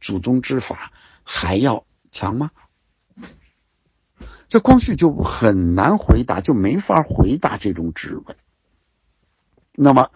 [0.00, 0.92] 祖宗之法
[1.22, 2.50] 还要强吗？
[4.48, 8.36] 这光绪就很难回答，就没法回答这种质问。
[9.72, 10.10] 那么，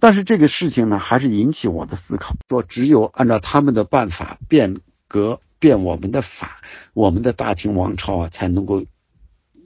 [0.00, 2.36] 但是这个事情呢，还是引起我的思考。
[2.48, 6.62] 说只有按照他们的办法变革变我们的法，
[6.94, 8.84] 我们的大清王朝啊才能够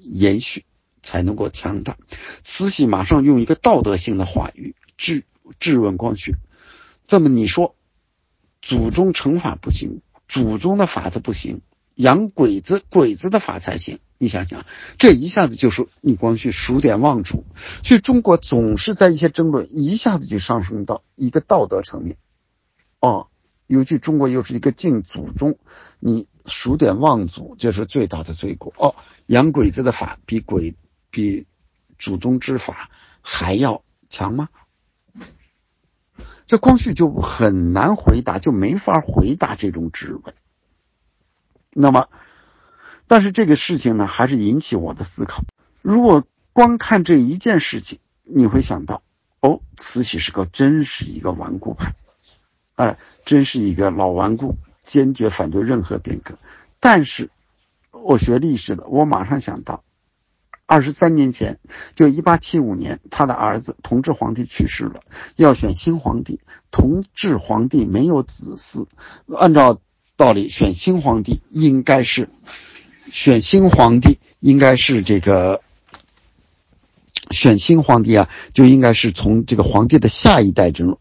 [0.01, 0.65] 延续，
[1.03, 1.97] 才能够强大。
[2.43, 5.25] 慈禧马上用一个道德性的话语质
[5.59, 6.35] 质问光绪：
[7.07, 7.75] 这么你说，
[8.63, 11.61] 祖宗惩罚不行，祖宗的法子不行？
[11.95, 13.99] 养鬼子，鬼子的法才行。
[14.23, 14.65] 你想想，
[14.99, 17.45] 这一下子就是你光绪数典忘祖，
[17.83, 22.19] 所以中国总是在一些争论，一下子就上升到一个道德层面。
[23.01, 23.27] 哦，
[23.67, 25.59] 尤其中国又是一个敬祖宗，
[25.99, 28.73] 你数典忘祖就是最大的罪过。
[28.77, 28.95] 哦，
[29.27, 30.77] 养鬼子的法比鬼
[31.11, 31.49] 比
[31.99, 32.91] 祖宗之法
[33.23, 34.51] 还要强吗？
[36.47, 40.33] 这光绪就很难回答，就没法回答这种质问。
[41.73, 42.09] 那么，
[43.13, 45.45] 但是这个事情呢，还是引起我的思考。
[45.83, 46.25] 如果
[46.55, 49.03] 光看这一件事情，你会想到，
[49.43, 51.95] 哦，慈禧是个真是一个顽固派，
[52.75, 56.39] 哎，真是一个老顽固，坚决反对任何变革。
[56.81, 57.29] 但是，
[57.91, 59.85] 我学历史的，我马上想到，
[60.65, 61.59] 二十三年前，
[61.95, 65.03] 就一八七五年，他的儿子同治皇帝去世了，
[65.37, 66.41] 要选新皇帝。
[66.71, 68.87] 同治皇帝没有子嗣，
[69.37, 69.83] 按照
[70.17, 72.31] 道理选新皇帝应该是
[73.11, 75.61] 选新皇帝应该是这个
[77.31, 80.99] 选新皇帝啊，就应该是从这个皇帝的下一代之中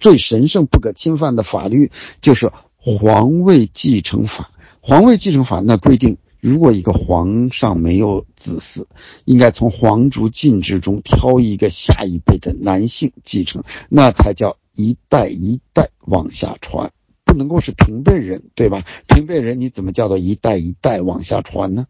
[0.00, 4.50] 最神圣不可侵犯的法律就是皇位继承法。
[4.80, 6.18] 皇位继承法那规定。
[6.40, 8.86] 如果一个皇上没有子嗣，
[9.24, 16.90] 应该从皇族禁制中挑一个下一辈的男性继承，那才叫一代一代往下传，
[17.32, 18.84] 不能够是平辈人，对吧？
[19.06, 21.86] 平辈人你怎么叫做一代一代往下传呢？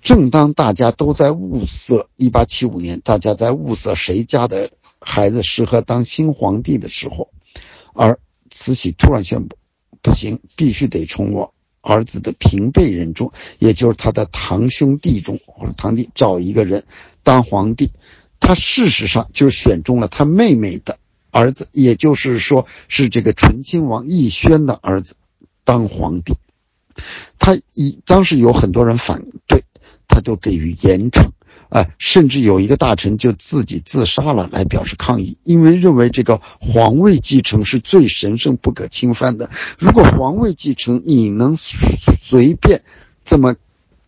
[0.00, 7.28] 正当大家都在物色一八七五年，大家在物色谁家的孩子适合当新皇帝的时候，
[7.94, 8.18] 而
[8.50, 9.56] 慈禧突然宣布，
[10.02, 11.54] 不行，必须得从我。
[11.84, 16.84] 儿子的平辈人中，也就是他的堂兄弟中或者堂弟，找一个人
[17.24, 17.90] 当皇帝。
[18.38, 20.98] 他事实上就选中了他妹妹的
[21.32, 25.16] 儿子，也就是说是这个醇亲王奕轩的儿子
[25.64, 26.34] 当皇帝。
[27.40, 29.64] 他一当时有很多人反对，
[30.06, 31.30] 他就给予严惩。
[31.68, 39.48] 啊，甚至有一个大臣就自己自杀了，来表示抗议，因为认为这个皇位继承是最神圣不可侵犯的。
[39.78, 42.82] 如果皇位继承你能随便
[43.24, 43.56] 这么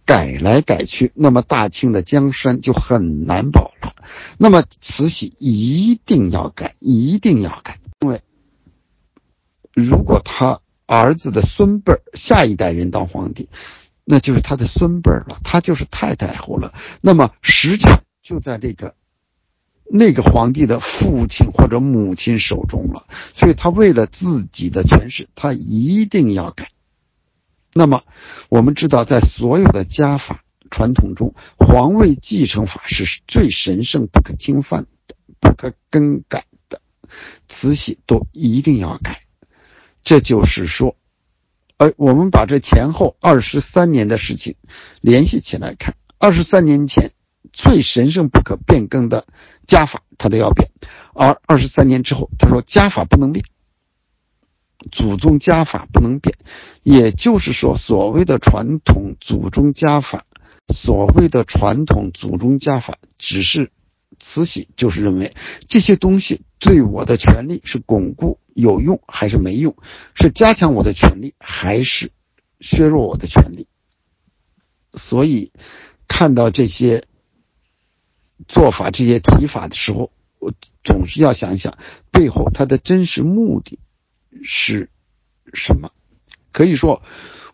[0.04, 3.94] 改来改去，那么大清的江山就很难保了。
[4.38, 8.20] 那么慈禧一定要改，一定要改，因为
[9.72, 13.48] 如果他儿子的孙辈下一代人当皇帝。
[14.06, 16.74] 那就是他的孙辈了，他就是太太后了。
[17.00, 18.94] 那么实权就在这个
[19.90, 23.06] 那个皇帝的父亲或者母亲手中了。
[23.34, 26.68] 所以他为了自己的权势，他一定要改。
[27.74, 28.02] 那么
[28.48, 36.80] 我们知道，在所有的家法传统中，皇位继承法是最神圣不可侵犯的、不可更改的。
[37.48, 39.22] 慈禧都一定要改。
[40.02, 40.96] 这就是说。
[41.76, 44.54] 呃，我们把这前后二十三年的事情
[45.00, 47.10] 联系起来看，二十三年前
[47.52, 49.26] 最神圣不可变更的
[49.66, 50.68] 家法，他都要变；
[51.14, 53.44] 而二十三年之后，他说家法不能变，
[54.90, 56.36] 祖宗家法不能变。
[56.82, 60.26] 也就是说，所谓的传统祖宗家法，
[60.72, 63.70] 所谓的传统祖宗家法，只是
[64.18, 65.34] 慈禧就是认为
[65.68, 68.38] 这些东西对我的权利是巩固。
[68.54, 69.74] 有用还是没用？
[70.14, 72.12] 是加强我的权利，还是
[72.60, 73.66] 削弱我的权利？
[74.92, 75.50] 所以，
[76.06, 77.02] 看到这些
[78.46, 80.52] 做法、这些提法的时候，我
[80.84, 81.76] 总是要想一想
[82.12, 83.80] 背后它的真实目的
[84.42, 84.90] 是
[85.52, 85.90] 什么。
[86.52, 87.02] 可以说，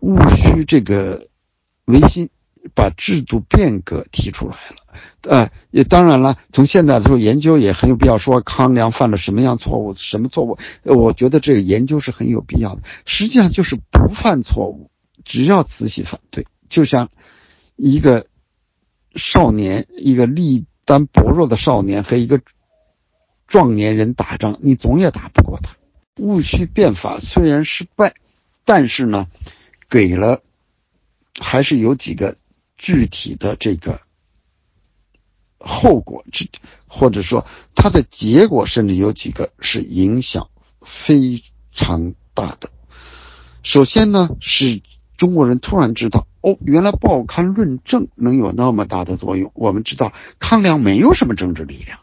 [0.01, 1.29] 戊戌这个
[1.85, 2.31] 维新。
[2.75, 8.19] 把制度变革提出来了，呃，也当然了，从现在的时候研究也很有必要。
[8.19, 10.59] 说康梁犯了什么样错误，什么错误？
[10.85, 12.83] 我觉得这个研究是很有必要的。
[13.07, 14.91] 实际上就是不犯错误，
[15.25, 17.09] 只要慈禧反对，就像
[17.77, 18.27] 一个
[19.15, 22.43] 少年，一个力单薄弱的少年和一个
[23.49, 25.77] 壮年人打仗，你总也打不过他。
[26.21, 28.15] 戊戌变法虽然失败，
[28.65, 29.27] 但是呢，
[29.89, 30.43] 给了
[31.41, 32.37] 还是有几个。
[32.83, 34.01] 具体的这个
[35.59, 36.47] 后果，这
[36.87, 40.49] 或者说它的结果，甚至有几个是影响
[40.81, 41.43] 非
[41.73, 42.71] 常大的。
[43.63, 44.81] 首先呢，是
[45.19, 49.53] 中国人突然知道，哦，原来报刊论证能有那么大的作用。
[49.55, 51.99] 我们知道康梁没有什么政治力量，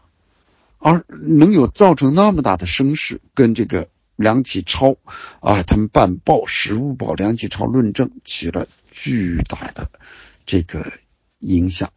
[0.78, 3.88] 而能有造成那么大的声势，跟这个
[4.18, 4.96] 梁启超
[5.40, 9.88] 啊，他们办报《时务报》，梁启超论证起了巨大的。
[10.44, 10.92] 这个
[11.38, 11.92] 影响。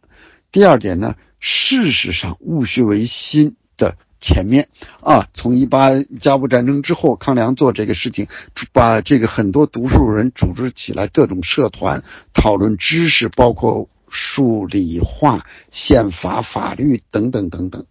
[0.50, 4.68] 第二点呢，事实上戊戌维新的前面
[5.00, 5.88] 啊，从一八
[6.20, 8.28] 甲午战争之后，康梁做这个事情，
[8.72, 12.04] 把这个很多读书人组织起来，各种社团
[12.34, 17.86] 讨论知识，包括数理化、宪法、法律等等等等，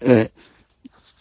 [0.00, 0.28] 呃，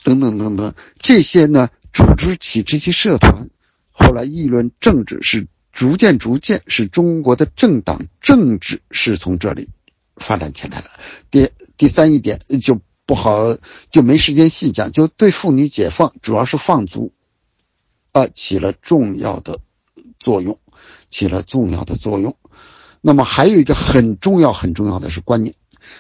[0.06, 3.49] 等等等等，这些呢，组织起这些社团，
[3.91, 5.48] 后来议论政治是。
[5.77, 9.68] 逐渐逐渐，是中国的政党政治是从这里
[10.15, 10.86] 发展起来了。
[11.30, 13.57] 第第三一点就不好，
[13.91, 14.94] 就没时间细讲。
[14.94, 17.11] 就对妇女解放，主要是放逐，
[18.14, 19.60] 啊，起了重要的
[20.18, 20.60] 作用，
[21.10, 22.38] 起了重要的作用。
[23.02, 25.56] 那么还有一个很重要很重要的是观念，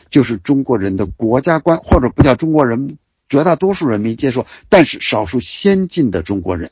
[0.09, 2.97] 就是中国人的国家观，或者不叫中国人，
[3.29, 6.71] 绝大多数人没接受，但是少数先进的中国人，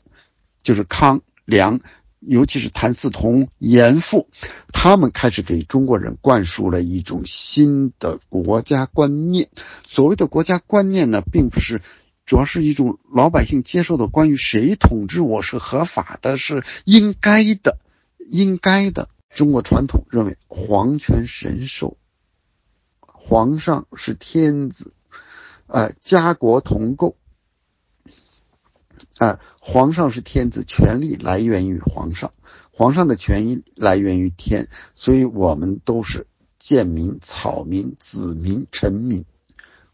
[0.62, 1.80] 就是康梁。
[2.26, 4.30] 尤其是谭嗣同、严复，
[4.72, 9.50] 他们开始给中国人灌输了一种新的国家观念。
[9.86, 11.82] 所谓的国家观念呢，并不是，
[12.24, 17.76] 主要是一种老百姓接受的关于谁统治我是合法的，是应该的，
[18.26, 19.10] 应该的。
[19.28, 21.98] 中国传统认为皇权神授，
[23.00, 24.94] 皇上是天子，
[25.74, 27.16] 呃，家国同构。
[29.18, 32.32] 啊，皇上是天子，权力来源于皇上，
[32.70, 36.28] 皇上的权益来源于天，所以我们都是
[36.60, 39.24] 贱民、草民、子民、臣民，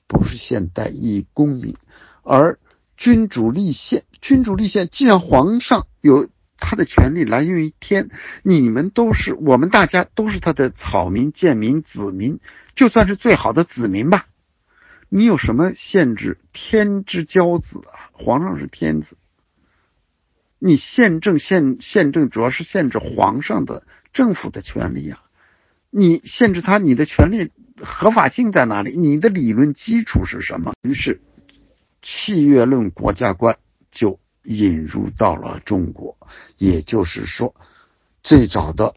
[0.06, 1.74] 不是现代一公民。
[2.22, 2.58] 而
[2.98, 6.28] 君主立宪，君主立宪，既然皇上有
[6.58, 8.10] 他的权力来源于天，
[8.42, 12.38] 你们都是我们大家都是他的草民、贱民、子民，
[12.74, 14.26] 就算是最好的子民吧。
[15.12, 16.38] 你有什么限制？
[16.52, 19.16] 天之骄子啊，皇上是天子，
[20.60, 25.24] 你宪政宪宪政主要是限制皇上的政府的权利啊，
[25.90, 27.50] 你限制他，你的权利
[27.82, 28.96] 合法性在哪里？
[28.96, 30.74] 你的理论基础是什么？
[30.80, 31.20] 于是，
[32.00, 33.58] 契约论国家观
[33.90, 36.16] 就引入到了中国，
[36.56, 37.52] 也就是说，
[38.22, 38.94] 最早的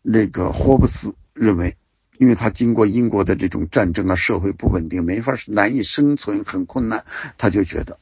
[0.00, 1.76] 那个霍布斯认为。
[2.18, 7.04] 因为他经过英国的这种战争啊，社会不稳定，没法难以生存，很困难，
[7.38, 7.98] 他就觉得，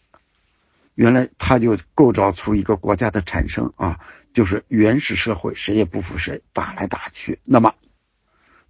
[0.95, 4.01] 原来他就构造出一个国家的产生啊，
[4.33, 7.39] 就是原始社会，谁也不服谁，打来打去。
[7.45, 7.75] 那么，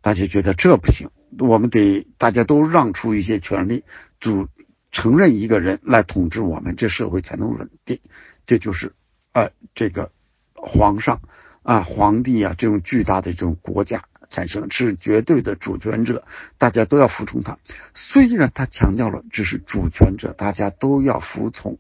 [0.01, 3.85] 大家觉得这不行，我们得大家都让出一些权利，
[4.19, 4.49] 主
[4.91, 8.01] 承认一个人来统治我们，这社会才能稳定。
[8.47, 8.95] 这就是
[9.33, 10.11] 啊，这个
[10.55, 11.21] 皇上
[11.63, 14.05] 啊，皇帝啊，这种巨大的这种国家。
[14.29, 16.25] 产生是绝对的主权者，
[16.59, 17.59] 大家都要服从他。
[17.95, 21.79] 虽然他强调了只是主权者，大家都要服从，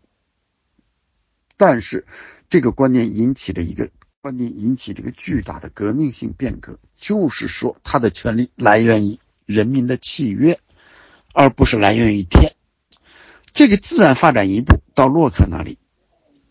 [1.57, 2.07] 但是
[2.49, 3.91] 这个观念引起了一个
[4.21, 10.59] 观念引起了一个巨大的革命性变革，就是说他的权利来源于人民的契约，
[11.33, 12.53] 而不是来源于天。
[13.53, 15.79] 这个自然发展一步到洛克那里。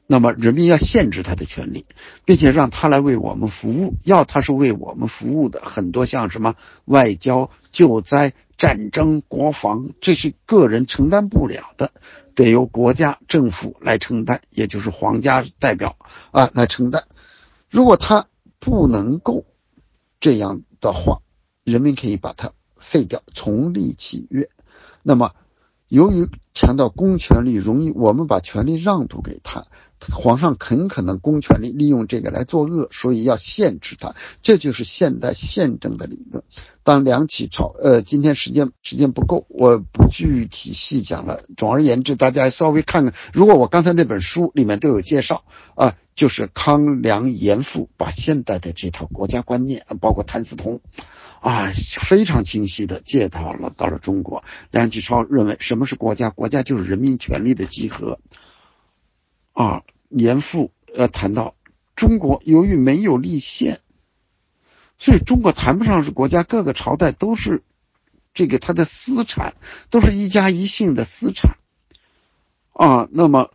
[0.07, 1.85] 那么人民要限制他的权利，
[2.25, 3.95] 并且让他来为我们服务。
[4.03, 6.55] 要他是为我们服务的，很多像什么
[6.85, 11.91] 外交、救灾、战争、国防，这是个人承担不了的，
[12.35, 15.97] 得由国家政府来承担，也就是皇家代表
[16.29, 17.05] 啊来承担。
[17.69, 18.27] 如果他
[18.59, 19.45] 不能够
[20.19, 21.21] 这样的话，
[21.63, 24.49] 人民可以把它废掉，重立契约。
[25.01, 25.33] 那么。
[25.87, 29.67] 由于强调公权力容易，我们把权力让渡给他，
[30.11, 34.15] 皇上很可能公权力利用这个来作恶，所以要限制他。
[34.41, 36.43] 这就是现代宪政的理论。
[36.83, 41.43] 当梁启超，呃，今天时间时间不够，我不具体细讲了。
[41.55, 45.43] 总而言之，大家稍微看看，如果我刚才那本书里面都有介绍
[45.75, 50.81] 啊，就是康梁严复把现代的这套国家观念，包括谭嗣同。
[51.45, 54.43] 啊，非常清晰的介绍了到了中国。
[54.71, 56.31] 梁启超认为，什么是国家？
[56.31, 58.19] 国家就是人民权力的集合。
[59.53, 61.53] 啊，严复呃谈到，
[61.95, 63.79] 中国由于没有立宪，
[64.97, 66.41] 所以中国谈不上是国家。
[66.41, 67.61] 各个朝代都是
[68.33, 69.53] 这个他的私产，
[69.91, 71.57] 都是一家一姓的私产。
[72.73, 73.51] 啊，那么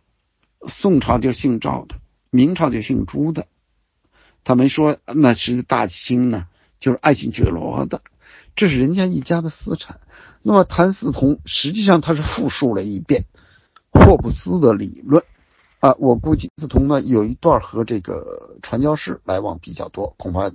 [0.65, 1.95] 宋朝就姓赵的，
[2.29, 3.47] 明朝就姓朱的。
[4.45, 6.47] 他没说那是大清呢。
[6.81, 8.01] 就是爱新觉罗的，
[8.57, 10.01] 这是人家一家的私产。
[10.41, 13.25] 那么谭嗣同实际上他是复述了一遍
[13.91, 15.23] 霍布斯的理论
[15.79, 15.95] 啊。
[15.99, 20.51] 我估计嗣同呢有一段和这个传教士来往比较多，恐怕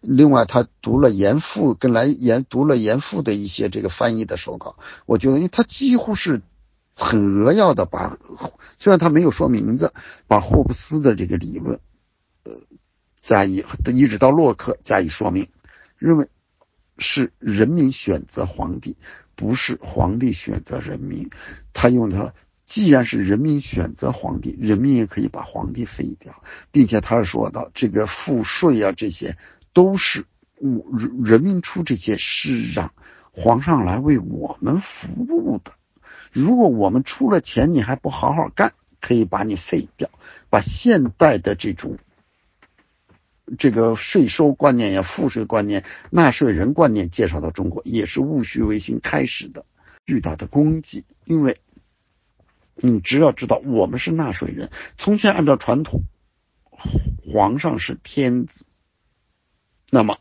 [0.00, 4.76] 另外他读了严复跟来严读了严复的一些这个翻译的手稿，
[5.06, 6.42] 我觉得因为他几乎是
[6.96, 8.18] 很扼要的把，
[8.80, 9.92] 虽然他没有说名字，
[10.26, 11.78] 把霍布斯的这个理论
[12.42, 12.54] 呃
[13.20, 13.64] 加以
[13.94, 15.46] 一直到洛克加以说明。
[16.00, 16.28] 认为
[16.96, 18.96] 是人民选择皇帝，
[19.36, 21.28] 不是皇帝选择人民。
[21.74, 29.36] 他用的，既然是人民选择皇帝，人民也可以把皇帝废掉，并且他是说到这个赋税啊，这些
[29.74, 30.24] 都是
[30.56, 30.86] 我
[31.22, 32.94] 人民出这些是让
[33.30, 35.72] 皇上来为我们服务的。
[36.32, 38.72] 如果我们出了钱，你还不好好干，
[39.02, 40.08] 可以把你废掉，
[40.48, 41.98] 把现代的这种。
[43.58, 49.64] 这个税收观念呀，赋税观念、纳税人观念介绍到中国，也是戊戌维新开始的
[50.04, 51.04] 巨大的功绩。
[51.24, 51.58] 因为，
[52.76, 56.02] 你只要知道我们是纳税人，从前按照传统，
[56.70, 58.66] 皇上是天子，
[59.90, 60.18] 那么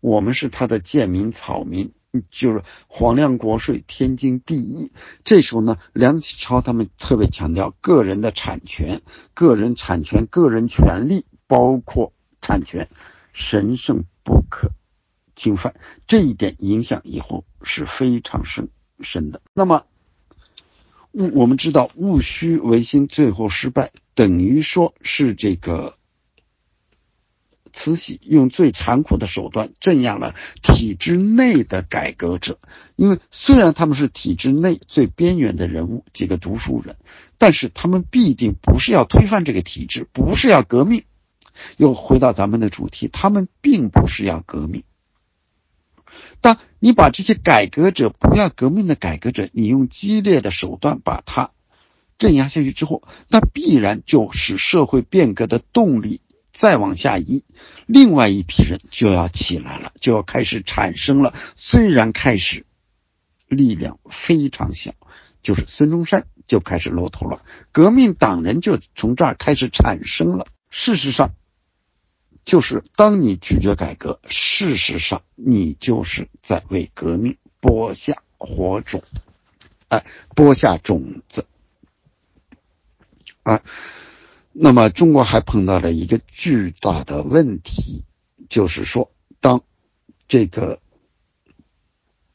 [0.00, 1.92] 我们是他的贱民、草民，
[2.30, 4.92] 就是皇粮国税天经地义。
[5.24, 9.02] 这时候呢，梁启超他们特别强调个人的产权、
[9.34, 11.26] 个人产权、个人权利。
[11.48, 12.88] 包括产权，
[13.32, 14.72] 神圣不可
[15.34, 15.74] 侵犯。
[16.06, 18.68] 这一点影响以后是非常深
[19.00, 19.40] 深的。
[19.54, 19.86] 那么，
[21.12, 25.96] 戊我们知道戊戌维新最后失败，等于说是这个。
[27.74, 32.58] 慈禧用最残酷的手段镇压了体制内的改革者，
[32.96, 36.96] 因为虽然他们是体制内最边缘的人物，几个读书人，
[37.38, 41.04] 但是他们必定不是要推翻这个体制，不是要革命。
[41.76, 44.84] 又回到咱们的主题，他们并不是要革命。
[46.40, 51.50] 当你把这些改革者、不要革命的改革者，你用激烈的手段把他
[52.18, 56.20] 镇压下去之后，那必然就使社会变革的动力。
[56.54, 57.46] 再往下移，
[57.86, 61.32] 另外一批人就要起来了，就要开始产生了。
[61.56, 62.66] 虽然开始
[63.48, 64.92] 力量非常小，
[65.42, 67.42] 就是孙中山就开始露头了，
[67.72, 70.46] 革命党人就从这儿开始产生了。
[70.68, 71.30] 事实上，
[72.44, 79.02] 就是当你拒绝改革，事实上你就是在为革命播下火种，
[79.88, 80.04] 哎，
[80.34, 81.46] 播下种子，
[83.44, 83.62] 啊。
[84.54, 88.04] 那么，中国还碰到了一个巨大的问题，
[88.50, 89.10] 就是说，
[89.40, 89.62] 当
[90.28, 90.78] 这个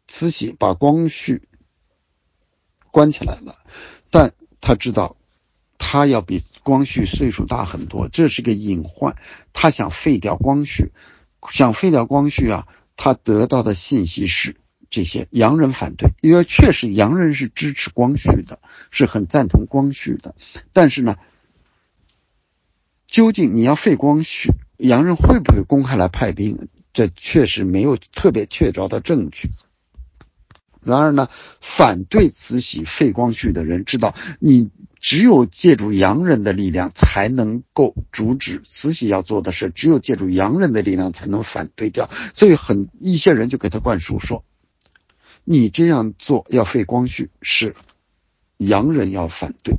[0.08, 1.48] 慈禧把光绪
[2.90, 3.60] 关起来了，
[4.10, 5.17] 但他知道
[5.90, 9.16] 他要比光绪岁数大很多，这是个隐患。
[9.54, 10.92] 他想废掉光绪，
[11.54, 14.58] 想废掉光绪啊，他得到的信息是
[14.90, 18.60] 这些洋人反对，因为确实洋人是支持光绪的，
[18.92, 20.36] 是很赞同光绪的，
[20.74, 21.16] 但是呢。
[23.08, 26.68] 究竟你要废光绪，洋人会不会公开来派兵？
[26.92, 29.52] 这确实没有特别确凿的证据。
[30.84, 31.30] 然而呢，
[31.62, 42.10] 反对慈禧废光绪的人知道，你只有借助洋人的力量才能够阻止慈禧要做的事，只有借助洋人的力量才能反对掉。
[42.34, 44.44] 所以，很一些人就给他灌输说
[45.46, 47.76] ：“你这样做要废光绪，是
[48.58, 49.76] 洋人要反对。”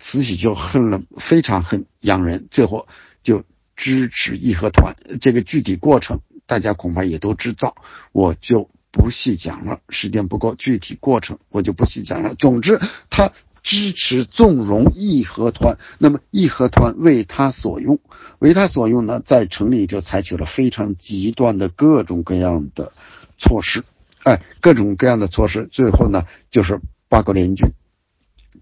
[0.00, 2.86] 慈禧就恨了，非常恨洋人，最后
[3.24, 3.42] 就
[3.76, 4.94] 支持义和团。
[5.20, 7.74] 这个具体过程大家恐怕也都知道，
[8.12, 10.56] 我就不细讲了，时间不够。
[10.56, 12.34] 具体过程我就不细讲了。
[12.34, 18.00] 总之，他支持纵容义和团，那么义和团为他所用，
[18.40, 22.92] 为他所用呢，在城里就采取了非常极端的各种各样的
[23.38, 23.84] 措施，
[24.24, 27.70] 哎，各种各样的措施，最后呢，就是八国联军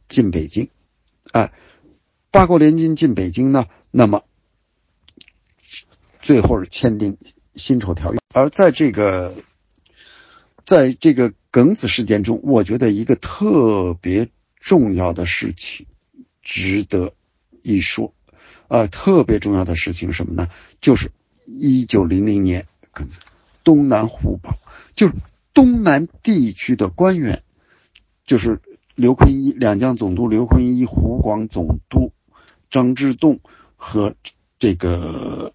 [0.08, 0.68] 进北京。
[1.32, 1.52] 哎，
[2.30, 4.22] 八国联军进北京呢，那么
[6.20, 7.16] 最后是签订
[7.54, 8.18] 辛丑条约。
[8.34, 9.34] 而在这个，
[10.66, 14.28] 在这个庚子事件中，我觉得一个特别
[14.60, 15.86] 重要的事情
[16.42, 17.14] 值得
[17.62, 18.12] 一说。
[18.68, 20.50] 啊，特别重要的事情什么呢？
[20.82, 21.10] 就是
[21.46, 23.20] 一九零零年庚子，
[23.64, 24.58] 东南互保，
[24.94, 25.14] 就是
[25.54, 27.42] 东南地区的官员，
[28.26, 28.60] 就是。
[28.96, 32.12] 刘坤一两江总督刘坤一、湖广总督
[32.70, 33.40] 张之洞
[33.76, 34.14] 和
[34.58, 35.52] 这个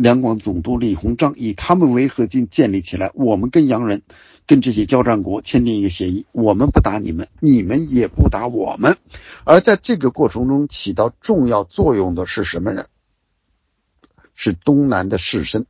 [0.00, 3.10] 两广总督李鸿章以他们为核心建立起来。
[3.12, 4.00] 我们跟洋人、
[4.46, 8.96] 跟这些交战国签订一个协议，我们不打你们，你们也不打我们。
[9.44, 12.86] 而在这个过程中起到重要作用的是什么人？
[14.34, 15.66] 是东南的士绅，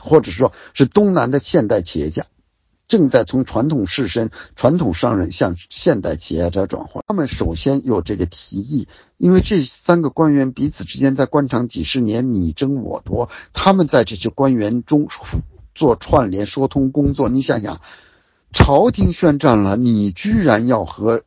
[0.00, 2.26] 或者说是东南的现代企业家。
[2.92, 7.02] 正在从传统士绅、传统商人向现代企业家转换。
[7.08, 8.86] 他们首先有这个提议，
[9.16, 15.08] 因为这三个官员彼此之间在官场几十年你争我夺，他们在这些官员中
[15.74, 17.30] 做串联、说通工作。
[17.30, 17.80] 你想想，
[18.52, 21.22] 朝廷宣战了，你居然要和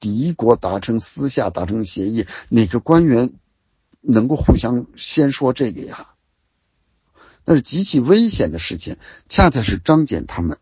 [0.00, 3.34] 敌国达成私下达成协议，哪个官员
[4.00, 6.08] 能够互相先说这个呀？
[7.44, 8.96] 那是极其危险的事情。
[9.28, 10.56] 恰恰是张謇他们。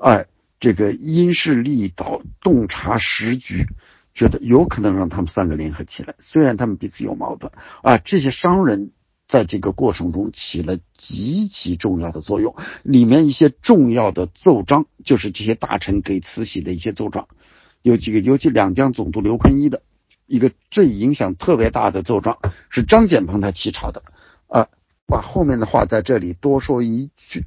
[0.00, 0.26] 哎，
[0.58, 3.66] 这个因势利导，洞察时局，
[4.14, 6.14] 觉得有可能让他们三个联合起来。
[6.18, 7.52] 虽然他们彼此有矛盾，
[7.82, 8.92] 啊，这些商人
[9.28, 12.56] 在这个过程中起了极其重要的作用。
[12.82, 17.28] 里面一些重要的奏章，就是这些大臣给慈禧的一些奏章，
[17.82, 19.82] 有几个，尤其两江总督刘坤一的
[20.24, 22.38] 一个最影响特别大的奏章，
[22.70, 24.02] 是张謇帮他起草的。
[24.46, 24.68] 啊，
[25.06, 27.44] 把后面的话在这里多说一句。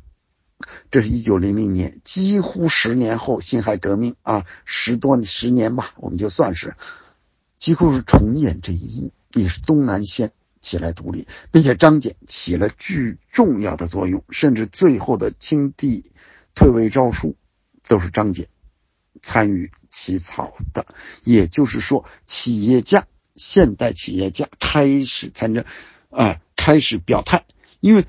[0.92, 6.76] 这是一九零零年，几乎十年后，辛亥革命啊，十多十年吧，我们就算是
[7.60, 10.32] 几乎是重演这一幕，也是东南先
[10.62, 16.12] 起来独立，并且张謇起了巨重要的作用，甚至最后的清帝
[16.56, 17.36] 退位诏书
[17.88, 18.46] 都是张謇
[19.22, 20.86] 参与起草的。
[21.24, 25.66] 也就是说，企业家，现代企业家开始参政，
[26.10, 26.40] 啊。
[26.56, 27.44] 开始表态，
[27.82, 28.06] 因为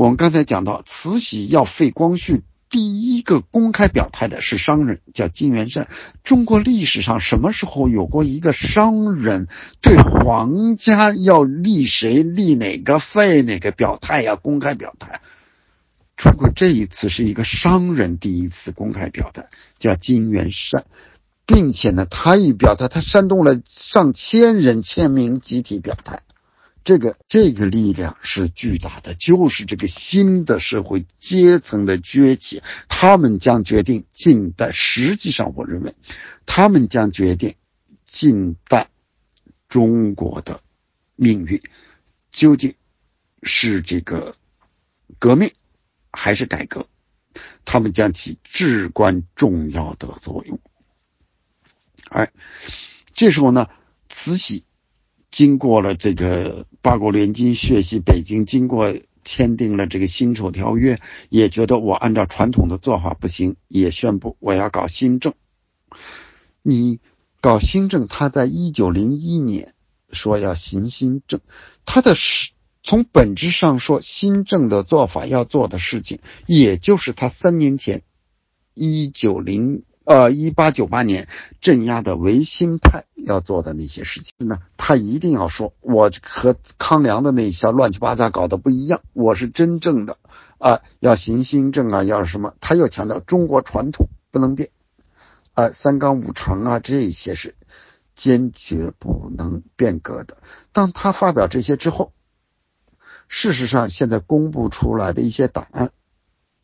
[0.00, 2.42] 我们刚才讲到慈禧要废光绪。
[2.70, 5.88] 第一个公开表态的是商人，叫金元善。
[6.24, 9.46] 中国历史上什么时候有过一个商人
[9.82, 14.36] 对皇家要立谁、立哪个、废哪个表态呀？
[14.36, 15.20] 公开表态。
[16.16, 20.86] 中国这一次是一个商人第一次公开表态，叫金元善，
[21.44, 26.22] 并且呢，他一表态，他煽动了上千人签名集体表态。
[26.82, 34.72] 这个这个力量是巨大的，就是这个新的社会阶层的崛起，他们将决定近代。
[34.72, 35.94] 实际上，我认为，
[36.46, 37.54] 他们将决定
[38.06, 38.88] 近代
[39.68, 40.62] 中国的
[41.16, 41.60] 命运，
[42.32, 42.74] 究竟
[43.42, 44.36] 是这个
[45.18, 45.52] 革命
[46.10, 46.86] 还是改革，
[47.66, 50.58] 他们将起至关重要的作用。
[52.08, 52.32] 哎，
[53.12, 53.68] 这时候呢，
[54.08, 54.64] 慈禧。
[55.30, 58.94] 经过了这个八国联军血洗北京，经过
[59.24, 65.34] 签订了这个辛丑条约，也觉得我按照传统的做法不行，也宣布我要搞新政。
[66.62, 67.00] 你
[67.40, 69.74] 搞新政，他在一九零一年
[70.10, 71.40] 说要行新政，
[71.84, 72.50] 他的是
[72.82, 78.02] 从本质上说，新政的做法要做的事情，也就是他三年前
[78.74, 79.84] 一九零。
[80.10, 81.28] 呃，一八九八年
[81.60, 90.18] 镇压的维新派要做的那些事情呢，他一定要说，我和康梁的那些乱七八糟搞的不一样，我是真正的
[90.58, 92.56] 啊，要行新政啊，要什么？
[92.60, 94.70] 他又强调中国传统不能变，
[95.54, 97.54] 啊，三纲五常啊，这些是
[98.16, 100.38] 坚决不能变革的。
[100.72, 102.12] 当他发表这些之后，
[103.28, 105.92] 事实上现在公布出来的一些档案，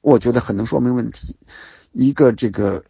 [0.01, 1.37] 我觉得很能说明问题。
[1.93, 2.83] 一个这个。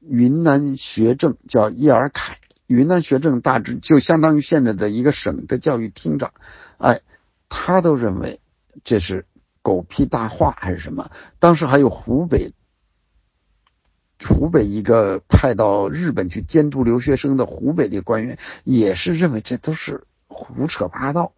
[0.00, 6.32] 云南学政叫叶尔凯，云南学政大致就相当于现在的一个省的教育厅长，
[6.78, 7.02] 哎，
[7.48, 8.40] 他都认为
[8.82, 9.26] 这是
[9.60, 11.10] 狗屁大话还是什么？
[11.38, 12.54] 当时还有湖北，
[14.26, 21.32] 湖北一个派到日本去监督留学生的湖北的官员，也是认为这都是胡扯八道。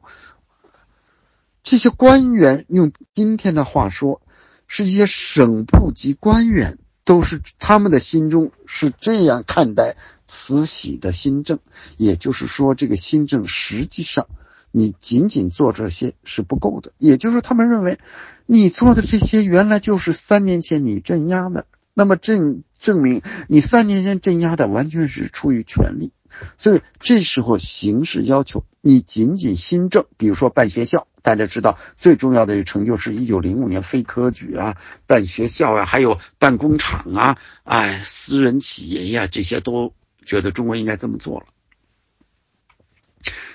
[1.65, 4.23] 这些官员用今天的话说，
[4.69, 6.79] 是一些省部级官员。
[7.13, 11.59] 都是他们的心中是这样看待慈禧的新政，
[11.99, 14.29] 也就是说，这个新政实际上
[14.71, 17.99] 你仅仅做这些是不够的，也就是他们认为
[18.47, 26.15] 你做的这些原来就是三年前你镇压的，那么证证明你三年前镇压的完全是出于权力。
[26.57, 34.77] 所以这时候形势要求你仅仅新政，比如说办学校，大家知道最重要的一个成就是一九零五年废科举啊，
[35.07, 39.95] 办学校啊，还有办工厂啊，哎，私人企业呀，这些都
[40.27, 41.47] 觉得中国应该这么做了。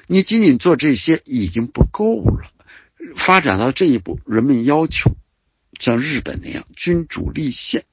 [0.07, 2.49] 你仅仅做这些已经不够了，
[3.17, 5.11] 发展到这一步，人们要求
[5.77, 7.83] 像日本那样君主立宪，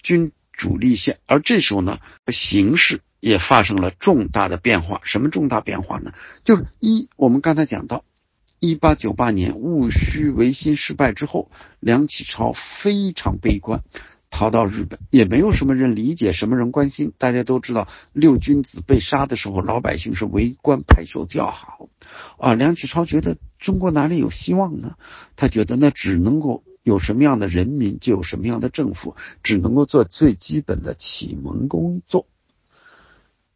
[0.00, 1.98] 君主立宪，而这时候呢，
[2.28, 3.00] 形势。
[3.20, 5.00] 也发生了重大的变化。
[5.04, 6.12] 什么重大变化呢？
[6.44, 8.04] 就是一，我们刚才讲到，
[8.60, 11.50] 一八九八年戊戌维新失败之后，
[11.80, 13.82] 梁启超非常悲观，
[14.30, 17.12] 逃到日本，也没有什么人理解，什么人关心。
[17.18, 21.88] 大家都知道，六君子被杀的时候，老百姓是围观拍手叫好。
[22.38, 24.96] 啊，梁启超觉得中国哪里有希望呢？
[25.36, 32.26] 他觉得那只能够有什么样的人民，就有什么样的政府，只能够做最基本的启蒙工作。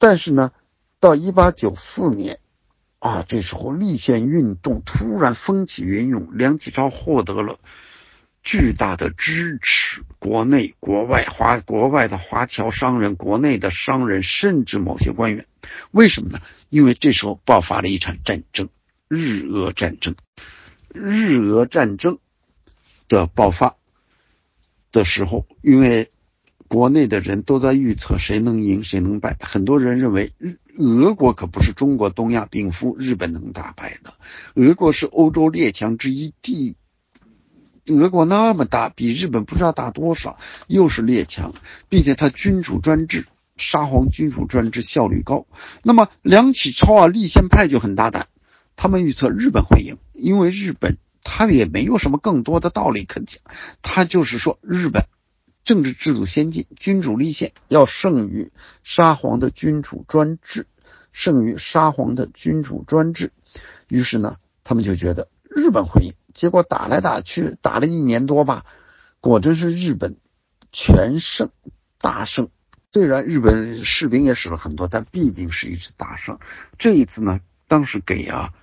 [0.02, 0.50] 但是呢，
[0.98, 2.40] 到一八九四年，
[2.98, 7.60] 啊，这时候立宪运动突然风起云涌，梁启超获得了
[8.42, 15.46] 巨大的支持，国内国外华国外的华侨商人，国内的商人，甚至某些官员，
[15.92, 16.40] 为什么呢？
[16.68, 18.70] 因为这时候爆发了一场战争，
[19.06, 20.16] 日俄战争。
[20.88, 22.18] 日俄战争
[23.06, 23.76] 的爆发
[24.90, 26.10] 的时候，因为。
[26.72, 34.14] 国内的人都在预测谁能赢谁能败，很多人认为日俄国可不是中国东亚病夫，日本能打败的。
[34.54, 36.76] 俄国是欧洲列强之一，地
[37.88, 41.52] 俄国那么大，比日本不知道大多少，又是列强，
[41.90, 43.26] 并且他君主专制，
[43.58, 45.46] 沙皇君主专制效率高。
[45.82, 48.28] 那么梁启超啊，立宪派就很大胆，
[48.76, 53.42] 他们预测日本会赢，因为日本他也没有什么更多的道理可讲，
[53.82, 55.04] 他就是说日本。
[55.64, 58.50] 政治制度先进，君主立宪要胜于
[58.82, 60.66] 沙皇的君主专制，
[61.12, 63.32] 胜于沙皇的君主专制。
[63.88, 66.14] 于是呢，他们就觉得日本会赢。
[66.34, 68.64] 结果打来打去，打了一年多吧，
[69.20, 70.16] 果真是日本
[70.72, 71.50] 全胜，
[71.98, 72.48] 大胜。
[72.90, 76.38] 虽然日本士兵也死了很多，但必定是一次大胜。
[76.78, 78.54] 这一次呢，当时给啊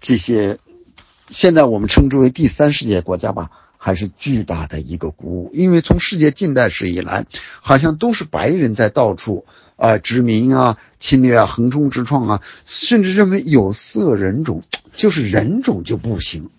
[0.00, 0.58] 这些
[1.28, 3.50] 现在我们称之为第三世界国家吧，
[3.82, 5.50] 还是巨大的一个鼓舞。
[5.54, 7.24] 因为从世界近代史以来，
[7.62, 9.46] 好像都是白人在到处
[9.76, 14.62] 啊殖民啊、侵略啊、横冲直撞啊，甚至认为有色人种
[14.94, 16.50] 就是人种就不行。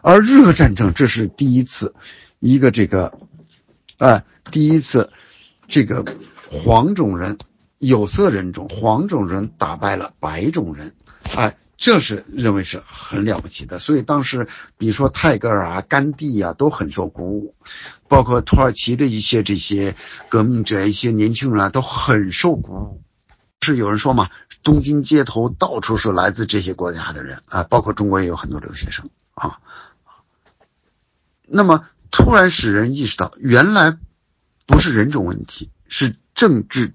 [0.00, 1.94] 而日俄战争这是第一次，
[2.38, 3.18] 一个这个，
[3.98, 5.10] 啊，第一次，
[5.68, 6.04] 这个
[6.50, 7.36] 黄种人、
[7.78, 10.94] 有色人种、黄种人打败了白种人，
[11.36, 13.78] 哎，这是认为是很了不起的。
[13.78, 14.48] 所以当时，
[14.78, 17.54] 比如说泰戈尔啊、甘地啊，都很受鼓舞，
[18.08, 19.96] 包括土耳其的一些这些
[20.28, 23.02] 革命者、一些年轻人啊，都很受鼓舞。
[23.60, 24.30] 是有人说嘛，
[24.62, 29.58] 东京街头到处是来自这些国家的人啊，包括中国也有很多留学生啊。
[31.46, 33.96] 那么，突然使人意识到，原来
[34.66, 36.94] 不是人种问题，是政治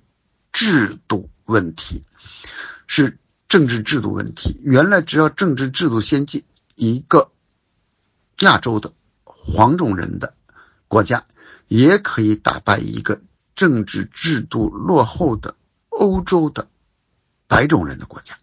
[0.54, 2.04] 制度问题，
[2.88, 3.18] 是
[3.50, 4.58] 政治制度问题。
[4.64, 6.46] 原来只要政治制度先进，
[6.76, 7.32] 一个
[8.40, 8.94] 亚洲的
[9.26, 10.34] 黄种人的
[10.88, 11.26] 国家，
[11.68, 13.20] 也可以打败一个
[13.56, 15.56] 政治制度落后的
[15.90, 16.70] 欧洲的
[17.48, 18.38] 白种人的国家。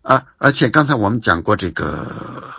[0.00, 2.54] 啊，而且刚才我们讲过这个。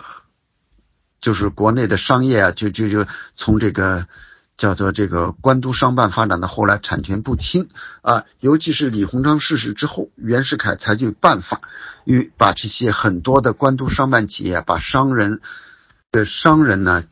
[1.22, 4.08] 就是国内的商业啊，就就就从这个
[4.60, 7.70] 叫做这个官督商办发展到后来产权不清
[8.02, 11.62] 啊，尤其是李鸿章逝世之后，袁世凯采取办法，
[12.04, 15.40] 与把这些很多的官督商办企业，把商人
[16.12, 17.04] 的商人呢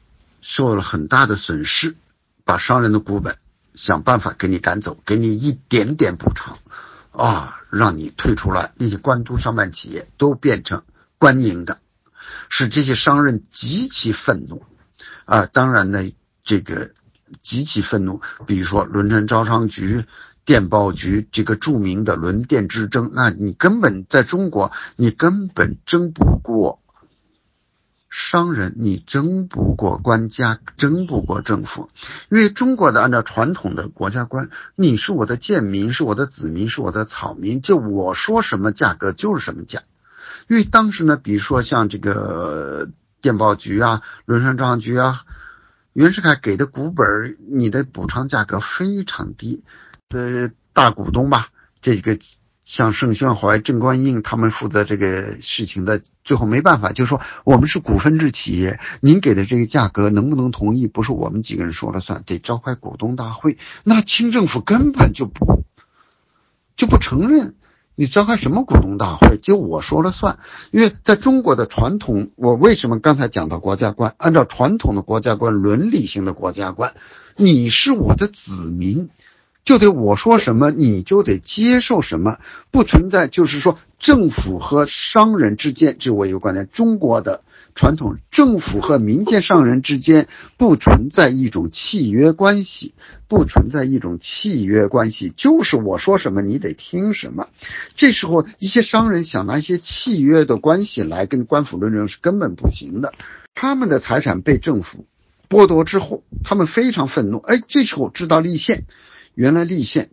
[0.42, 1.96] 受了很大的损失，
[2.44, 3.38] 把商人的股本
[3.74, 6.58] 想办法给你赶走，给你一点点补偿
[7.12, 10.82] 啊，让你退出来，那些官督商办企业都变成
[11.16, 11.78] 官营的。
[12.50, 14.66] 使这些商人极其愤怒，
[15.24, 16.12] 啊，当然呢，
[16.44, 16.90] 这个
[17.42, 18.20] 极其愤怒。
[18.46, 20.04] 比如说轮船招商局、
[20.44, 26.80] 电报局这个著名的轮电之争，那你根本在中国，你根本争不过
[28.10, 31.90] 商人，你争不过官家，争不过政府。
[32.30, 39.82] 因为中国的按照传统的国家观，你是我的贱民，是我的子民，是我的草民，就我说什么价格就是什么价。
[40.48, 42.88] 因为当时呢，比如说像这个
[43.20, 45.24] 电报局啊、轮船招商局啊，
[45.98, 49.64] 袁世凯给的股本，你的补偿价格非常低。
[50.10, 51.48] 呃，大股东吧，
[51.82, 52.20] 这个
[52.64, 63.58] 像盛宣怀、郑观应他们负责这个事情的，最后没办法，就说我们是股份制企业，您给的这个价格能不能同意，不是我们几个人说了算，得召开股东大会。
[63.82, 65.64] 那清政府根本就不
[66.76, 67.56] 就不承认。
[68.00, 69.38] 你召开什么股东大会？
[69.38, 70.38] 就我说了算，
[70.70, 74.14] 因为在中国的传统，我为什么刚才讲到国家观？
[74.18, 76.94] 按照传统的国家观，伦理性的国家观，
[77.34, 79.10] 你是我的子民，
[79.68, 82.38] 就得我说什么你就得接受什么，
[82.70, 87.42] 不存在就是说政府和商人之间，这我一个观点，中国的。
[87.74, 90.26] 传统政府和民间商人之间
[90.56, 92.94] 不存在一种契约关系，
[93.28, 97.48] 不存在一种契约关系，就是我说什么你得听什么。
[97.94, 103.12] 这时候一些商人想拿一些契约的关系来跟官府论证是根本不行的。
[103.54, 105.04] 他们的财产被政府
[105.50, 107.36] 剥夺之后，他们非常愤怒。
[107.36, 108.86] 哎，这时候知道立宪，
[109.38, 110.10] 原来立宪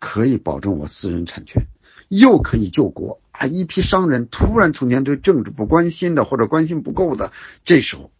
[0.00, 1.68] 可以保证我私人产权，
[2.08, 3.20] 又可以救国。
[3.30, 3.46] 啊！
[3.46, 7.30] 一批商人突然从前对政治不关心的，或者关心不够的，
[7.64, 8.10] 这时候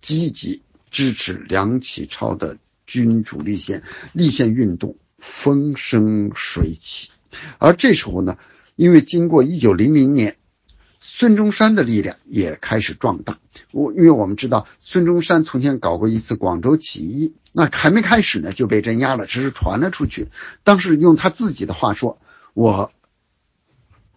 [0.00, 2.56] 积极支持梁启超的
[2.86, 3.82] 君主立宪，
[4.14, 7.10] 立宪运动风生水起。
[7.58, 8.38] 而这时候呢，
[8.76, 10.38] 因为经过一九零零年，
[11.06, 13.38] 孙中山的力量也开始壮大。
[13.72, 20.28] 我因为我们知道孙中山从前搞过一次广州起义，那还没开始呢就被镇压了，只是传了出去。
[20.62, 22.18] 当时用他自己的话说
[22.54, 22.90] ：“我。”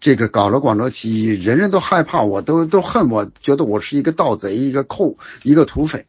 [0.00, 6.06] 这个搞了广州起义，人人都害怕，我都都恨我，觉得我是一个盗贼，一个寇，一个土匪。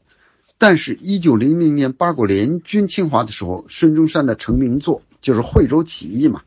[0.57, 6.43] 但是，一九零零年八国联军侵华的时候，孙中山的成名作就是惠州起义嘛，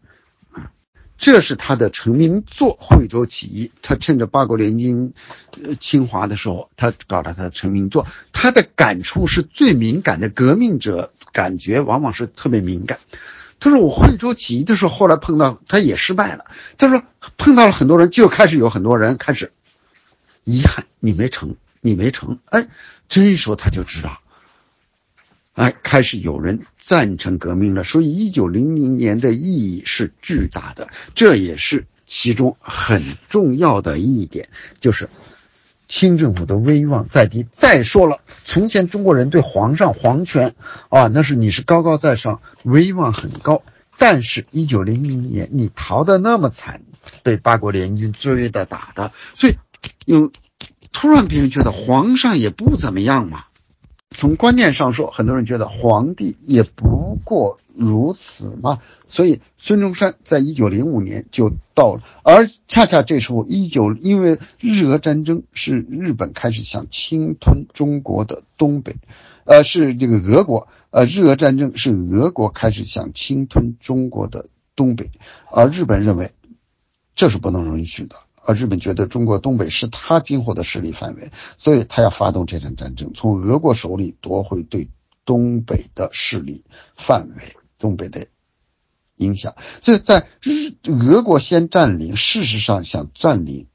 [1.23, 2.77] 这是他的成名作。
[2.81, 5.15] 惠州起义，他趁着八国联军
[5.79, 8.09] 侵华的时候，他搞了他的成名作。
[8.33, 12.99] 他的感触是最敏感的，革命者感觉往往是特别敏感。
[13.61, 16.47] 他说：“我惠州起义的时候，后来碰到他也失败了。
[16.77, 17.05] 他说
[17.39, 19.53] 碰到了很多人，就开始有很多人开始
[20.43, 22.41] 遗憾你没成，你没成。
[22.47, 22.67] 哎，
[23.09, 24.19] 这一说他就知道，
[25.55, 27.85] 哎，开始有人赞成革命了。
[27.85, 34.49] 所以一九零零年的意义是巨大的，这也是其中很重要的一点，
[34.81, 35.09] 就是。”
[35.89, 40.55] 清政府的威望再低，再说了，从前中国人对皇上皇权
[40.89, 43.63] 啊，那是你是高高在上，威望很高。
[43.99, 46.81] 但是，一九零零年你逃得那么惨，
[47.23, 49.57] 被八国联军追的打的，所以
[50.07, 50.33] 有
[50.93, 53.45] 突然别人觉得皇上也不怎么样嘛。
[54.15, 58.79] 从观念上说，很多人觉得皇帝也不过如此嘛。
[59.07, 68.97] 所以孙中山在一九零五年就到了，而恰恰这时候一九，因为日俄战争是日本开始想侵吞中国的东北，
[69.45, 75.11] 呃，是这个俄国，呃，日俄战争是俄国开始想侵吞中国的东北，
[75.51, 76.33] 而日本认为
[77.15, 78.17] 这是不能允许的。
[78.45, 84.89] 而日本觉得中国东北是他今后的势力范围，所以他要发动这场战争，从俄国手里夺回对
[85.25, 86.65] 东北的势力
[86.97, 88.27] 范围、东北的
[89.17, 89.55] 影响。
[89.81, 93.69] 所以在日俄国先占领，事实上想占领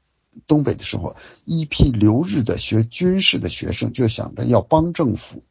[0.46, 5.42] 东北的时候，一批留日的学军事的学生就想着要帮政府，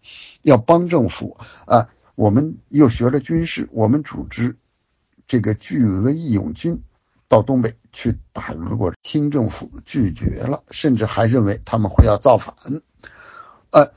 [0.41, 1.89] 要帮政府啊！
[2.15, 4.57] 我们又学了军事，我们组织
[5.27, 6.81] 这个拒俄义勇军。
[7.29, 12.55] 到东北去打俄国，清政府拒绝了，甚至还认为他们会要造反。
[13.71, 13.91] 呃，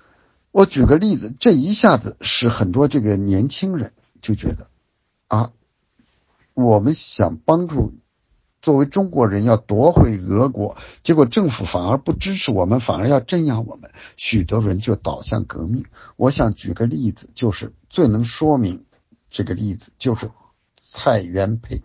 [0.51, 4.67] 我举个例子，这一下子使很多这个年轻人就觉得
[5.29, 5.53] 啊，
[6.55, 7.95] 我们想帮助
[8.61, 15.85] 作为中国人要夺回俄国，结果政府反而不支持我们，反而要镇压我们，许多人就倒向革命。
[16.17, 18.85] 我想举个例子，就是最能说明
[19.29, 20.31] 这个例子，就是
[20.81, 21.83] 蔡元培。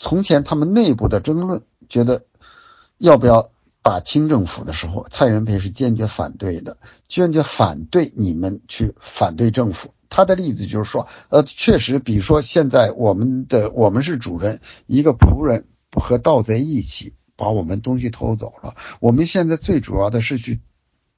[0.00, 2.22] 从前他们内部的争论，觉得
[2.96, 3.50] 要不要
[3.82, 9.92] 打清政府的时候，蔡元培是坚决反对的，坚决反对你们去反对政府。
[10.08, 20.60] 他的例子就是说，呃，确实，比如说现在我们的我们是主人，一个仆人和盗贼一起把我们东西偷走了，我们现在最主要的是去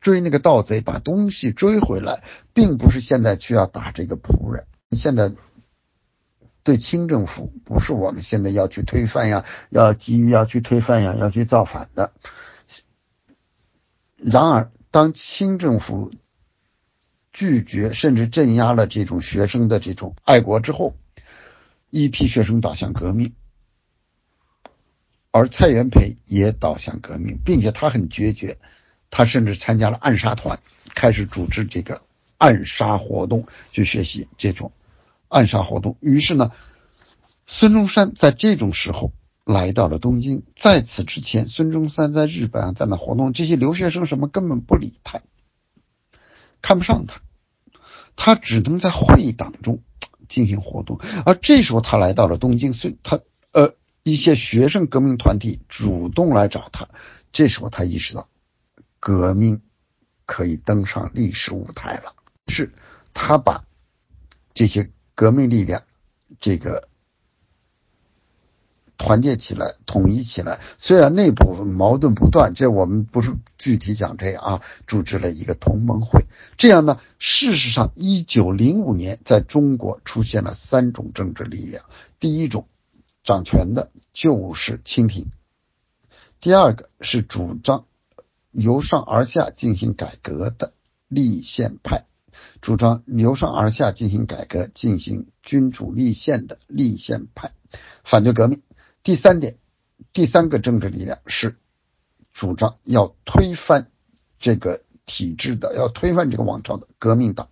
[0.00, 4.66] 追那个盗贼，把东西追回来，并不是现在去要打这个仆人。
[4.90, 5.32] 现在。
[6.64, 12.12] 对清政府不是我们现在要去推翻呀，要急于要去推翻呀，要去造反的。
[14.16, 16.12] 然而，当清政府
[17.32, 20.94] 拒绝甚至镇压了这种学生的这种爱国之后，
[21.90, 23.34] 一批学生倒向革命，
[25.32, 28.58] 而蔡元培也倒向革命，并且他很决绝，
[29.10, 30.60] 他甚至参加了暗杀团，
[30.94, 32.02] 开始组织这个
[32.38, 34.70] 暗杀活动，去学习这种。
[35.32, 36.52] 暗杀活动，于是呢，
[37.46, 39.14] 孙中山在这种时候
[39.46, 40.42] 来到了东京。
[40.54, 45.22] 在此之前，孙中山在日本在那活动，这些留学生什么根本不理他，
[46.60, 47.22] 看不上他，
[48.14, 49.80] 他只能在会议当中
[50.28, 51.00] 进行活动。
[51.24, 53.20] 而这时候他来到了东京，孙他
[53.52, 53.72] 呃
[54.02, 56.90] 一些学生革命团体主动来找他，
[57.32, 58.28] 这时候他意识到
[59.00, 59.62] 革命
[60.26, 62.14] 可以登上历史舞台了，
[62.48, 62.74] 是
[63.14, 63.64] 他把
[64.52, 64.90] 这些。
[65.22, 65.84] 革命力量，
[66.40, 66.88] 这个
[68.96, 70.58] 团结起来，统一起来。
[70.78, 74.62] 虽然内部矛盾不断，这我们不是具体讲这样啊。
[74.88, 76.24] 组织了一个同盟会，
[76.56, 81.84] 这样呢，事实上，一九零五年在中国出现了三种政治力量。
[82.18, 82.66] 第一种
[83.22, 85.30] 掌权的就是清廷，
[86.40, 87.84] 第二个是主张
[88.50, 90.72] 由上而下进行改革的
[91.06, 92.06] 立宪派。
[92.60, 97.52] 主张由上而下进行改革、进行君主立宪的立宪派，
[98.04, 98.62] 反对革命。
[99.02, 99.56] 第三点，
[100.12, 101.56] 第三个政治力量是
[102.32, 103.88] 主张要推翻
[104.38, 107.48] 这个体制的、要推翻这个王朝的革命党。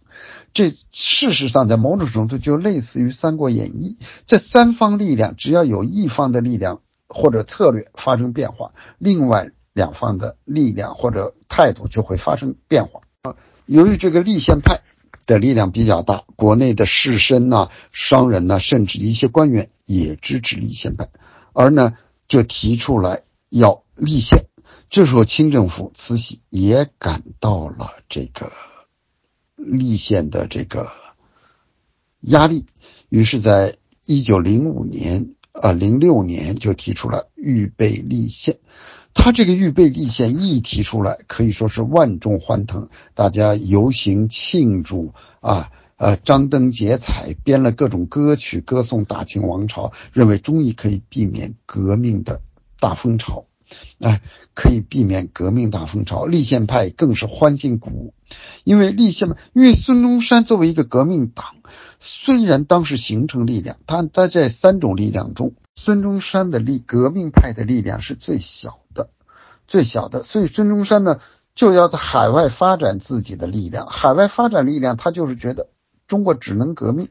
[0.55, 13.03] 这事实上在某种程度就类似于《三国演义》，这三方力量只要有一方的力量或者策略发生变化，另外两方的力量或者态度就会发生变化。
[13.71, 14.81] 由于这个立宪派
[15.27, 21.09] 的力量比较大，国内的士绅呐、商人呐，甚至一些官员也支持立宪派，
[21.53, 21.95] 而呢
[22.27, 24.47] 就提出来要立宪。
[24.89, 28.51] 这时候清政府慈禧也感到了这个
[29.55, 30.91] 立宪的这个
[32.23, 32.67] 压力，
[33.09, 38.59] 于是在一九零五年啊零六年就提出了预备立宪。
[39.13, 52.41] 他这个预备立宪一提出来，可以说是万众欢腾，大家游行庆祝啊，呃，张灯结彩，编了各种歌曲歌颂大清王朝，认为终于可以避免革命的
[52.79, 53.45] 大风潮，
[53.99, 54.23] 哎，
[54.55, 56.25] 可以避免革命大风潮。
[56.25, 58.15] 立宪派更是欢欣鼓舞，
[58.65, 61.45] 因为立宪，因为孙中山作为一个革命党，
[61.99, 65.53] 虽然当时形成力量，但在这三种力量中。
[65.83, 69.09] 孙中山的力革命派的力量是最小的，
[69.67, 71.21] 最小的，所以孙中山呢
[71.55, 73.87] 就要在海外发展自己的力量。
[73.87, 75.71] 海外发展力量，他就是觉得
[76.07, 77.09] 中国只能革命。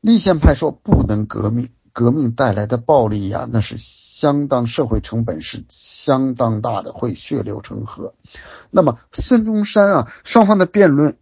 [0.00, 8.14] 立宪派说不能革命，革命带来的暴力呀，那是相当社会成本是相当大的，会血流成河。
[8.72, 11.16] 那么孙中山啊，双方的辩论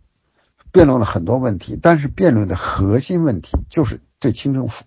[0.72, 4.84] 辩论了很多问题，但是辩论的核心问题就是对清政府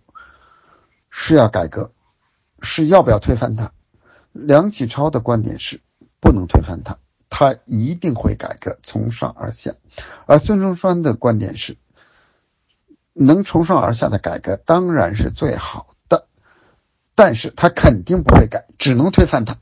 [1.10, 1.91] 是要改革，
[2.61, 3.72] 是要不要推翻它。
[4.31, 5.81] 梁启超的观点是
[6.19, 6.99] 不能推翻它，
[7.30, 9.73] 他一定会改革，从上而下。
[10.27, 11.77] 而孙中山的观点是，
[13.14, 16.27] 能从上而下的改革当然是最好的，
[17.15, 19.57] 但是他肯定不会改，只能推翻它。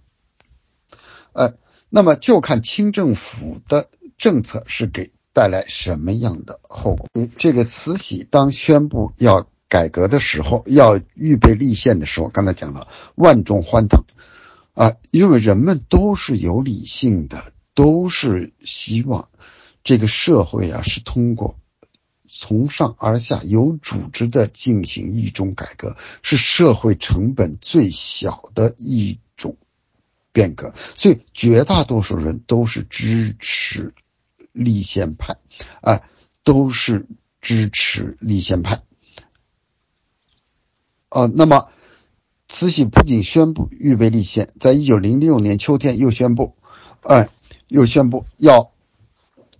[1.31, 1.53] 呃，
[1.89, 3.87] 那么就看清政府的
[4.17, 7.07] 政策是给带来什么样的后果。
[7.37, 14.03] 这个慈禧当宣布要改革的时候，要预备立宪的时候，刚才讲了万众欢腾。
[14.73, 19.27] 啊，因为人们都是有理性的，都是希望
[19.83, 21.57] 这个社会啊是通过
[22.27, 29.57] 从上而下有组织的进行一种改革，是社会成本最小的一种
[30.31, 33.95] 变革，所以绝大多数人都是支持
[34.51, 35.37] 立宪派，
[35.81, 36.03] 啊，
[36.43, 37.07] 都是
[37.41, 38.83] 支持立宪派。
[41.17, 41.69] 呃，那么。
[42.49, 46.53] 慈禧不仅宣布预备立宪，在一九零六年秋天又宣布，
[47.01, 47.27] 哎，
[47.67, 48.71] 又宣布要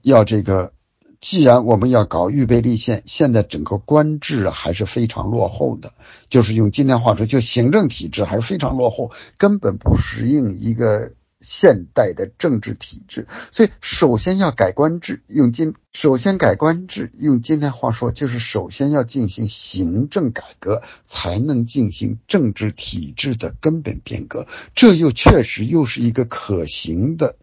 [0.02, 0.72] 要这个，
[1.20, 5.92] 既然我们要搞预备立宪，现在整个官制还是非常落后的，
[6.30, 11.12] 就是用今天话说，就行政体制还是非常落后，根本不适应一个。
[11.40, 15.22] 现代的政治体制，所以首先要改官制。
[15.28, 24.48] 用今首先改官制，用今天话说，就是首先要进行行政改革，才能进行政治体制的根本变革。
[24.74, 27.36] 这又确实又是一个可行的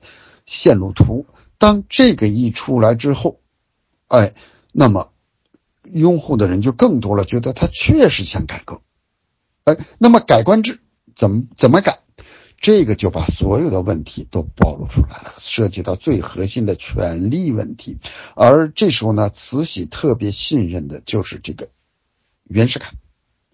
[0.44, 1.26] 线路图。
[1.58, 3.40] 当这个一出来之后，
[4.08, 4.34] 哎，
[4.72, 5.12] 那么
[5.84, 8.80] 拥护的人就更多了，觉得他确实想改革。
[9.62, 10.80] 哎，那么改官制
[11.14, 12.00] 怎么怎么改？
[12.64, 17.98] 这个就把所有的问题都暴露出来了，涉及到最核心的权力问题。
[18.34, 21.68] 而这时候呢，慈禧特别信任的就是这个
[22.42, 22.92] 袁世凯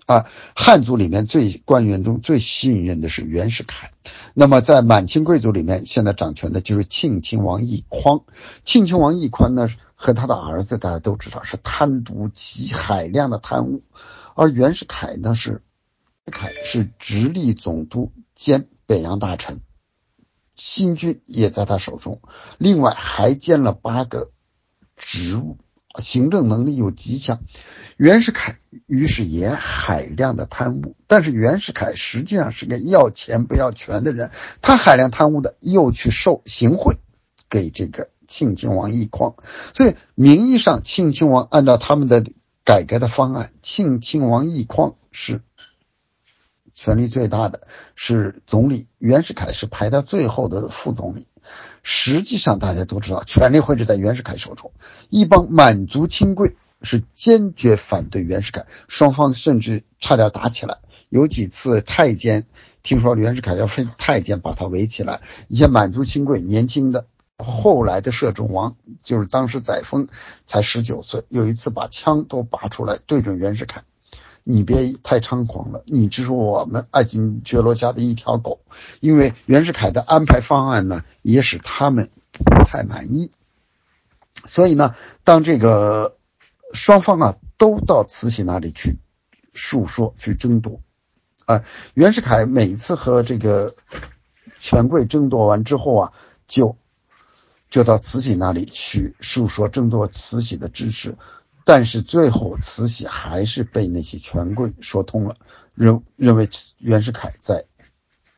[0.06, 3.90] 啊，汉族里面最官员中最信任的是袁世凯。
[4.32, 8.22] 那么在满清贵族里面，现在掌权的就是庆亲王奕匡。
[8.64, 9.66] 庆亲王奕匡呢，
[9.96, 13.82] 和他的儿子大家都知道是贪渎极海量的贪污，
[14.36, 15.62] 而袁世凯呢是，
[16.30, 18.68] 凯是直隶总督兼。
[18.90, 19.60] 北洋大臣，
[20.56, 22.20] 新军也在他手中，
[22.58, 24.32] 另外还兼了八个
[24.96, 25.58] 职务，
[26.00, 27.38] 行政能力又极强。
[27.96, 36.96] 袁世凯于是也海量的贪污，但是袁世凯实际上是个要钱不要权的人，他海量贪污的又去受行贿
[37.48, 39.36] 给这个庆亲王奕匡，
[39.72, 42.24] 所以名义上庆亲王按照他们的
[42.64, 45.42] 改革的方案，庆亲王奕匡是。
[46.80, 47.60] 权力最大的
[47.94, 51.26] 是总理，袁世凯是排到最后的副总理。
[51.82, 54.72] 实际上，大家都知道，权力会是在袁世凯手中。
[55.10, 60.78] 一帮满族亲贵是坚决反对袁世凯，双方甚至差点打起来。
[61.10, 62.46] 有几次太监
[62.82, 65.20] 听说袁世凯要分太监，把他围起来。
[65.48, 67.04] 一些满族亲贵，年轻的，
[67.36, 70.08] 后来的摄政王就是当时载沣
[70.46, 73.82] 才十九岁，有一次把枪都拔出来对准袁世凯。
[74.44, 78.60] 你别太猖狂了，你只是我们爱新觉罗家的一条狗。
[79.00, 83.32] 因为袁世凯的安排方案呢，也使他们不太满意。
[84.46, 84.94] 所以呢，
[85.24, 86.16] 当这个
[86.72, 88.96] 双方啊都到慈禧那里去
[89.52, 90.80] 诉说、去争夺，
[91.44, 91.62] 啊，
[91.94, 93.74] 袁世凯每次和这个
[94.58, 96.12] 权贵争夺完之后啊，
[96.48, 96.76] 就
[97.68, 101.16] 就到慈禧那里去诉说、争夺慈禧的支持。
[101.64, 105.36] 但是最后，慈禧还是被那些权贵说通了，
[105.74, 107.64] 认认为袁世凯在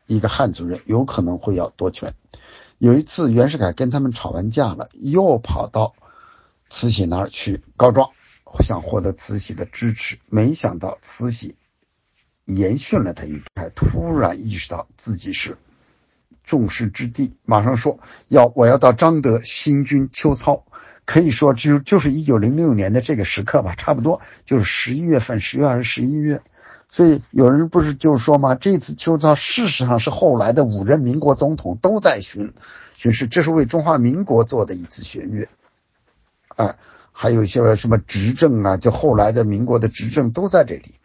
[0.07, 2.13] 一个汉族人有可能会要夺权。
[2.77, 5.95] 有一次，袁世凯跟他们吵完架了，又跑到
[6.69, 8.11] 慈禧那儿去告状，
[8.59, 10.19] 想获得慈禧的支持。
[10.29, 11.55] 没想到慈禧
[12.45, 15.57] 严训了他一顿，突然意识到自己是
[16.43, 20.65] 众矢之的，马上说要我要到张德新军秋操。
[21.05, 26.41] 可以说，就就是一九零六年的这个时刻吧，差不多就是十一月份，十月还是十一月。
[26.87, 28.55] 所以有人不是就说吗？
[28.55, 32.53] 这次秋操事实上是后来的五任民国总统都在巡
[32.95, 35.49] 巡视，这是为中华民国做的一次巡阅。
[36.55, 36.77] 哎，
[37.11, 40.99] 还有一些什么执政啊，就后来的民国的执政都在这里面。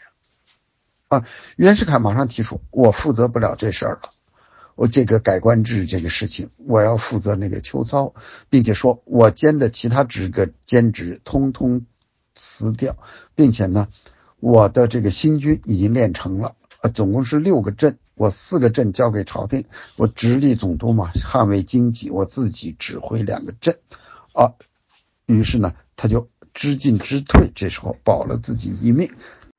[1.08, 1.24] 啊，
[1.56, 4.10] 袁世凯马上提出，我负责不了这事儿了。
[4.78, 8.14] 我这个改官制这个事情，我要负责那个秋操，
[8.48, 11.84] 并且说我兼的其他职个兼职通通
[12.32, 12.96] 辞掉，
[13.34, 13.88] 并且呢，
[14.38, 19.64] 我的这个新军已经练成了，呃，总共是六个镇，我四个镇交给朝廷，
[19.96, 23.80] 我直隶总督嘛，捍卫经济，我自己指挥两个镇，
[24.32, 24.54] 啊，
[25.26, 29.10] 于是呢，他就知进知退，这时候保了自己一命。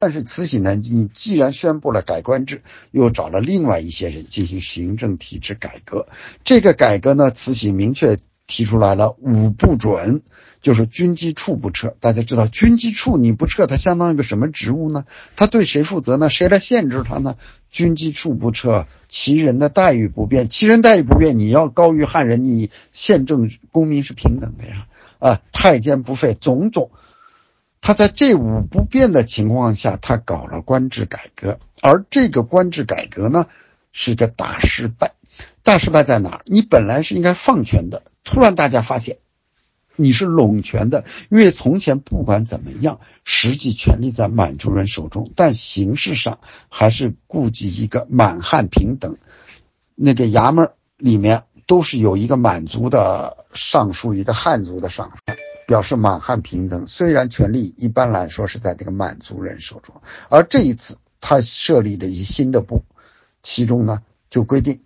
[0.01, 6.07] 但是慈禧呢，你既然宣布了改官制，又找了另外一些人进行行政体制改革。
[6.45, 8.17] 这个改革呢，慈禧明确
[8.47, 10.23] 提出来了五不准，
[10.61, 11.95] 就是军机处不撤。
[11.99, 15.03] 大家知道，军机处你不撤，它相当于个什么职务呢？
[15.35, 16.29] 它对谁负责呢？
[16.29, 17.35] 谁来限制它呢？
[17.69, 24.87] 军机处不撤，其人的待遇不变，其人待遇不变，你要高于汉人，你宪政公民是平等的呀。
[25.19, 26.89] 啊，太监不废，种种。
[27.81, 33.47] 他在这五不变的情况下，他搞了官制改革，而这个官制改革呢，
[33.91, 35.13] 是个大失败。
[35.63, 36.41] 大失败在哪儿？
[36.45, 39.17] 你本来是应该放权的，突然大家发现
[39.95, 46.39] 你是拢权的，因为从前不管怎么样，实际权力在满族人手中，但形式上
[46.69, 49.17] 还是顾及一个满汉平等。
[49.95, 55.33] 那个衙门里面都是有一个满族的尚书，一个汉族的尚书。
[55.69, 62.85] 表示满汉平等，虽然权力一般来说是在这个满族人手中，而这一次他设立了一新的部，
[63.43, 64.01] 其中呢
[64.31, 64.81] 就规定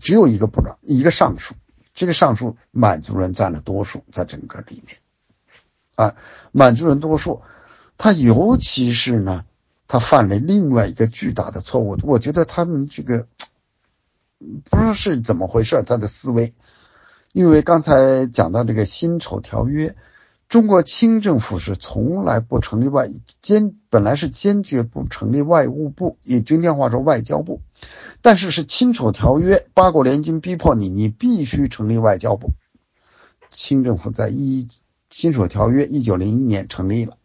[0.00, 1.54] 只有一个部长，一个尚书，
[1.92, 4.96] 这个尚书满族人占了多数，在整个里面，
[5.96, 6.16] 啊，
[6.50, 7.42] 满族人多数，
[7.98, 9.44] 他尤其是呢，
[9.86, 13.26] 他犯了另外一个巨大的错误，我觉得他们这个
[14.70, 16.54] 不知道是怎么回事，他的思维。
[17.32, 19.94] 因为刚才讲到这个辛丑条约，
[20.48, 23.08] 中国清政府是从来不成立外
[23.40, 27.60] 坚，本来是坚决不成立外务部，也今天话说外交部，
[28.20, 32.50] 但是是辛丑条约，八国联军逼迫你，你必须成立外交部。
[33.50, 34.66] 清政府在一
[35.08, 37.16] 辛丑条约一九零一年成立了，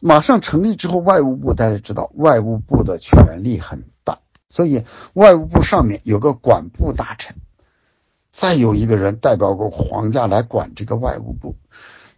[0.00, 4.82] 马上成立之后，外务部大家知道，外务部的权力很大，所以
[5.12, 7.36] 外务部上面有个管部大臣。
[8.34, 11.54] 再有一个人代表过皇家来管这个外务部，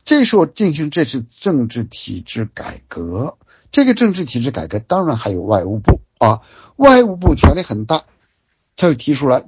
[0.02, 3.36] 这时候进行这次政治体制改革。
[3.70, 6.40] 这个政治体制改革当然还有外务部啊，
[6.76, 8.05] 外务部权力很大，
[8.76, 9.44] 他又提出来，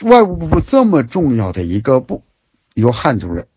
[0.00, 2.22] 外务部这么重要的一个部，
[2.72, 3.48] 由汉族人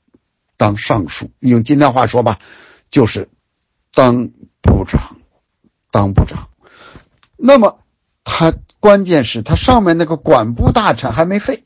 [0.58, 2.40] 当尚书，用今天话说吧，
[2.92, 3.30] 就是
[3.94, 4.28] 当
[4.62, 5.16] 部长，
[5.90, 6.50] 当部长。
[7.38, 7.80] 那么
[8.26, 11.64] 他关键是他上面那个管部大臣还没废。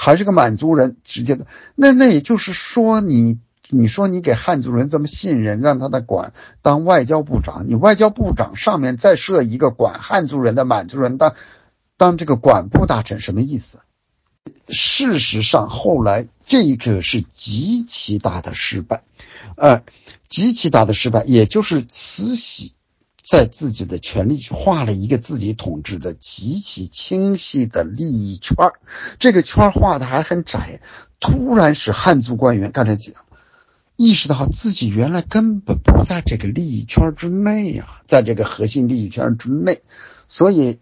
[0.00, 11.34] 还是个满族人，直接的，那那也就是说，你你说你给汉族人这么信任，让他的管当外交部长，你外交部长上面再设一个管汉族人的满族人当
[11.96, 13.80] 当这个管部大臣，什么意思？
[14.68, 19.02] 事实上，后来这个是极其大的失败，
[19.56, 19.82] 呃，
[20.28, 22.72] 极其大的失败，也就是慈禧。
[23.28, 28.56] 在自己的权力去画了一个自己统治的极其清晰的利益圈
[29.18, 30.80] 这个圈画的还很窄，
[31.20, 33.14] 突然使汉族官员刚才讲，
[33.96, 39.82] 意识到自己原来根本不在这个利益圈之内呀，在这个核心利益圈之内，
[40.26, 40.80] 所以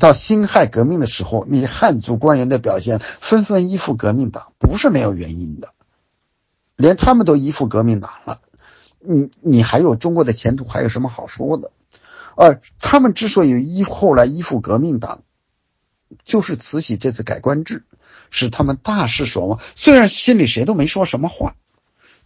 [0.00, 5.68] 到辛亥革命的时候，那些汉族官员的表现纷纷依附革命党，不是没有原因的，
[6.74, 8.40] 连他们都依附革命党了。
[9.00, 11.70] 你你还有中国的前途，还有什么好说的？
[12.36, 15.22] 呃，他们之所以依后来依附革命党，
[16.24, 17.84] 就是慈禧这次改官制
[18.30, 19.60] 使他们大失所望。
[19.74, 21.56] 虽然心里谁都没说什么话，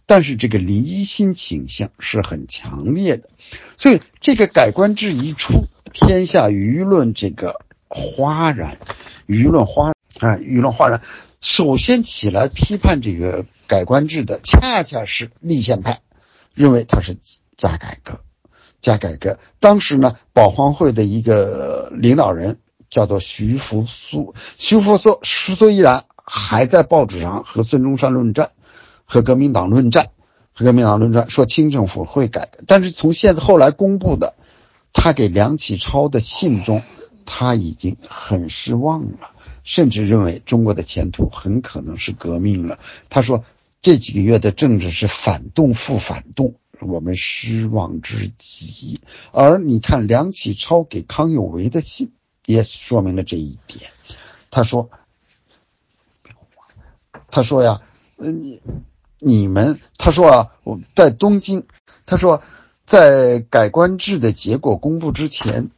[0.05, 3.29] 但是这个离心倾向是很强烈的。
[3.77, 8.77] 所以这个改官制一出，天下舆论这个哗然，
[9.25, 11.01] 舆论哗啊，舆论哗然。
[11.41, 16.01] 首先起来批判这个改官制的，恰恰是立宪派。
[16.53, 17.17] 认为他是
[17.57, 18.19] 加改革，
[18.79, 19.39] 加改革。
[19.59, 22.59] 当时呢，保皇会的一个领导人
[22.89, 28.51] 叫做徐福苏，徐福苏虽然还在报纸上和孙中山论战，
[29.05, 30.11] 和革命党论战，
[30.53, 34.35] 和革命党论战，说清政府会改，但是从现在后来公布的
[34.93, 36.83] 他给梁启超的信中，
[37.25, 39.31] 他已经很失望了，
[39.63, 42.77] 甚至认为中国的前途很可能是革命了。
[43.09, 43.43] 他说。
[43.83, 49.01] 这几个月的政治是反动复反动，我们失望之极。
[49.33, 52.13] 而你看梁启超给康有为的信，
[52.45, 53.91] 也说明了这一点。
[54.49, 54.89] 他说
[57.29, 57.81] ：“他说呀，
[58.15, 58.61] 你
[59.19, 61.65] 你们，他说啊，我在东京，
[62.05, 62.41] 他说
[62.85, 65.71] 在改官制的结果公布之前。”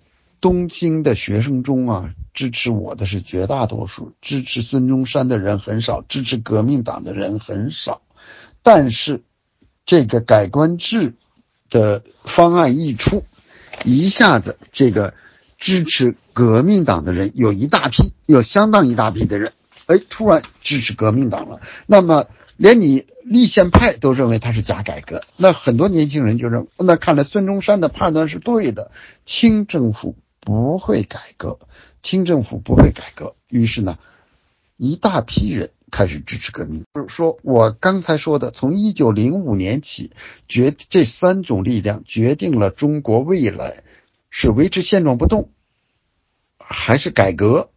[0.46, 8.04] 东京的学生中啊，支持我的是绝大多数，支持孙中山的人很少，支持革命党的人很少。
[8.62, 9.24] 但是，
[9.88, 11.16] 这个改官制
[11.72, 13.24] 的方案一出，
[13.84, 15.16] 一下子这个
[15.58, 19.52] 支持革命党的人有一大批，有相当一大批的人，
[19.88, 21.60] 哎，突然支持革命党了。
[21.88, 28.92] 那么，连你立宪派都认为他是假改革，那很多年轻人就认，那看来孙中山的判断是对的，
[29.26, 30.16] 清政府
[30.46, 31.60] 不会改革，
[32.04, 33.36] 清政府不会改革。
[33.50, 33.98] 于是呢，
[34.78, 36.86] 一大批人开始支持革命。
[36.94, 40.12] 就是说我刚才说的，从一九零五年起，
[40.48, 43.84] 决这三种力量决定了中国未来
[44.30, 45.50] 是维持现状不动，
[46.60, 47.72] 还是改革，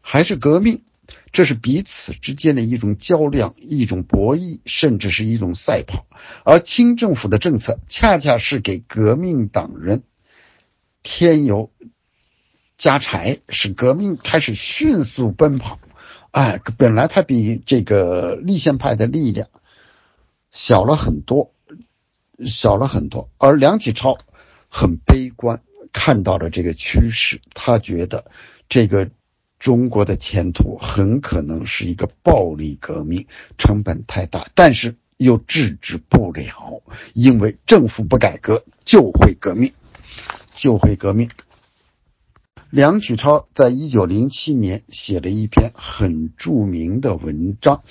[0.00, 0.82] 还是革命。
[1.30, 6.06] 这是彼此之间的一种较量，一种博弈，甚至是一种赛跑。
[6.44, 10.02] 而清政府的政策恰恰是给革命党人
[11.02, 11.70] 添油
[12.78, 15.78] 加柴，使革命开始迅速奔跑。
[16.30, 19.48] 哎，本来他比这个立宪派的力量
[20.50, 21.52] 小了很多，
[22.46, 23.28] 小了很多。
[23.36, 24.16] 而梁启超
[24.70, 25.60] 很悲观，
[25.92, 28.30] 看到了这个趋势，他觉得
[28.70, 29.10] 这个。
[29.60, 33.26] 中国的前途很可能是一个暴力革命，
[33.58, 36.80] 成本太大，但是又制止不了，
[37.12, 39.72] 因为政府不改革就会革命，
[40.54, 41.28] 就会革命。
[42.70, 47.82] 梁启超在一九零七年写了一篇很著名的文章，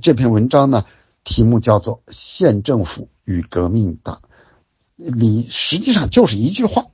[0.00, 0.86] 这篇文章呢，
[1.22, 4.22] 题目叫做《县政府与革命党》，
[5.14, 6.86] 里实际上就是一句话。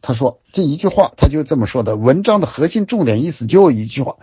[0.00, 1.96] 他说这一句话，他就这么说的。
[1.96, 4.16] 文章的核心重点意思就一句话，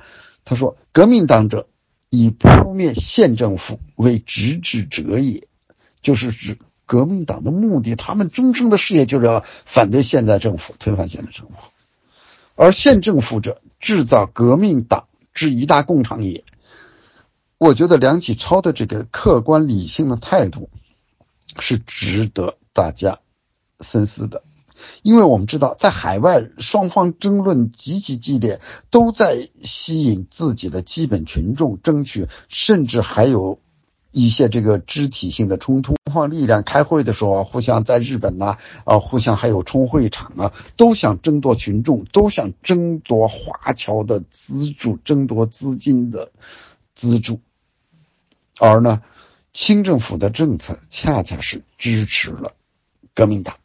[0.44, 1.68] 他说：“革命党者，
[2.10, 5.48] 以扑灭县政府为直至者也。”
[6.02, 6.57] 就是指
[6.88, 11.53] 革命党的目的，他们终生的事业就是要反对现在政府，推翻现在政府。
[12.57, 16.43] 而县政府者，制造革命党之一大工厂也。
[17.59, 20.69] 我觉得梁启超的这个客观理性的态度，
[21.59, 23.19] 是值得大家
[23.81, 24.43] 深思的。
[25.01, 28.59] 因为我们知道，在海外双方争论极其激烈，
[28.89, 33.59] 都在吸引自己的基本群众，争取，甚至还有
[34.26, 35.95] 一些这个肢体性的冲突。
[36.06, 46.31] 双方力量开会的时候，互相在日本呐，啊，互相还有冲会场啊，都想争夺群众，都想争夺华侨的资助，争夺资金的
[46.95, 47.39] 资助。
[48.60, 49.02] 而呢，
[49.53, 52.53] 清政府的政策恰恰是支持了
[53.14, 53.56] 革命党。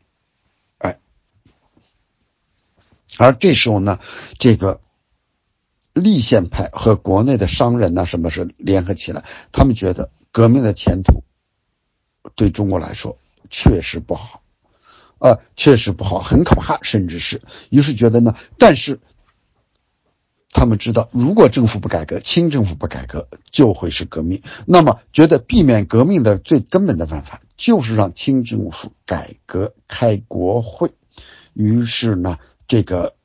[3.19, 4.01] 而这时候呢，
[4.39, 4.81] 这个
[5.93, 9.23] 立宪派和国内的商人呢，什么是联合起来？
[9.53, 11.23] 他们觉得革命的前途
[12.35, 13.19] 对中国来说
[13.51, 14.43] 确实不好，
[15.19, 18.99] 啊，确实不好，很可怕，甚至是，于是觉得呢，但是
[20.51, 24.43] 他们知道，如果政府不改革，清政府不改革，就会是革命。
[24.67, 30.91] 那么，觉得避免革命的最根本的办法，就是让清政府改革开国会。
[31.55, 32.39] 于是呢。
[32.69, 33.17] 这个，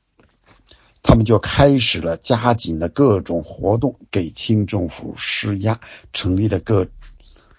[1.02, 5.80] 他们就开始了加紧的各种活动，给清政府施压，
[6.12, 6.86] 成立了各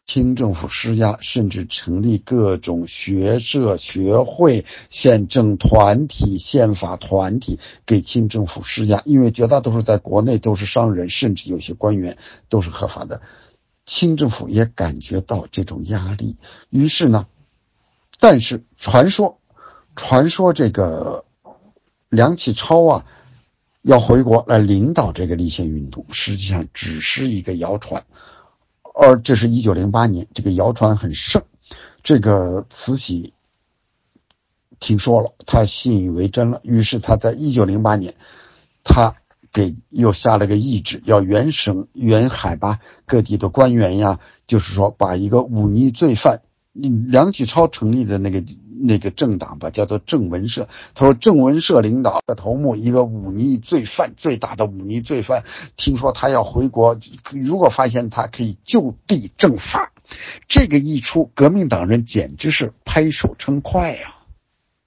[0.09, 9.03] 清政府施压，甚至成立各种学社、学会、宪政团体、宪法团体，给清政府施压。
[9.05, 12.17] 因为绝大多数在国内都是商人，甚至有些官员
[12.49, 13.21] 都是合法的，
[13.85, 16.37] 清政府也感觉到这种压力。
[16.71, 17.27] 于是呢，
[18.19, 19.39] 但是传说，
[19.95, 21.25] 传说这个。
[22.09, 23.05] 梁启超啊，
[23.83, 28.03] 要回国来领导这个立宪运动，实际上只是一个谣传。
[28.93, 31.43] 而这是一九零八年，这个谣传很盛，
[32.03, 33.33] 这个慈禧
[34.79, 36.59] 听说了，他信以为真了。
[36.63, 38.15] 于是他在一九零八年，
[38.83, 39.15] 他
[39.51, 46.41] 给又下了个懿旨，要原省、原海吧各地的官员呀，就是说把一个忤逆罪犯，
[46.73, 48.43] 梁启超成立的那个。
[48.81, 50.67] 那个政党吧，叫做郑文社。
[50.95, 55.43] 他说，郑文社领导的头目，一个忤逆罪犯，最大的忤逆罪犯，
[55.75, 56.97] 听说他要回国，
[57.31, 59.91] 如果发现他可以就地正法。
[60.47, 64.15] 这个一出，革命党人简直是拍手称快呀！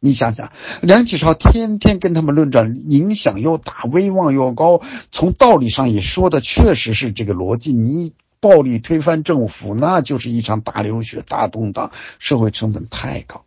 [0.00, 0.50] 你想想，
[0.80, 4.80] 梁启超天天跟他们论战，影响又大，威望又高，
[5.12, 7.72] 从道理上也说的确实是这个逻辑。
[7.72, 13.44] 你暴力推翻政府，那就是一场大流血、大动荡，社会成本太高。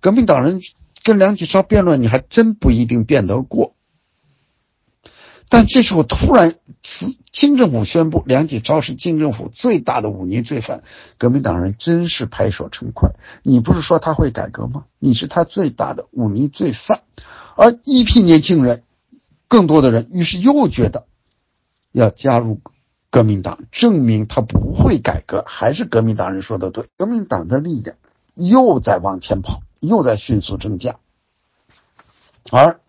[0.00, 0.60] 革命党人
[1.02, 3.74] 跟梁启超辩论，你还真不一定辩得过。
[5.50, 6.54] 但这时候突然，
[7.30, 10.82] 清政府宣布梁启超是清政府最大的忤逆罪犯，
[11.18, 13.10] 革命党人真是拍手称快。
[13.42, 14.86] 你不是说他会改革吗？
[14.98, 17.02] 你是他最大的忤逆罪犯，
[17.56, 18.82] 而一批年轻人，
[19.46, 21.06] 更多的人，于是又觉得
[21.92, 22.60] 要加入
[23.10, 25.44] 革命党，证明他不会改革。
[25.46, 27.96] 还是革命党人说的对，革命党的力量
[28.34, 29.60] 又在往前跑。
[29.86, 30.98] 又在迅速增加，
[32.50, 32.80] 而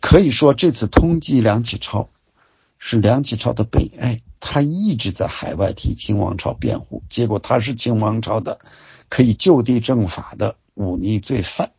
[0.00, 2.08] 可以说这次通缉梁启超
[2.78, 4.22] 是梁启超的悲哀。
[4.42, 8.58] 他一直在海外替清王朝辩护，结果他是清王朝的
[9.10, 11.72] 可以就地正法的忤逆罪犯。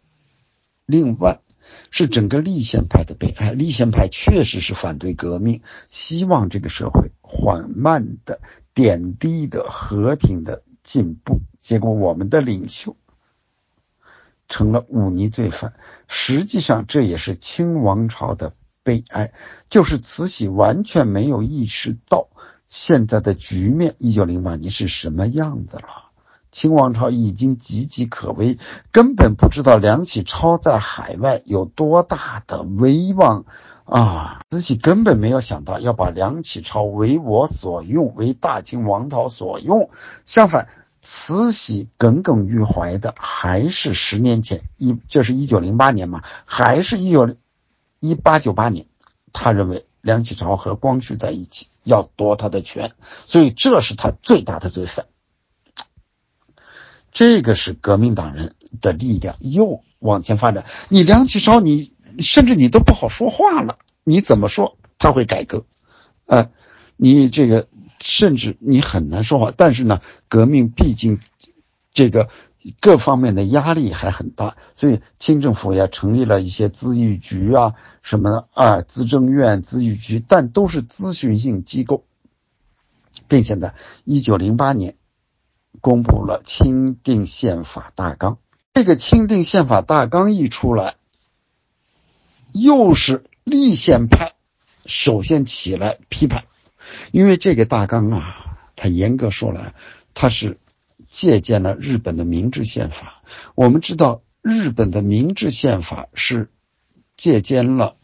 [0.85, 1.39] 另外
[1.89, 8.41] 是整个立宪派的悲哀，立宪派确实是反对革命，希望这个社会缓慢的、
[8.75, 11.41] 点滴的、和平的进步。
[11.61, 12.95] 结果我们的领袖
[14.51, 15.73] 成了忤逆罪犯，
[16.07, 18.53] 实际上这也是清王朝的
[18.83, 19.33] 悲哀，
[19.71, 22.27] 就是慈禧完全没有意识到。
[22.67, 26.11] 现在的局面，一九零八年是什么样子了？
[26.51, 28.59] 清王朝已经岌岌可危，
[28.91, 33.45] 根本不知道梁启超在海外有多大的威望
[33.85, 34.41] 啊！
[34.49, 39.89] 慈禧根本没有想到要把梁启超为我所用，为大清王朝所用。
[40.25, 40.67] 相反，
[41.01, 47.35] 慈禧耿耿于怀的还是十年前一，就是一九零八年嘛，还是一九
[47.99, 48.85] 一八九八年，
[49.33, 49.85] 他认为。
[50.03, 52.93] 梁启超和光绪在一起，要夺他的权，
[53.27, 55.05] 所以这是他最大的罪犯。
[57.11, 60.65] 这个是革命党人的力量又往前发展。
[60.89, 65.65] 你梁启超，你甚至你都不好说话了，你怎么说他会改革？
[66.25, 66.49] 呃，
[66.97, 67.67] 你这个
[68.01, 69.53] 甚至你很难说话。
[69.55, 71.19] 但是呢，革命毕竟
[71.93, 72.29] 这个。
[72.79, 77.73] 各方面的压力还很大，所以清政府也成立了一些咨议局啊，
[78.03, 82.03] 什么啊，资政院、咨议局，但都是咨询性机构，
[83.27, 83.73] 并且呢，
[84.03, 84.95] 一九零八年
[85.79, 88.37] 公布了钦定宪法大纲。
[88.75, 90.93] 这个钦定宪法大纲一出来，
[92.51, 94.33] 又是立宪派
[94.85, 96.43] 首先起来批判，
[97.11, 99.73] 因为这个大纲啊，它严格说来，
[100.13, 100.57] 它是。
[101.09, 103.21] 借鉴了日本的明治宪法。
[103.53, 106.49] 我们知道，日本的明治宪法是
[107.17, 107.97] 借鉴了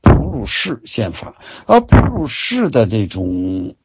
[0.00, 1.36] 普鲁士宪法，
[1.66, 3.76] 而普鲁士的这种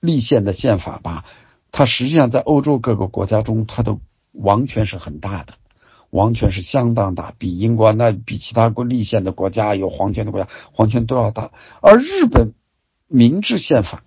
[0.00, 1.24] 立宪的宪法吧，
[1.72, 3.96] 它实际上在欧洲各个国家中，它的
[4.32, 5.54] 王权是很大的，
[6.10, 11.52] 王权是相当大，比英国那比其他国立宪的国家有皇权的国家，皇权都要大。
[11.80, 12.52] 而日本
[13.08, 14.04] 明治宪法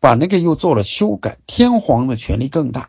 [0.00, 2.88] 把那个又做了修改，天皇的权力更大。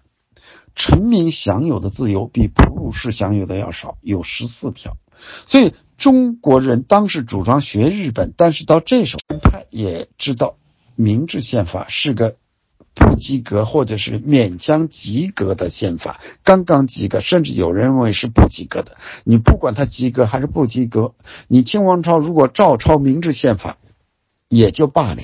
[0.76, 4.98] 臣民享有的自由比普鲁士享有的要少，有十四条。
[5.46, 10.58] 所以中国人当时主张学日本，但是到这时候派也知道，
[10.96, 12.38] 明治宪法是个
[12.96, 18.98] 不及格或者是勉强及格的宪法，刚刚及格，甚至有人认为是不及格的。
[19.24, 21.14] 你不管他及格还是不及格，
[21.48, 23.78] 你清王朝如果照抄明治宪法，
[24.56, 25.22] 也就罢了。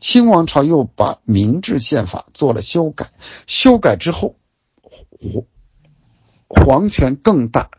[0.00, 3.10] 清王朝又把明治宪法做了修改，
[3.46, 4.36] 修改之后。
[6.50, 7.70] 皇皇权更大，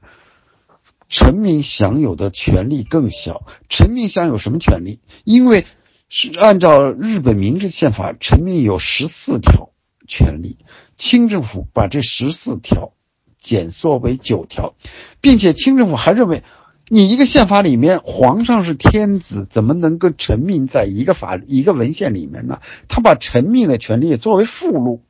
[1.08, 3.46] 臣民享有的权利更小。
[3.70, 5.00] 臣民享有什么权利？
[5.24, 5.66] 因为
[6.10, 9.70] 是按照日本明治宪法，臣民有十四条
[10.08, 10.58] 权利。
[10.98, 12.92] 清政府把这十四条
[13.40, 14.76] 减缩为九条，
[15.22, 16.44] 并且清政府还认为，
[16.92, 22.62] 你一个宪法里面，皇上是天子，怎么能跟臣民在一个法一个文献里面呢？
[22.88, 25.04] 他把臣民的权利作为附录。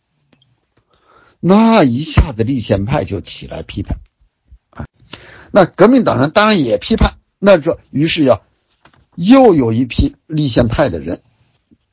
[1.39, 3.97] 那一下子立宪派就起来批判，
[4.71, 4.85] 啊，
[5.53, 8.41] 那革命党人当然也批判，那就于是要
[9.15, 11.21] 又有一批立宪派的人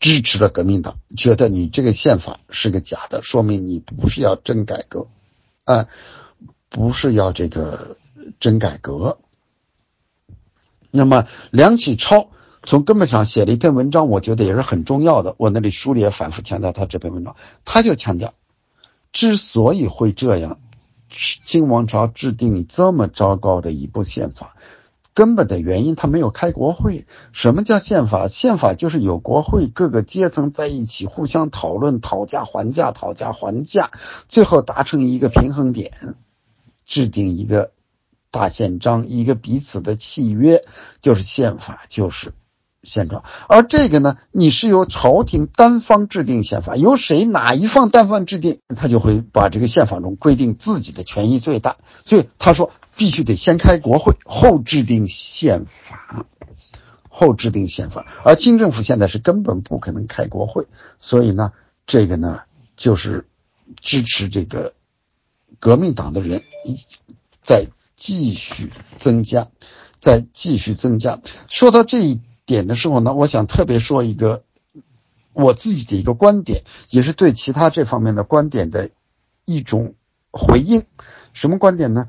[0.01, 5.07] 支持了革命党，觉得你这个宪法是个假的，说明你不是要真改革，
[5.63, 5.87] 啊，
[6.69, 7.97] 不是要这个
[8.41, 9.21] 真改革。
[10.91, 12.29] 那么梁启超
[12.63, 18.35] 从根本上写了一篇文章，我觉得也是很重要的，我那里书里也反复强调他这篇文章，他就强调。
[19.13, 20.59] 之所以会这样，
[21.47, 24.57] 清王朝制定这么糟糕的一部宪法，
[25.15, 27.07] 根本的原因他没有开国会。
[27.33, 28.29] 什么叫宪法？
[28.29, 33.91] 宪法就是有国会，各个阶层在一起互相讨论、讨价还价、讨价还价，
[34.29, 36.17] 最后达成一个平衡点，
[36.85, 37.71] 制定一个
[38.37, 40.65] 大宪章，一个彼此的契约，
[41.01, 42.35] 就是宪法，就是。
[42.83, 51.79] 现状，而这个呢，你是由朝廷单方制定宪法，由谁哪一方单方制定，他就会把这个宪法中规定自己的权益最大。
[52.05, 56.27] 所以他说必须得先开国会，后制定宪法，
[57.09, 58.07] 后制定宪法。
[58.25, 60.69] 而清政府现在是根本不可能开国会，
[61.01, 61.51] 所以呢，
[61.87, 62.43] 这个呢
[62.77, 63.27] 就是
[63.81, 64.75] 支持这个
[65.59, 66.45] 革命党的人
[67.43, 67.67] 在
[67.97, 69.49] 继续增加，
[70.01, 71.21] 在继续增加。
[71.49, 72.21] 说到这一。
[72.47, 74.45] 点的时候呢，我想特别说一个
[75.33, 78.91] 我自己的一个观点，也是对其他这方面的观点的
[79.45, 79.97] 一种
[80.31, 80.85] 回应。
[81.33, 82.07] 什么观点呢？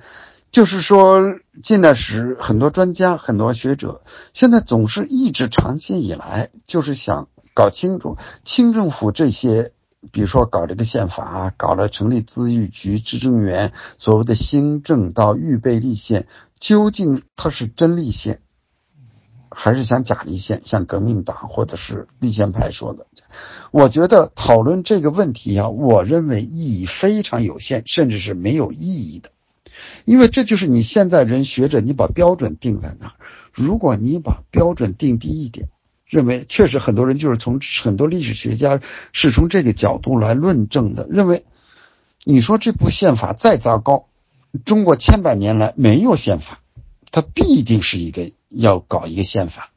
[0.51, 1.24] 就是说，
[1.64, 9.72] 近代史很多专家、很多学者，现在总是一直长期以来就是想搞清楚清政府这些，
[10.11, 16.27] 比如说搞这个宪法，搞了成立咨议局、执政员，所谓的新政到预备立宪，
[16.60, 18.40] 究竟它是真立宪，
[19.50, 20.61] 还是想假立宪？
[20.64, 23.08] 像革命党或者是立宪派说的，
[23.72, 29.32] 我觉得讨论这个问题啊，我认为意义非常有限，甚至是没有意义的。
[30.06, 33.14] 因为这就是你现在人学者，你把标准定在那儿。
[33.53, 35.69] 如果你把标准定低一点，
[36.08, 38.80] 认为确实很多人就是从很多历史学家
[39.11, 41.45] 是从这个角度来论证的，认为
[42.24, 44.08] 你说这部宪法再糟糕，
[44.66, 46.61] 中国千百年来没有宪法，
[47.11, 49.72] 它必定是一个要搞一个宪法，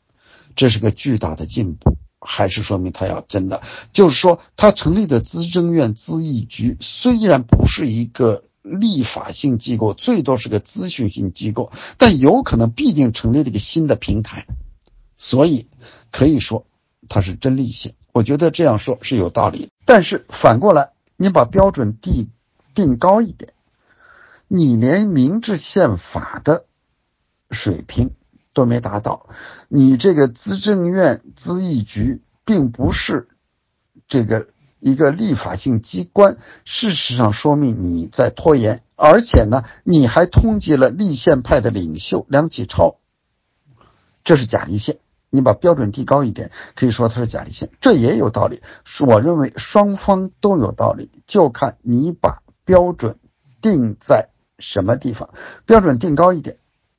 [0.57, 8.45] 这是个巨大的进步，还是说明他要真的就是说他成立的资政院咨议局虽然不是一个。
[8.63, 14.47] 立法性机构最多是个咨询性机构，但有可能必定成立了一个新的平台，
[15.21, 15.69] 所以
[16.11, 16.67] 可以说
[17.09, 17.95] 它是真立宪。
[18.13, 19.71] 我觉得这样说是有道理。
[19.85, 22.31] 但是反过来，你把标准定
[22.75, 23.53] 定高一点，
[24.49, 26.65] 你连明治宪法的
[27.51, 28.15] 水平
[28.55, 29.29] 都没达到，
[29.69, 33.29] 你这个资政院咨议局并不是
[34.09, 34.49] 这个。
[34.83, 42.97] 一个立法性机关，事实上说明你在拖延，而且呢，你还通缉了立宪派的领袖梁启超，
[44.25, 44.99] 这是假立宪。
[45.31, 48.61] 你把标准定高一点，可以说它是假立线，这也有道理。
[49.07, 53.17] 我认为双方都有道理，就看你把标准
[53.63, 54.29] 定在
[54.59, 55.31] 什么地方。
[55.65, 56.57] 标准定高一点，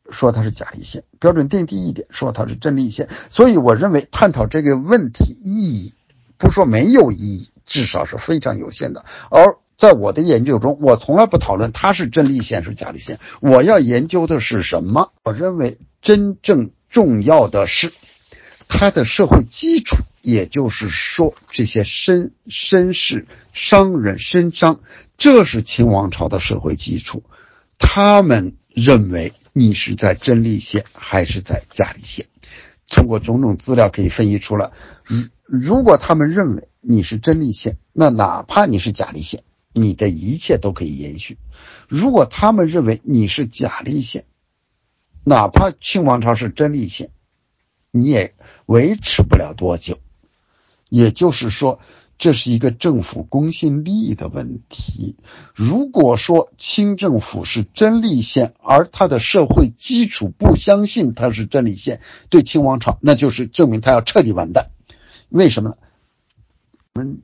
[0.09, 3.09] 说它是假立线；标准定低一点，说它是真立线。
[3.29, 5.93] 所以，我认为探讨这个问题意义，
[6.37, 7.51] 不说没有意义。
[7.63, 9.05] 至少是非常有限的。
[9.29, 13.17] 而在我的研究中，我从来不讨论它是真立线是假立线。
[13.39, 15.13] 我要研究的是什么？
[15.23, 17.93] 我认为真正重要的是
[18.73, 24.79] 他的社会基础，也就是说，这些绅绅士、商人、绅商，
[25.17, 27.23] 这是清王朝的社会基础。
[27.77, 32.27] 他们认为你是在真立宪还是在假立宪？
[32.87, 34.71] 通过种种资料可以分析出来。
[35.45, 39.43] 如果他们认为你是真立宪，那哪怕你是假立宪，
[39.73, 41.35] 你的一切都可以延续；
[41.89, 44.23] 如果他们认为你是假立宪，
[45.25, 47.09] 哪怕清王朝是真立宪，
[47.91, 48.33] 你也
[48.65, 49.99] 维持不了多久。
[50.89, 51.79] 也就是说。
[52.17, 55.15] 这是一个政府公信力的问题。
[55.55, 64.69] 如果说清政府是真立宪，而他的社会基础不相信他是真立宪，对清王朝，那就是证明他要彻底完蛋。
[65.29, 65.75] 为什么呢？
[66.93, 67.21] 我们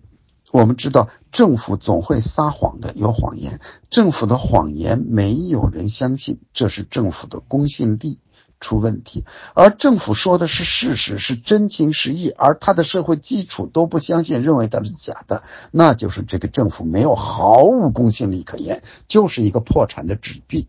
[0.49, 3.59] 我们知道，政府总会撒谎的，有谎言。
[3.91, 8.17] 政府的谎言没有人相信，这是政府的公信力。
[8.59, 20.67] 出问题，而政府说的是事实，是真情实意，而他的社会基础都不相信，认为它是假的，那就是这个政府没有毫无公信力可言，就是一个破产的纸币，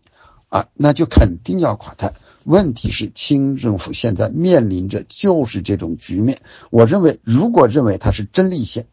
[0.49, 2.13] 啊，那就肯定要垮台。
[2.43, 6.41] 问题是清政府现在面临着就是这种局面。
[6.69, 8.87] 我认为，如果认为它是真立宪，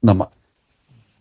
[0.00, 0.30] 那么。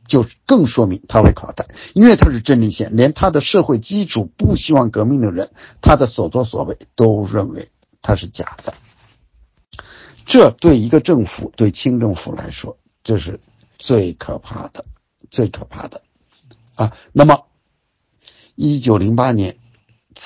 [0.08, 5.52] 就更说明他会垮台，因为他是真立宪，连他的社会基础不希望革命的人，
[5.82, 7.70] 他的所作所为都认为
[8.02, 8.74] 他是假的。
[10.26, 13.40] 这对一个政府，对清政府来说，这是
[13.78, 14.86] 最可怕的，
[15.30, 16.02] 最可怕的
[16.76, 16.94] 啊。
[17.14, 17.46] 那么，
[18.56, 19.58] 一九零八年。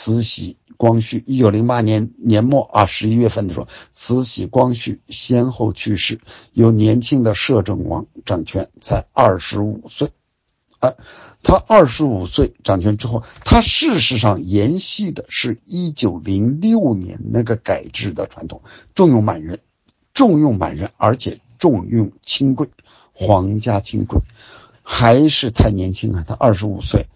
[0.01, 6.21] 慈禧、光绪，一九零八年年末啊，十一月份的时候，慈禧、光绪先后去世，
[6.53, 10.11] 由年轻的摄政王掌权，才二十五岁。
[10.79, 10.93] 啊，
[11.43, 18.61] 他二十五岁掌权之后，他事实上沿袭的是一九零六年那个改制的传统，
[18.95, 19.59] 重用满人，
[20.13, 22.69] 重用满人，而且重用亲贵，
[23.11, 24.21] 皇家亲贵，
[24.81, 26.23] 还是太年轻啊！
[26.25, 27.07] 他二十五岁，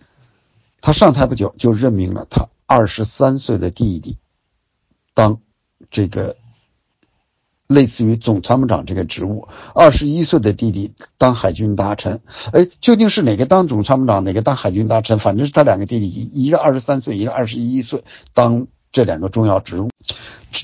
[0.82, 2.50] 他上台不久就任命了他。
[2.76, 4.18] 二十三岁的弟弟
[5.14, 5.42] 当
[5.92, 6.38] 这个
[7.68, 12.22] 类似于总参谋长这个职务，二十一岁的弟弟当海军大臣。
[12.52, 15.20] 哎，究竟是哪个当总参谋长，哪个当海军大臣？
[15.20, 18.04] 反正是他两个弟弟，一个二十三岁，一个二十一岁，
[18.34, 19.90] 当这两个重要职务。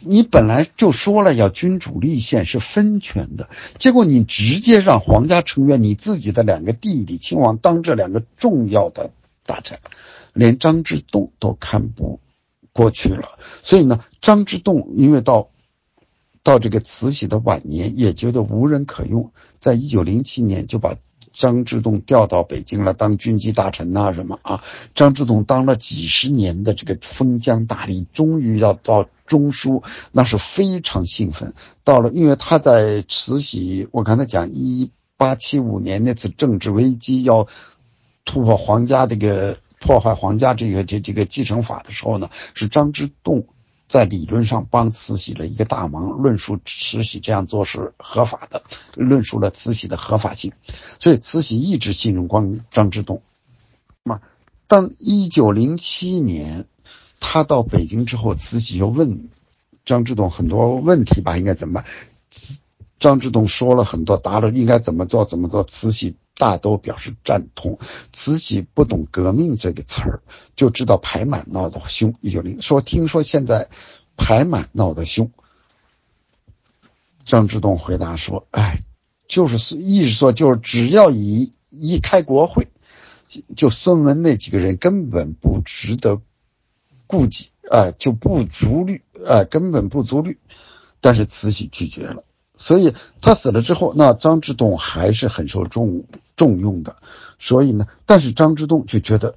[0.03, 9.11] 你本来就说了要君主立宪是分权的，结果你直接让皇家成员你自己的两个弟弟亲王当这两个重要的
[9.45, 9.77] 大臣。
[10.33, 12.19] 连张之洞都看不
[12.73, 15.49] 过去了，所以呢，张之洞因为到
[16.43, 20.95] 到这个慈禧的晚年，也觉得无人可用，在一九零七年就把
[21.33, 24.63] 张之洞调到北京了，当军机大臣呐，什么啊？
[24.95, 31.53] 张之洞当了几十年的这个封疆大吏，终于要到中枢，那是非常兴奋。
[31.83, 37.47] 到了，因为他在慈禧，我刚才讲一八七五年那次政治危机，要
[38.25, 43.47] 突破皇家这个破坏皇家这个这这个继承法的时候呢，是张之洞。
[43.87, 48.61] 在理论上帮慈禧了一个大忙，论述慈禧这样做是合法的，
[48.93, 50.53] 论述了慈禧的合法性，
[50.99, 53.23] 所以慈禧一直信任光张之洞。
[54.03, 54.21] 那么，
[54.67, 56.67] 当一九零七年
[57.19, 59.27] 他到北京之后，慈禧又问
[59.85, 61.85] 张之洞很多问题吧，应该怎么办？
[62.99, 66.15] 张之洞说了很多，答了应该怎么做怎么做，慈禧。
[66.39, 67.77] 大都表示赞同。
[68.13, 70.23] 慈禧不懂“革命”这个词儿，
[70.55, 72.15] 就知道排满闹得凶。
[72.21, 73.67] 一九零说，听说现在
[74.15, 75.29] 排满闹得凶。
[77.25, 78.83] 张之洞回答说：“哎，
[79.27, 82.69] 就是意思说，就是只要一一开国会，
[83.57, 86.21] 就孙文那几个人根本不值得
[87.05, 90.39] 顾及啊，就不足虑啊，根本不足虑。”
[91.01, 92.23] 但是慈禧拒绝了。
[92.61, 96.03] 所以他死了之后，那张之洞还是很受重
[96.39, 96.95] 重用的。
[97.37, 99.35] 所以呢，但是张之洞就觉得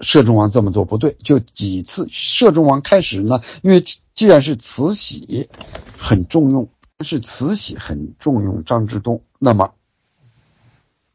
[0.00, 3.82] 摄政王这么做不对，就几次摄政王开始呢，因为
[4.14, 5.48] 既然是慈禧
[5.96, 6.68] 很重用，
[7.00, 9.72] 是慈禧很重用张之洞，那么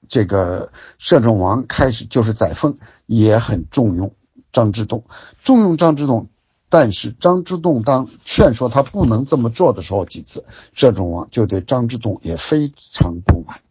[0.08, 4.16] 这个摄政王开始就是载沣也很重用
[4.52, 5.04] 张之洞，
[5.44, 6.30] 重用张之洞。
[6.70, 10.44] 但是张之洞当劝说他不能这么做的时候，几次
[10.74, 13.62] 摄政王就对张之洞也非常不满，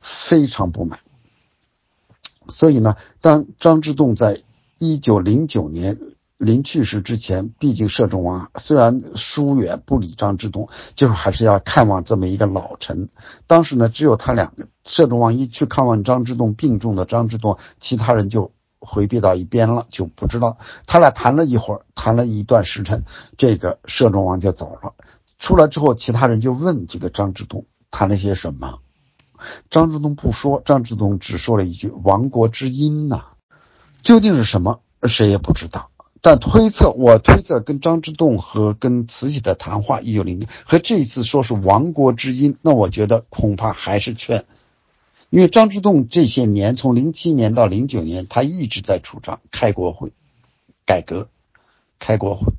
[0.00, 1.00] 非常不满。
[2.48, 4.42] 所以呢，当张之洞在
[4.78, 5.98] 一九零九年
[6.36, 13.08] 临去世之前，毕竟摄政王虽然疏远不理张之洞，就是还是要看望这么一个老臣。
[13.46, 18.52] 当时呢，只有他两个，摄政王一去看望张之洞病重的张之洞，其他人就。
[18.80, 23.02] 回避到一边了，就不知道他俩谈了一会儿，谈了一段时辰，
[23.36, 24.94] 这个摄政王就走了。
[25.40, 28.78] 出来之后，其他人就问这个张之洞谈了些什么。
[29.70, 33.24] 张之洞不说，张之洞只说了一句“亡国之音”呐，
[34.02, 35.90] 究竟是什么，谁也不知道。
[36.20, 44.44] 但推测，我推测跟张之洞和跟慈禧的谈话一九零和这一次说是亡国之音，那我觉得恐怕还是劝。
[45.30, 50.12] 因为张之洞这些年，从零七年到零九年，他一直在主张开国会、
[50.84, 51.28] 改革、
[52.00, 52.52] 开国会。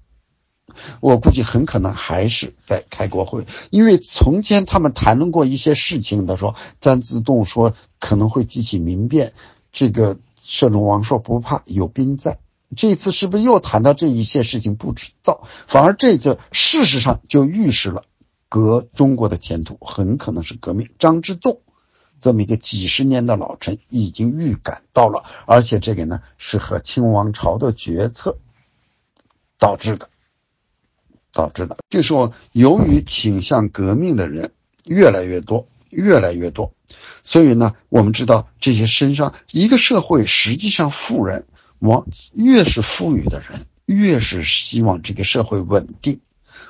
[1.02, 9.34] 我估计很可能还是在开国会，因为从前他们谈论过一些事情的时候，张之洞说可能会激起民变，
[9.72, 12.40] 这个摄政王说不怕，有兵在。
[12.76, 14.76] 这次是不是又谈到这一些事情？
[14.76, 15.44] 不知道。
[15.68, 18.04] 反而这次事实上就预示了
[18.48, 20.90] 革中国的前途很可能是革命。
[21.00, 21.62] 张之洞。
[22.22, 28.40] 这么一个几十年的老臣已经预感到了，而且这个呢是和清王朝的决策
[29.58, 30.10] 导致的，
[31.34, 31.78] 导致的。
[31.90, 34.52] 就说由于倾向革命的人
[34.86, 36.74] 越来越多，越来越多，
[37.24, 41.46] 所以呢，我们知道这些身上一个社会实际上富人
[41.80, 46.20] 往越是富裕的人，越是希望这个社会稳定。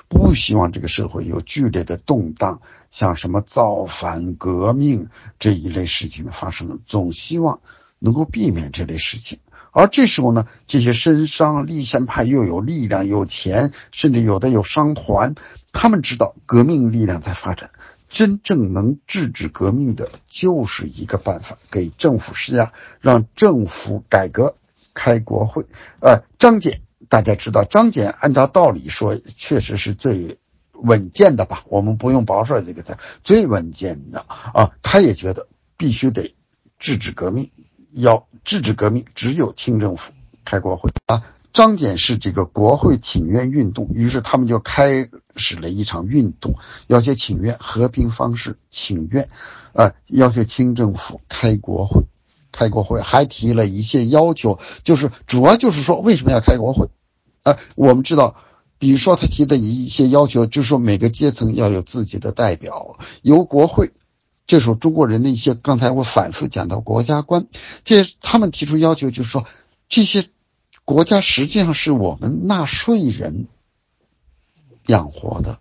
[0.07, 7.59] 不希望这个社会有剧烈的动荡，像什么造反、革命这一类事情的发生，总希望
[7.99, 9.39] 能够避免这类事情。
[9.71, 15.35] 而这时候呢，这些绅商、立宪派又有力量、有钱，甚至有的有商团，
[15.71, 17.71] 他们知道革命力量在发展，
[18.09, 24.55] 真正能制止革命的，就是一个办法：给政府施压，让政府改革、
[24.93, 25.65] 开国会，
[25.99, 26.81] 呃，张俭。
[27.07, 30.37] 大家知道，张俭按照道理说，确实是最
[30.73, 31.63] 稳健的吧？
[31.67, 34.69] 我们不用“保守”这个字，最稳健的啊。
[34.83, 36.35] 他也觉得必须得
[36.77, 37.49] 制止革命，
[37.91, 40.13] 要制止革命，只有清政府
[40.45, 41.23] 开国会啊。
[41.51, 46.53] 张謇是这个国会请愿运动，于是他们就开始了一场运动，
[46.85, 49.29] 要求请愿和平方式请愿，
[49.73, 52.03] 啊，要求清政府开国会，
[52.51, 56.87] 开国会还提了一些要求，就是主要就是说为什么要开国会。
[57.41, 58.35] 啊，我们知道，
[58.77, 63.91] 比如说他提的一些要求，就是说每个阶层要有自己的代表，由国会。
[64.49, 67.45] 这时候中国人的一些，刚才我反复讲到国家观，
[67.83, 69.45] 这他们提出要求，就是说
[69.89, 70.25] 这些
[70.85, 73.45] 国家实际上是我们纳税人
[74.87, 75.59] 养活的，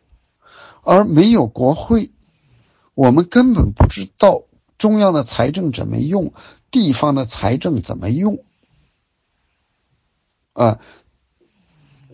[0.82, 2.10] 而没有国会，
[2.94, 4.44] 我们根本不知道
[4.78, 6.32] 中央的财政怎么用，
[6.70, 8.42] 地方的财政怎么用，
[10.54, 10.80] 啊。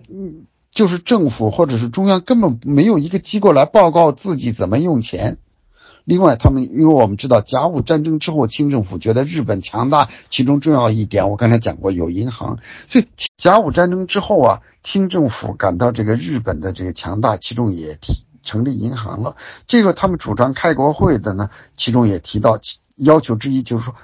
[0.09, 5.39] 嗯，就是政府或者是中央根本没有一个机构来报告自己怎么用钱，
[6.05, 12.59] 另外，他们因为我们知道甲午战争之后，清政府觉得日本强大，其中重要一点我刚才讲过有银行，
[12.89, 13.09] 所以
[13.39, 19.37] 甲午战争之后啊，清政府感到这个日本的这个强大，其中也提成立银行了。
[19.67, 22.61] 这个他们主张开国会的呢，其中也提到
[22.97, 23.95] 要求之一就是说，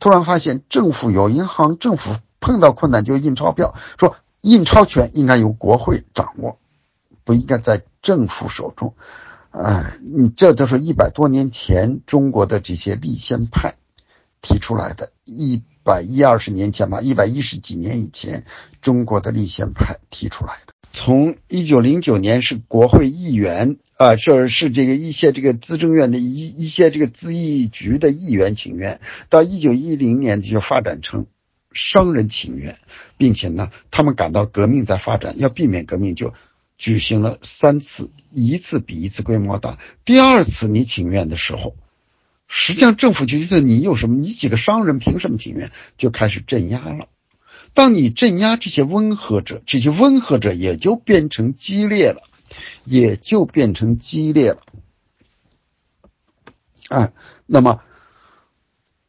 [0.00, 6.58] 突然发现政府有银行，政府碰到困难就印钞票，说印钞权应该由国会掌握，
[7.24, 8.92] 不应该在政府手中。
[9.50, 13.74] 哎，你这都是一百多年前中国的这些立宪派
[14.42, 18.44] 提出来的，一百一二十年前吧，一百一十几年以前，
[18.82, 20.74] 中国的立宪派提出来的。
[20.92, 31.26] 从一九零九年是国会议员啊，这是这个一些这个资政院的一一些这个资议局的议员请愿，到一九一零年就发展成
[31.72, 32.78] 商人请愿，
[33.16, 36.34] 并且呢，他们感到革命在发展，要避免革命就。
[36.78, 39.78] 举行了三次，一次比一次规模大。
[40.04, 41.74] 第二次你请愿的时候，
[42.46, 45.72] 实际上政府就觉得你有什么，你几个商人凭什么请愿？
[45.96, 47.08] 就开始镇压了。
[47.74, 52.22] 当你镇压这些温和者，这些温和者也就变成激烈了，
[52.84, 54.62] 也就变成激烈了。
[56.88, 57.12] 哎，
[57.44, 57.82] 那么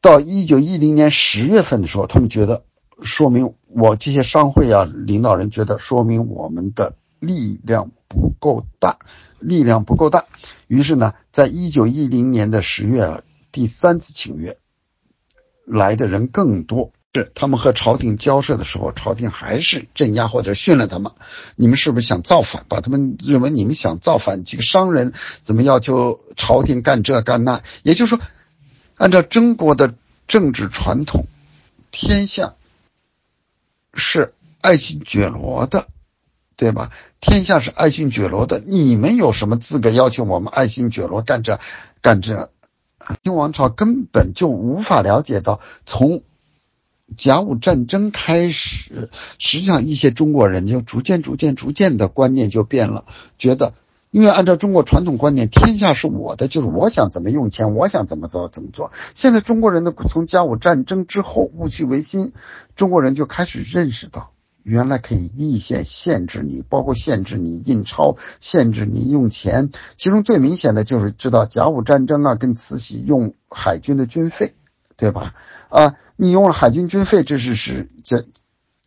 [0.01, 2.65] 到一九一零年十月份的时候，他们觉得
[3.03, 6.95] 说明我这些商会啊领导人觉得说明我们的。
[7.19, 8.99] 力量不够大，
[9.39, 10.25] 力量不够大。
[10.67, 14.57] 于是呢，在一九一零年的十月，第三次请愿
[15.65, 16.91] 来的人更多。
[17.11, 21.11] 是他们和朝廷交涉的时候，朝廷还是镇压或者训了他们。
[21.56, 22.65] 你们是不是想造反？
[22.69, 24.43] 把他们认为你们想造反。
[24.43, 27.64] 几个商人怎么要求朝廷干这干那？
[27.81, 28.22] 也就是说，
[28.95, 29.95] 按照中国的
[30.27, 31.25] 政治传统，
[31.89, 32.53] 天下
[33.95, 35.88] 是爱新觉罗的。
[36.59, 36.91] 对吧？
[37.21, 41.57] 天下是爱新觉罗的，你们有什么资格要求我们爱新觉罗干这
[42.01, 42.49] 干这？
[43.23, 46.21] 清王朝根本就无法了解到，从
[47.15, 53.05] 甲午战争开始，实际上一些中国人就逐渐、逐渐、逐渐的观念就变了，
[53.38, 53.73] 觉得，
[54.11, 58.91] 因为按照中国传统观念，天下是我的，就是我想怎么用钱，我想怎么做怎么做。
[59.13, 62.33] 现在中国人的从甲午战争之后，戊戌维新，
[62.75, 64.33] 中国人就开始认识到。
[64.63, 69.69] 原来可以立宪限制你，包括限制你印钞，限制你用钱。
[69.97, 74.53] 其中最明显的就是知道甲午战争啊，跟慈禧用海军的军费，
[74.97, 75.33] 对吧？
[75.69, 78.25] 啊，你用了海军军费，这是是这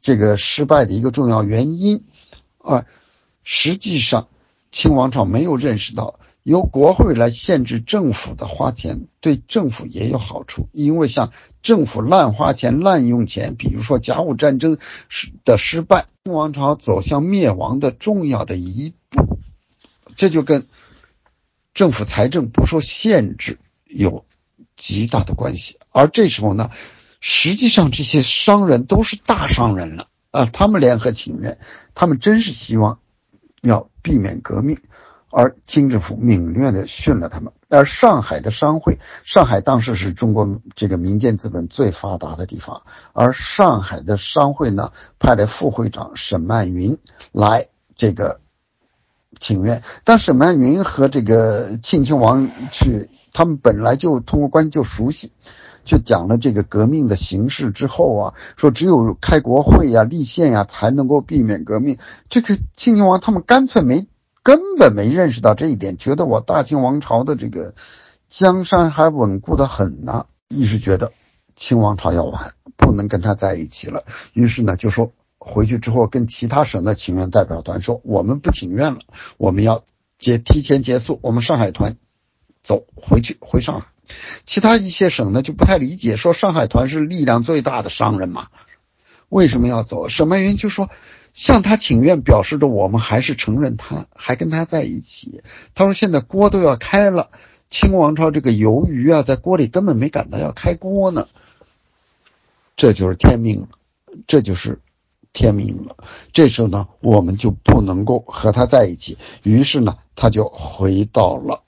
[0.01, 2.05] 这个失败的一个重要原因
[2.59, 2.84] 啊。
[3.42, 4.28] 实际上，
[4.70, 6.20] 清王朝没有认识到。
[6.43, 10.69] 由国会来限制政府的花钱，对政府也有好处。
[10.73, 19.39] 因为像政府滥花钱、滥用钱，比如说甲午战争失的失败，清王朝走向灭亡的重要的一步，
[20.17, 20.67] 这就跟
[21.75, 24.25] 政府财政不受限制有
[24.77, 25.79] 极大的关系。
[25.91, 26.71] 而这时候呢，
[27.21, 31.59] 实际上这些商人都是大商人了啊，他们联合请愿，
[31.95, 32.99] 他们真是希望
[33.62, 34.79] 要避免革命。
[35.33, 37.52] 而清政府敏锐地训了他们。
[37.69, 42.83] 而上海的商会，上海当时是中国这个民间资本最发达的地方。
[43.15, 46.99] 而上海的商会呢，派了副会长沈曼云
[47.33, 48.41] 来这个
[49.41, 49.83] 请愿。
[50.05, 55.33] 但沈曼云和这个庆亲王去，他们本来就通过关系就熟悉，
[55.83, 61.97] 就讲了这个革命的形势之后啊，说只有开国会呀、立宪呀，才能够避免革命。
[62.28, 64.07] 这个庆亲王他们干脆没。
[64.43, 67.75] 根本没认识到这一点，觉得我大清王朝的这个
[68.29, 71.12] 江山还稳固的很呢，一直觉得
[71.55, 74.05] 清王朝要完，不能跟他在一起了。
[74.33, 78.99] 于是呢，就说回去之后跟其他省的请愿代表团说，我们不请愿了，
[79.39, 79.85] 我们要
[80.19, 81.97] 结提前结束，我们上海团
[82.62, 83.87] 走回去回上海。
[84.45, 88.49] 其他一些省呢就不太理解，说上海团是力量最大的商人嘛，
[89.29, 90.09] 为什么要走？
[90.09, 90.91] 沈曼云就说。
[91.35, 95.43] 向他请愿，表示着我们还是承认他，还跟他在一起。
[95.75, 97.31] 他说：“现在锅都要开了，
[97.70, 101.28] 清王朝这个鱿鱼啊，在锅里根本没赶到要开锅呢。
[102.77, 103.67] 这就是天命，
[104.27, 104.81] 这就是
[105.33, 105.97] 天命了。
[106.33, 109.17] 这时候呢，我们就不能够和他在一起。
[109.43, 111.62] 于是呢，他就回到了。”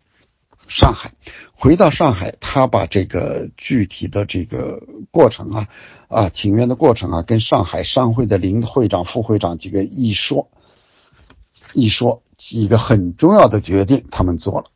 [0.69, 1.13] 上海，
[1.53, 5.69] 回到上海，他把这个具体的这个过程啊，
[6.09, 10.51] 啊，请愿的过程啊，跟上海商会的林会长、副会长几个一说，
[11.73, 14.71] 一说几个很重要的决定，他们做了。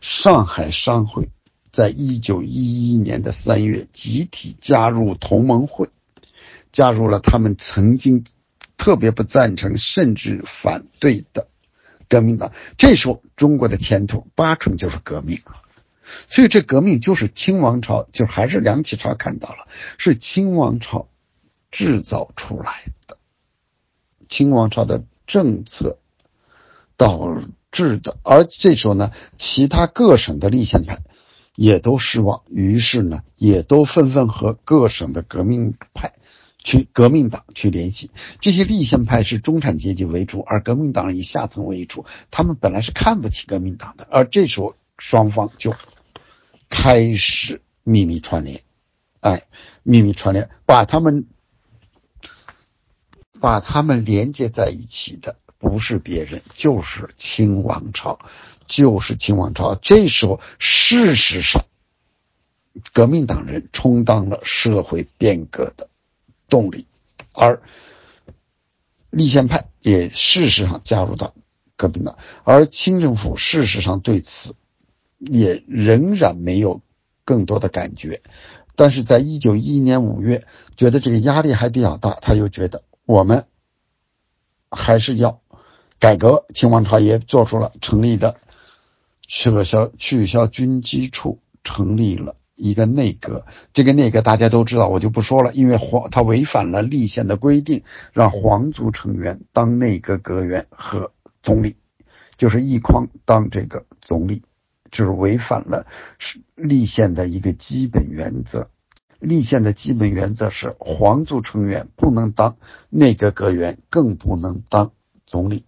[0.00, 1.28] 上海商会
[1.70, 5.90] 在一九一一年的三月集体加入同盟会，
[6.72, 8.24] 加入了他们曾经
[8.78, 11.48] 特别不赞成甚至反对的。
[12.10, 15.62] 革命党，这时候中国的前途八成就是革命了。
[16.28, 21.06] 所以这革命就是清王朝，就还是梁启超看到了，是清王朝
[21.70, 23.16] 制造出来的，
[24.28, 25.98] 清王朝的政策
[26.96, 27.40] 导
[27.70, 28.16] 致的。
[28.24, 30.98] 而这时候呢，其他各省的立宪派
[31.54, 36.14] 也都失望，于是呢，也都纷纷和各省的革命派。
[36.62, 42.04] 去革命党去联系这些立宪派是中产阶级为主，而革命党以下层为主。
[42.30, 45.74] 他们本来是看不起革命党的，而这时候双方就
[46.68, 48.62] 开始秘密串联，
[49.20, 49.44] 哎，
[49.82, 51.26] 秘密串联，把他们
[53.40, 58.18] 把他们连接在一起的不是别人，就是清王朝，
[58.66, 59.74] 就是清王朝。
[59.74, 61.64] 这时候，事实上，
[62.92, 65.89] 革命党人充当了社会变革的。
[66.50, 66.86] 动力，
[67.32, 67.62] 而
[69.08, 71.32] 立宪派也事实上加入到
[71.76, 74.54] 革命党，而清政府事实上对此
[75.18, 76.82] 也仍然没有
[77.24, 78.20] 更多的感觉。
[78.76, 80.46] 但是在一九一一年五月，
[80.76, 83.46] 觉得这个压力还比较大，他又觉得我们
[84.70, 85.40] 还是要
[85.98, 86.46] 改革。
[86.54, 88.36] 清王朝也做出了成立的
[89.28, 92.36] 撤销取消军机处，成立了。
[92.60, 97.82] 一个内阁，这个内阁大家都知道，我就不说了，因为皇他违反了立宪的规定，
[98.12, 101.76] 让皇族成员当内阁阁员和总理，
[102.36, 104.42] 就是奕匡当这个总理，
[104.90, 105.86] 就是违反了
[106.18, 108.68] 是立宪的一个基本原则。
[109.18, 112.56] 立宪的基本原则是皇族成员不能当
[112.88, 114.92] 内阁阁员，更不能当
[115.26, 115.64] 总理。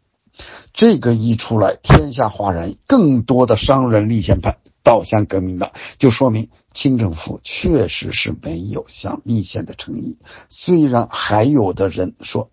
[0.72, 6.48] 这个一出来，天下哗然，更多的商人立宪派倒向革命党，就说明。
[6.74, 10.18] 清政府确实是没有向立宪的诚意，
[10.48, 12.50] 虽然还有的人说，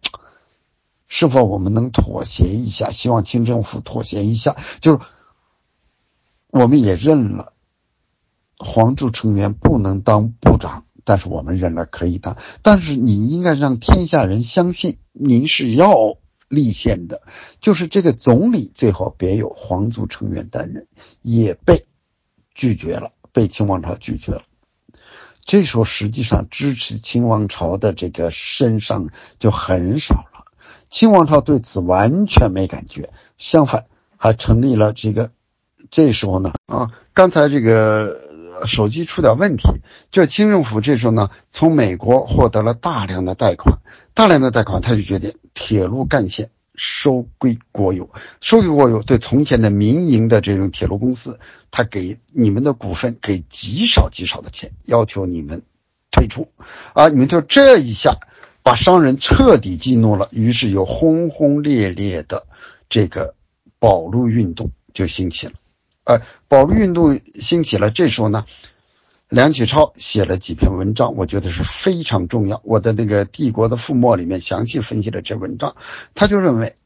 [1.08, 2.92] 是否我们能妥协一下？
[2.92, 5.00] 希望清政府妥协一下，就是
[6.52, 7.54] 我们也认了，
[8.58, 12.38] 皇族成员不能当部长，但是我们认了可以当。
[12.62, 16.18] 但是你应该让天下人相信您是要
[16.48, 17.22] 立宪的，
[17.62, 20.88] 就是这个总理最好别有皇族成员担任，
[21.22, 21.88] 也被
[22.54, 23.12] 拒绝了。
[23.32, 24.44] 被清王朝拒绝了，
[25.46, 29.10] 这时候实际上支持清王朝的这个身上
[29.40, 30.46] 就很少了。
[30.90, 33.86] 清王朝对此完全没感觉，相反
[34.18, 35.32] 还成立了这个。
[35.92, 38.30] 这时候呢，啊，刚才这个
[38.68, 39.64] 手机出点问题，
[40.12, 43.80] 就清政府这时候呢，从美国获得了大量的贷款，
[44.14, 46.52] 大量的贷款，他就决定铁路干线。
[46.82, 48.10] 收归国有，
[48.40, 49.04] 收归国有。
[49.04, 51.38] 对从前的民营的这种铁路公司，
[51.72, 55.62] 他给你们的股份给极少极少的钱，要求你们
[56.10, 56.48] 退出。
[56.94, 58.18] 啊，你们就这一下
[58.64, 62.48] 把商人彻底激怒了，于是有轰轰烈烈的
[62.88, 63.36] 这个
[63.78, 65.54] 保路运动就兴起了。
[66.06, 68.46] 呃，保路运动兴起了，这时候呢。
[69.30, 72.62] 梁启超写了几篇文章，我觉得是非常重要。
[72.64, 75.76] 我的那个《帝国的覆没》里面详细分析了这文章。
[76.16, 76.78] 他就认为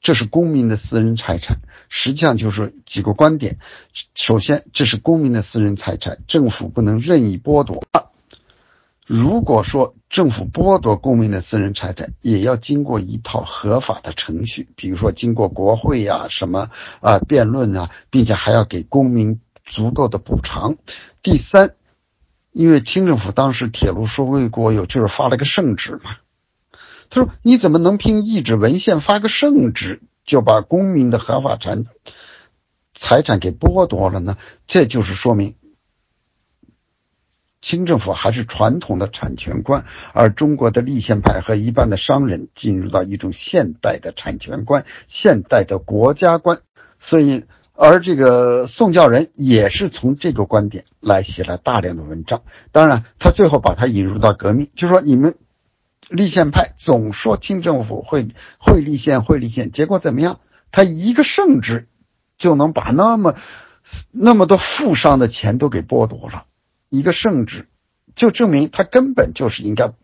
[0.00, 3.58] 这是公民的私人财产，实际上就是几个观点。
[4.16, 7.84] 首先，这是公民的私人财产，政府不能任意剥夺。
[9.06, 16.68] 如果说政府剥夺公民的私人财产，也要经过一套合法的程序，比如说经过国会呀、什么
[16.98, 19.38] 啊辩论啊，并且还要给公民。
[19.66, 20.78] 足够的补偿。
[21.22, 21.74] 第三，
[22.50, 26.16] 因为清政府当时铁路收归国有，就是发了个圣旨嘛。
[27.10, 31.84] 他说：“你怎么能凭一纸文献发个圣旨，就把公民的合法产
[32.94, 35.56] 财产给剥夺了呢？”这就是说明
[37.60, 39.84] 清政府还是传统的产权观，
[40.14, 46.62] 而中国的立宪派和一般的商人进入到一种现代的产权观、现代的国家观，
[46.98, 47.44] 所以。
[47.82, 52.42] 而这个宋教仁也是从这个观点来写了大量的文章。
[52.72, 55.36] 当然，他最后把它引入到革命，就说你们
[56.10, 58.28] 立宪派总说清政府会
[58.58, 60.40] 会立宪会立宪，结果怎么样？
[60.70, 61.88] 他一个圣旨
[62.36, 63.34] 就能把那么
[64.10, 66.44] 那么多富商的钱都给剥夺了，
[66.90, 67.66] 一个圣旨
[68.14, 69.94] 就证明他根本就是应该。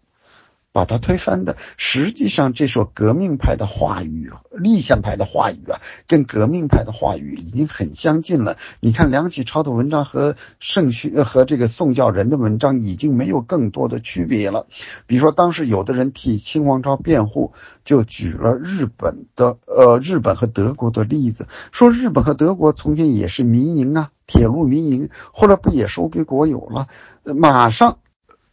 [0.76, 8.58] 把它推翻的，实际上这首革命派的话语，立宪派的话语啊，跟革命派的话语已经很相近了。
[8.80, 14.66] 你看梁启超的文章和圣训和这个宋教仁的文章已经没有更多的区别了。
[15.06, 17.55] 比如说，当时有的人替清王朝辩护，
[17.86, 26.88] 就举了日本的呃日本和德国的例子，说日本和德国从前也是民营啊，铁路民营，后来不也收归国有了？
[27.24, 27.96] 马上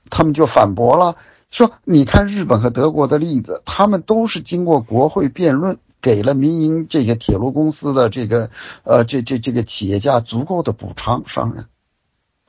[0.09, 1.17] 他们就反驳了。
[1.53, 8.49] 说，你看日本和德国的例子，他们都是经过国会辩论给了民营这些铁路公司的这个
[8.81, 11.67] 呃这这这个企业家足够的补偿，商人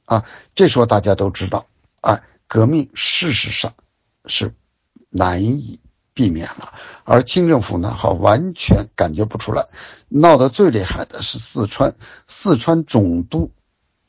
[0.07, 0.25] 啊，
[0.55, 1.67] 这时候大家都知道，
[2.01, 3.75] 啊，革命事实上
[4.25, 4.55] 是
[5.11, 5.81] 难以
[6.15, 6.73] 避免了，
[7.05, 9.67] 而清政府呢，好完全感觉不出来，
[10.09, 11.95] 闹得最厉害的是四川，
[12.27, 13.51] 四川总督，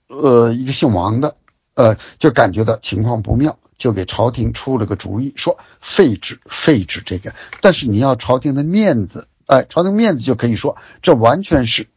[0.08, 1.36] 呃，一个姓王的，
[1.74, 3.60] 呃，就感觉到情况不妙。
[3.78, 11.90] 就给朝廷出了个主意，说废止废止这个，但是你要朝廷的面子，哎，朝廷面子就可以说这完全是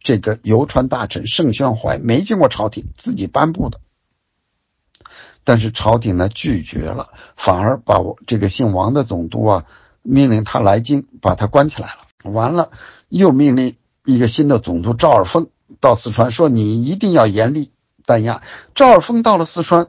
[0.00, 3.80] 这个邮传大臣盛宣怀没经过朝廷自己颁布的，
[5.44, 9.64] 但是朝廷呢拒绝了，反而把我这个姓王的总督啊
[10.02, 12.30] 命令他来京，把他关起来了。
[12.30, 12.70] 完了，
[13.08, 15.48] 又命令一个新的总督赵尔丰
[15.80, 17.70] 到四川，说你一定要严厉
[18.04, 18.42] 弹压。
[18.74, 19.88] 赵尔丰到了四川。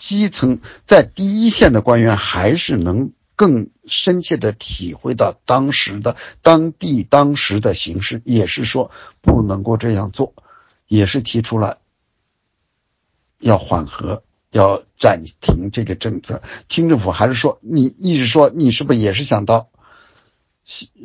[0.00, 10.32] 基层在第一线的官员还是能更深切的体会到当时的当地当时的形势，也是说不能够这样做，
[10.88, 11.78] 也是提出了
[13.38, 16.42] 要缓和、要暂停这个政策。
[16.68, 19.68] 清政府还是说你一直说你是不是也是想到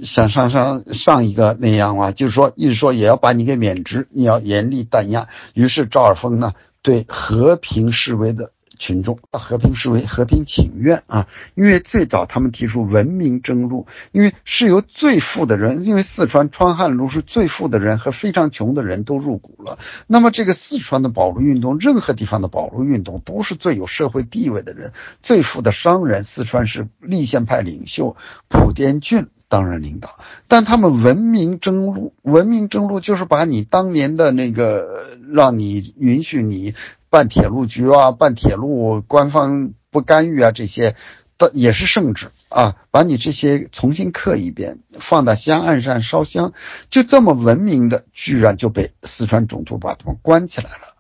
[0.03, 2.11] 想上上上一个那样啊？
[2.11, 5.27] 就是说一直说也要把你给免职，你要严厉弹压。
[5.53, 8.51] 于是赵尔丰呢对和平示威的。
[8.77, 11.27] 群众和平示威、和平请愿啊！
[11.55, 19.79] 因为最早他们提出文明征路，因为是由最富的人，因为四川川汉路是最富的人和非常穷的人都入股了。
[20.07, 26.23] 那么这个四川的保路运动，任何地方的保路运动都是最有社会地位的人、最富的商人。
[26.23, 28.15] 四川是立宪派领袖
[28.47, 30.17] 蒲滇俊当然领导，
[30.48, 36.74] 但他们文明征路，文明征路就是把你当年的那个，让你允许你。
[37.07, 40.98] 办铁路局啊，办铁路，官方不干预啊，这些
[41.38, 46.51] 的也是圣旨啊，把你这些重新刻一遍，放到香案上烧香，
[46.90, 50.93] 就这么文明的，居然就被四川总督把他们关起来了。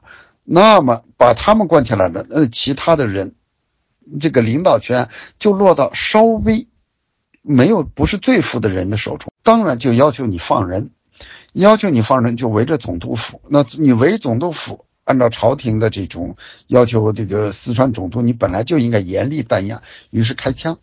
[0.45, 3.35] 那么把他们关起来了，那其他的人，
[4.21, 6.69] 这个领导权就落到稍微
[7.45, 10.91] 没有不是最富的人的手中，当然就要求你放人，
[11.53, 14.85] 要求你放人就围着总督府，那你围总督府。
[15.05, 20.79] 按照朝廷的这种要求，这个四川总督你本来就应该严厉弹压，于是开枪，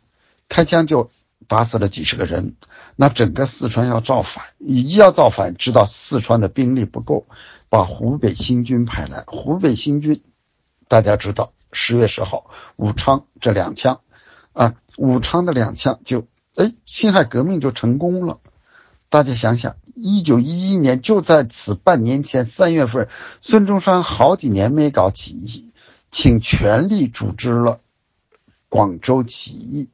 [0.48, 1.10] 开枪就
[1.48, 2.54] 打死了几十个人。
[2.94, 7.26] 那整个四川要造反，一要造反，知道四川的兵力不够，
[7.68, 9.24] 把湖北新军派来。
[9.26, 10.22] 湖北新军，
[10.86, 14.02] 大家知道，十月十号武昌这两枪，
[14.52, 18.40] 啊，武昌的两枪就，哎，辛亥革命就成功了。
[19.08, 23.08] 大家想想，一九一一年就在此半年前三月份，
[23.40, 25.72] 孙中山好几年没搞起义，
[26.10, 27.80] 请全力组织了
[28.68, 29.88] 广州起义，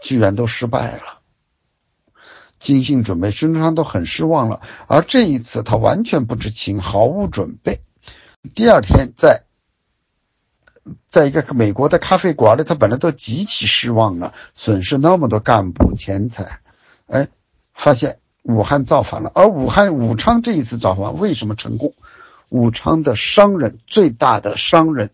[0.00, 1.20] 居然都失败了。
[2.60, 4.60] 精心准备，孙中山都很失望了。
[4.86, 7.80] 而这一次，他完全不知情，毫无准备。
[8.54, 9.44] 第二天，在
[11.06, 16.60] 在一个美国的咖啡馆里，他本来都极其失望了，损失那么多干部钱财，
[17.06, 17.28] 哎。
[17.76, 21.92] 发现武汉造反了，而武汉武昌这一次造反为什么成功？
[22.48, 25.10] 武昌的商人最大的商人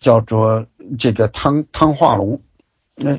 [0.00, 0.64] 叫做
[0.98, 2.40] 这个汤汤化龙，
[2.94, 3.18] 那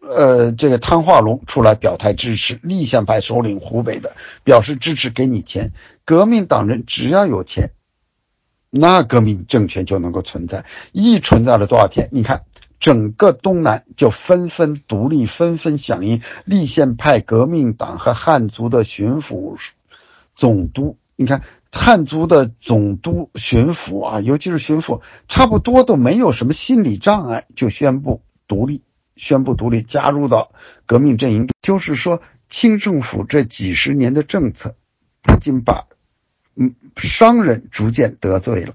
[0.00, 5.72] 呃这个汤化龙出来表态支持立宪派首领湖北的，表示支持给你钱。
[6.06, 7.68] 革命党人只要有钱，
[8.74, 10.64] 那革命政权就能够存在。
[10.92, 12.08] 一存在了多少天？
[12.12, 12.42] 你看。
[12.80, 19.56] 整个东南就纷纷独立，纷纷响应立宪派、革命党和汉族的巡抚
[20.34, 20.98] 总督。
[21.16, 21.40] 你看
[21.72, 28.82] 汉族的总督、巡抚啊，尤其是巡抚，差不多都没有什么心理障碍，就宣布独立，
[29.16, 30.52] 宣布独立，加入到
[30.84, 31.48] 革命阵营。
[31.62, 32.20] 就是说，
[32.50, 34.74] 清政府这几十年的政策，
[35.22, 35.86] 不仅把
[36.56, 38.74] 嗯商人逐渐得罪了，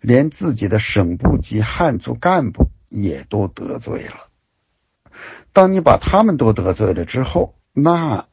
[0.00, 2.68] 连自己的省部级汉族干部。
[2.94, 4.28] 也都得罪了。
[5.54, 8.26] 当你把他们都得罪了之后，那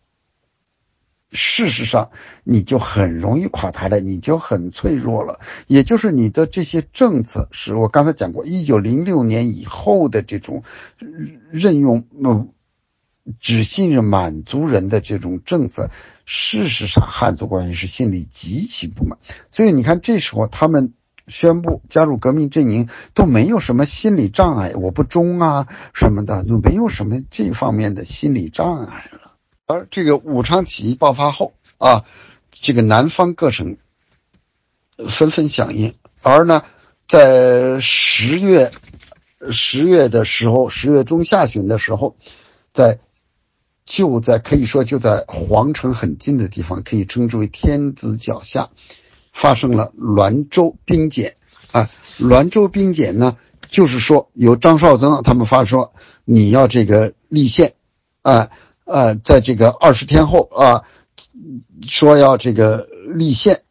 [1.31, 2.11] 事实上
[2.43, 5.39] 你就很容易垮台了，你就很脆弱了。
[5.67, 10.63] 也就是你的这些政策，是我刚才讲过，一九零六年以后的这种
[11.49, 12.51] 任用嗯
[13.39, 15.89] 只信任满族人的这种政策，
[16.25, 19.19] 事实上汉族官员是心里极其不满。
[19.49, 20.93] 所以你看，这时候他们。
[21.31, 29.33] 宣布加入革命阵营都没有什么心理障碍，我不忠啊什么的都没有什么这方面的心理障碍了。
[29.67, 32.03] 而这个武昌起义爆发后啊，
[32.51, 33.77] 这个南方各省
[35.07, 35.93] 纷纷响应。
[36.23, 36.63] 而呢，
[37.07, 38.71] 在十月
[39.51, 42.15] 十月的时候，十月中下旬的时候，
[42.73, 42.97] 在
[43.89, 48.69] 就在可以说就在皇城很近的地方，可以称之为天子脚下，
[49.33, 51.37] 发生了滦州兵检
[51.71, 51.89] 啊。
[52.19, 53.35] 滦州兵检呢，
[53.67, 55.91] 就是说由张绍曾他们发说
[56.23, 57.73] 你要这个立宪
[58.21, 58.51] 啊
[58.85, 60.83] 啊，在这个二十天后啊，
[61.87, 63.63] 说要这个立宪，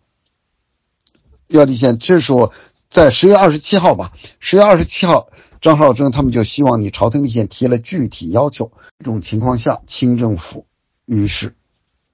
[1.46, 2.00] 要立宪。
[2.00, 2.52] 这时候
[2.90, 5.28] 在十月二十七号吧，十月二十七号。
[5.60, 8.72] 张浩征他们就希望你朝廷立宪，提了具体要求。
[8.98, 10.66] 这种情况下，清政府
[11.04, 11.54] 于是，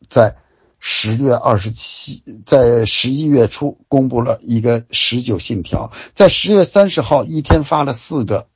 [0.09, 0.37] 在
[0.79, 8.49] 十月二十七，在十一月初公布了一个十九信条，在十月三十号一天发了四个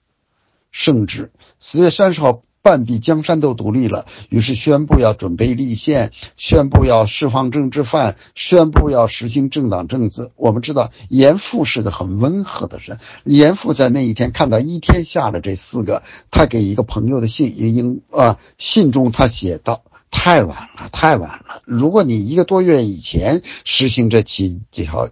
[0.70, 1.32] 圣旨。
[1.58, 2.42] 十月三十号。
[2.60, 10.32] 半壁江山都独立了，于是宣布要准备立宪，宣布要释放政治犯，宣布要实行政党政治。
[10.36, 21.62] 我们知道严复是个很温和的人，严复在那一天看到一天下了这四个，他给一个朋友的信，应啊信中他写道：“太晚了，太晚了！
[21.64, 25.08] 如果你一个多月以前实行这几几条，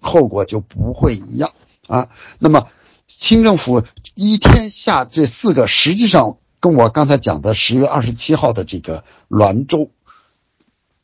[0.00, 1.52] 后果就不会一样
[1.88, 2.68] 啊。”那么
[3.08, 3.82] 清政府
[4.14, 6.36] 一天下这四个，实际上。
[6.58, 9.90] 跟我刚才讲的十月二十七号的这个滦州，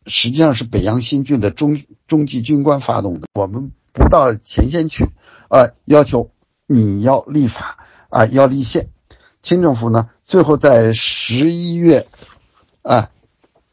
[0.07, 3.27] 实际上是北洋新军的中中级军官发动的。
[3.35, 5.05] 我们不到前线去，
[5.49, 6.31] 啊，要求
[6.67, 8.89] 你要立法啊，要立宪。
[9.43, 12.07] 清政府呢，最后在十一月，
[12.83, 13.11] 啊，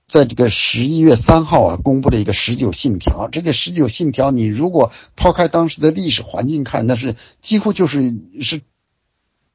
[0.08, 3.30] 在这个十一月三号啊，公布了一个十九信条。
[3.32, 8.61] 这个十九信条，你如果抛开当时的历史环境看，那是几乎就是是。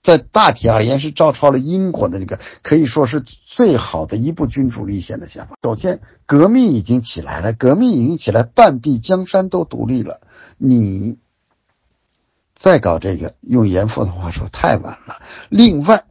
[0.05, 5.57] 在大体而言，是照抄了英国的那个，可以说是最好的一部君主立宪的宪法。
[5.63, 10.21] 首先，革命已经起来了，革命已经起来，半壁江山都独立了，
[10.59, 11.19] 你
[12.55, 15.23] 再搞这个，用严复的话说，太晚了。
[15.49, 16.05] 另外，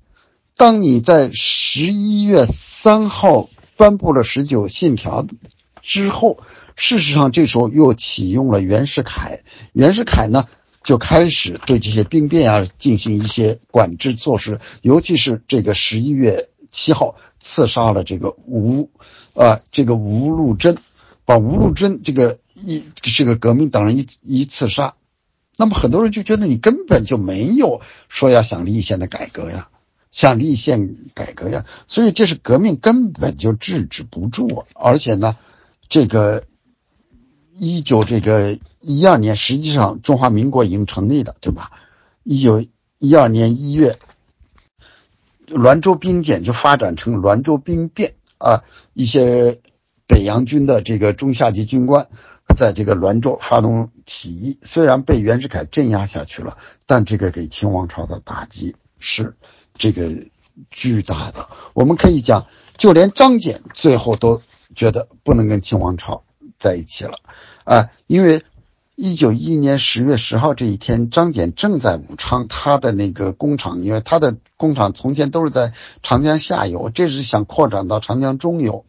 [0.57, 3.47] 当你在十一月三号
[3.77, 5.27] 颁布了十九信条
[5.83, 6.39] 之后，
[6.75, 9.41] 事实上这时候又启用了袁世凯。
[9.71, 10.47] 袁世凯呢？
[10.83, 18.89] 就开始对这些兵变啊进行一些管制措施，尤其是这个十一月七号刺杀了这个吴，
[19.33, 20.77] 啊，这个吴禄贞，
[21.25, 24.95] 把吴禄贞这个一这个革命党人一一刺杀，
[25.57, 29.69] 那么很多人就觉得你根本就没有说要想立宪的改革呀，
[30.11, 35.37] 想立宪改革呀，所以这是革命根本就制止不住，而且呢，
[35.89, 36.43] 这个。
[37.55, 41.71] 一九这个一二年，实际上中华民国已经成立了，对吧？
[42.23, 42.65] 一九
[42.99, 43.97] 一二年一月，
[45.47, 48.63] 滦州兵检就发展成滦州兵变啊，
[48.93, 49.61] 一些
[50.05, 52.07] 北洋军的这个中下级军官
[52.57, 59.37] 在这个滦州发动起义，虽然被袁世凯镇压下去了，但这个给清王朝的打击是
[59.75, 60.11] 这个
[60.71, 61.47] 巨大的。
[61.73, 62.47] 我们可以讲，
[62.77, 64.41] 就连张謇最后都
[64.75, 66.25] 觉得不能跟清王朝。
[66.59, 67.17] 在一起了，
[67.65, 68.41] 啊，因为
[68.95, 75.73] 一九一一年十月十号这一天，张謇正在武昌，他的那个工厂，因为他的工厂从前都是在
[76.03, 78.85] 长江下游，这是想扩展到长江中游，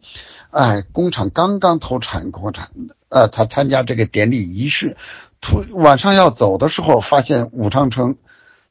[0.51, 2.69] 哎，工厂刚刚投产扩产，
[3.09, 4.95] 呃，他参加这个典礼仪式，
[5.41, 8.17] 突晚上要走的时候，发现武昌城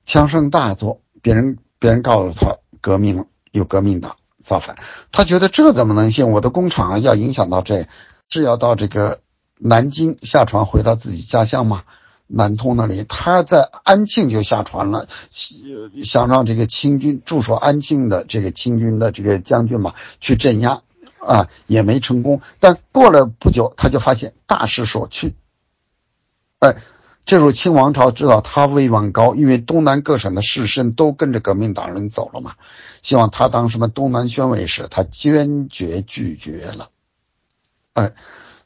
[0.06, 4.76] 枪声大作，别人别人告诉他革命了，有革命党造反，
[5.10, 6.30] 他觉得这怎么能行？
[6.30, 7.88] 我的工厂要影响到这。
[8.30, 9.20] 是要到这个
[9.58, 11.84] 南京下船回到自己家乡嘛？
[12.26, 15.07] 南通那里，他在安庆就下船了，
[16.02, 20.81] 想让这个清军驻守安庆的这个清军的这个将军嘛去镇压，
[21.18, 22.41] 啊，也没成功。
[22.60, 25.34] 但过了不久，他就发现大势所趋。
[26.60, 26.76] 哎，
[27.26, 32.55] 这时候清王朝知道他威望高，因为东南各省的士绅都跟着革命党人走了嘛，
[33.02, 36.89] 希望他当什么东南宣慰使，他坚决拒绝了。
[37.92, 38.12] 哎，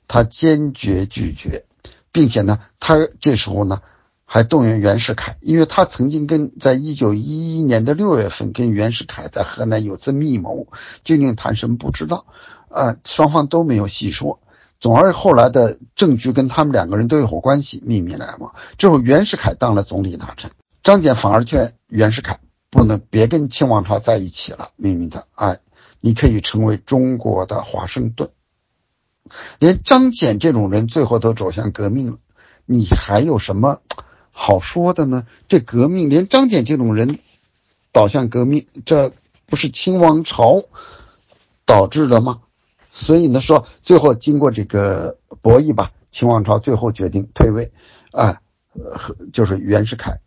[0.09, 1.67] 他坚决拒绝，
[2.11, 3.83] 并且呢，他这时候呢
[4.25, 10.67] 还动员袁世凯，因为他曾经跟在一九一一年的六月份跟袁世凯在河南有次密谋，
[11.05, 12.27] 究竟谈什么不知道，
[12.69, 14.41] 啊，双方都没有细说。
[14.81, 18.55] 总而后来的证据跟他们两个人都有关系，秘密来往。
[18.79, 22.39] 之后袁世凯当了总理大臣，张謇反而劝袁世凯
[22.71, 25.59] 不能别跟清王朝在一起了，秘密的，哎，
[26.01, 28.31] 你可以成为中国的华盛顿。
[29.59, 32.19] 连张謇这种人最后都走向革命了，
[32.67, 33.81] 你还有什么
[34.31, 35.27] 好说的呢？
[35.49, 37.19] 这革命连张謇这种人
[37.93, 39.13] 导向革命，这
[39.47, 40.65] 不是清王朝
[41.65, 42.41] 导致的吗？
[42.91, 47.73] 所以呢，说最后经过这个博弈吧，清王朝最后决定退位，
[48.13, 48.41] 啊，
[49.33, 50.21] 就是袁世凯，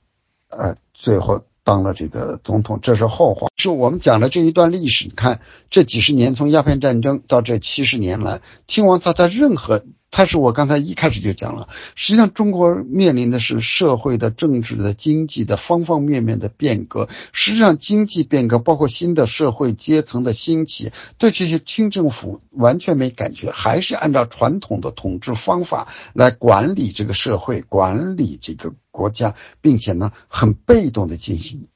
[0.50, 3.48] 呃，最后当了这个总统，这是后话。
[3.58, 17.08] 是我们讲的这一段历史，你看这几十年，从鸦片战争到这七十年来，清王朝在任何，他是我刚才一开始就讲了，实际上中国面临的是社会的、政治的、经济的方方面面的变革。
[17.32, 31.68] 实际上，经济变革包括新的社会阶层的兴起，对这些清政府完全没感觉，还是按照传统的统治方法来管理这个社会，管理这个国家，并且呢，很被动的进行。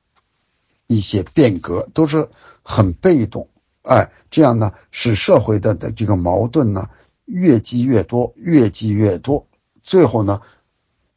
[0.87, 2.29] 一些变革都是
[2.61, 3.47] 很被动，
[3.81, 6.89] 哎，这样呢，使社会的的这个矛盾呢
[7.25, 9.47] 越积越多，越积越多，
[9.83, 10.41] 最后呢，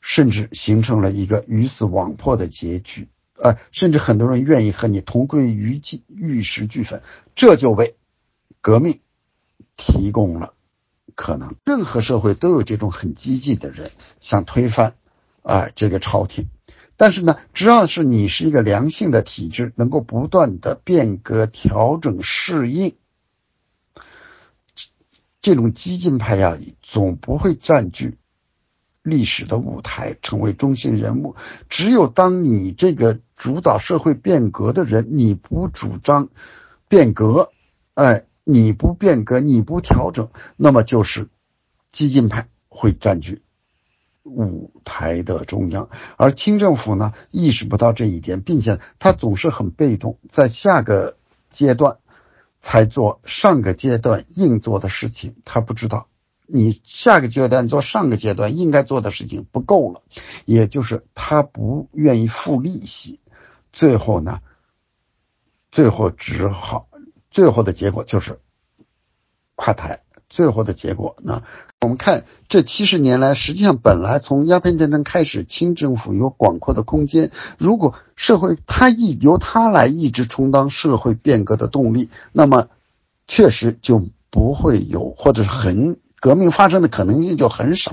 [0.00, 3.08] 甚至形成了一个鱼死网破的结局，
[3.40, 7.02] 哎，甚至很多人愿意和你同归于尽，玉石俱焚，
[7.34, 7.96] 这就为
[8.60, 9.00] 革命
[9.76, 10.54] 提供了
[11.14, 11.54] 可能。
[11.64, 14.94] 任何社会都有这种很激进的人想推翻，
[15.42, 16.48] 哎，这个朝廷。
[16.96, 22.96] 但是呢，只要是你是一个良性的体制，能够不断的变革、调整、适应，
[25.40, 28.18] 这种激进派呀，总不会占据
[29.02, 31.36] 历史的舞台，成为中心人物。
[31.68, 36.28] 只有当你这个主导社会变革的人，你不主张
[36.88, 37.50] 变革，
[37.94, 41.28] 哎，你不变革，你不调整，那么就是
[41.90, 43.42] 激进派会占据。
[44.24, 51.16] 舞台的中央，而清政府呢意识不到这一点，并且他总是很被动，在下个
[51.48, 51.96] 阶段
[52.60, 55.36] 才做上个阶段应做的事情。
[55.44, 56.08] 他不知道
[56.46, 60.02] 你下个阶段做上个阶段应该做的事情不够了，
[60.44, 63.20] 也就是他不愿意付利息，
[63.72, 64.40] 最后呢，
[65.70, 66.88] 最后只好
[67.30, 68.40] 最后的结果就是
[69.54, 70.02] 垮台。
[70.28, 71.42] 最后的结果呢？
[71.80, 77.30] 我们看这七十年来，实际上本来从鸦片战争开始，清政府有广阔的空间。
[77.58, 82.68] 如果社会他一由他来一直充当社会变革的动力，那么
[83.26, 87.92] 确实就不会有或者是很革命发生的可能性就很少，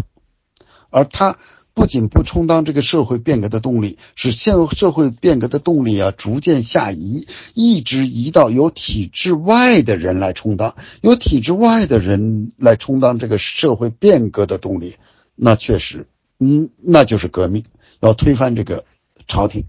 [0.90, 1.38] 而他。
[1.76, 14.96] 不仅不充当这个社会变革的动力，使现社会变革的动力啊逐渐下移，一直移到由体制外的人来充当，由体制外的人来充当这个社会变革的动力，
[15.36, 16.08] 那确实，
[16.40, 17.66] 嗯，那就是革命，
[18.00, 18.86] 要推翻这个
[19.28, 19.66] 朝廷，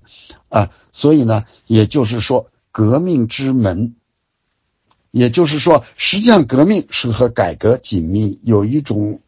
[0.49, 3.97] 啊，所以呢，也就是说，革命之门，
[5.11, 9.21] 也就是说，实际上革命是和改革紧密有一种。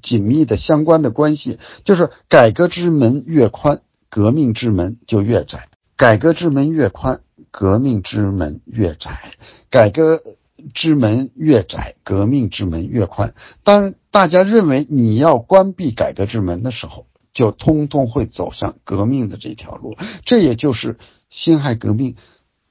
[0.00, 9.10] 紧密的相关的关系，就是改革之门越宽，革命之门就越窄；改革之门越宽，革命之门越窄；
[9.70, 10.22] 改革
[10.72, 13.34] 之门越窄，革命之门越宽。
[13.62, 19.96] 当大家认为你要关闭改革之门的时候，就通通会走向革命的这条路。
[20.24, 20.98] 这也就是
[21.28, 22.16] 辛亥革命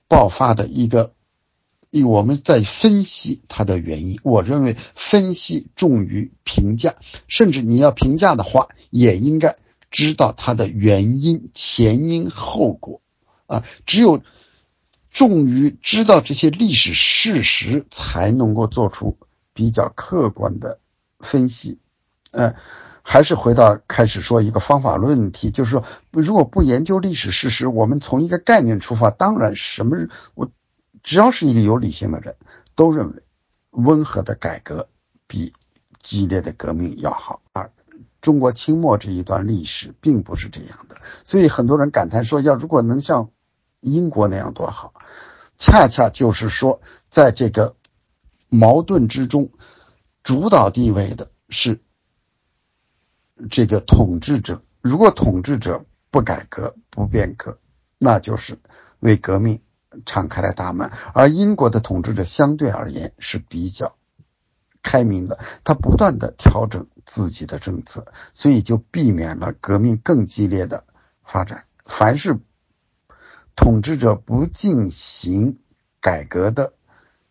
[0.07, 1.13] 爆发的一个。
[1.91, 6.95] 以我们在分析它的原因，我认为分析重于评价，
[7.27, 9.57] 甚至你要评价的话，也应该
[9.91, 13.01] 知道它的原因、前因后果
[13.45, 13.65] 啊。
[13.85, 14.23] 只有
[15.09, 19.17] 重于知道这些历史事实，才能够做出
[19.53, 20.79] 比较客观的
[21.19, 21.79] 分析。
[22.31, 22.55] 嗯，
[23.01, 30.49] 还是回到开始说一个方法论问题，就是说，如果不研究历史事实，我们从一个概念出发，当然什么我。
[31.03, 32.35] 只要是一个有理性的人，
[32.75, 33.23] 都认为
[33.71, 34.89] 温和的改革
[35.27, 35.53] 比
[36.01, 37.41] 激烈的革命要好。
[37.53, 37.71] 而
[38.21, 43.31] 中国清末这一段历史并不是这样的，所以很多人感叹说，要如果能像
[43.79, 44.93] 英国那样多好。
[45.57, 47.75] 恰恰就是说，在这个
[48.49, 49.51] 矛盾之中，
[50.23, 51.81] 主导地位的是
[53.49, 54.63] 这个统治者。
[54.81, 57.59] 如果统治者不改革、不变革，
[57.99, 58.59] 那就是
[58.99, 59.61] 为革命。
[60.05, 63.95] 敞开了大门，而英国的统治者相对而言是比较
[64.81, 70.85] 开明的，他不断的调整自己的政策，所以就避免了革命更激烈的
[71.23, 71.65] 发展。
[71.85, 72.39] 凡是
[73.55, 75.59] 统治者不进行
[75.99, 76.73] 改革的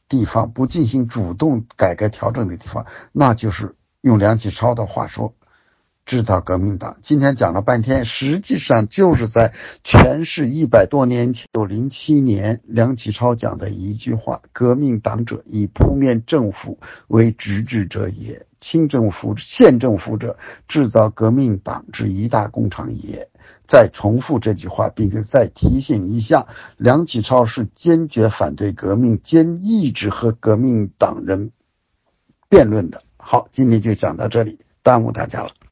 [0.09, 5.35] 地方，不进行主动改革调整的地方，那就是用梁启超的话说。
[6.07, 9.53] 制造革命党，今天讲了半天，实际上就是在
[9.85, 23.29] 诠释一百多年前，九零七年梁启超讲的一句话：“革命党者，以扑灭政府为直至者也；清政府、县政府者，制造革命党之一大工厂也。”
[23.69, 31.53] 再重复这句话，并且再提醒一下，梁启超是坚决反对革命，坚一直和革命党人
[32.49, 33.05] 辩论的。
[33.17, 35.51] 好，今天就讲到这里，耽误大家了。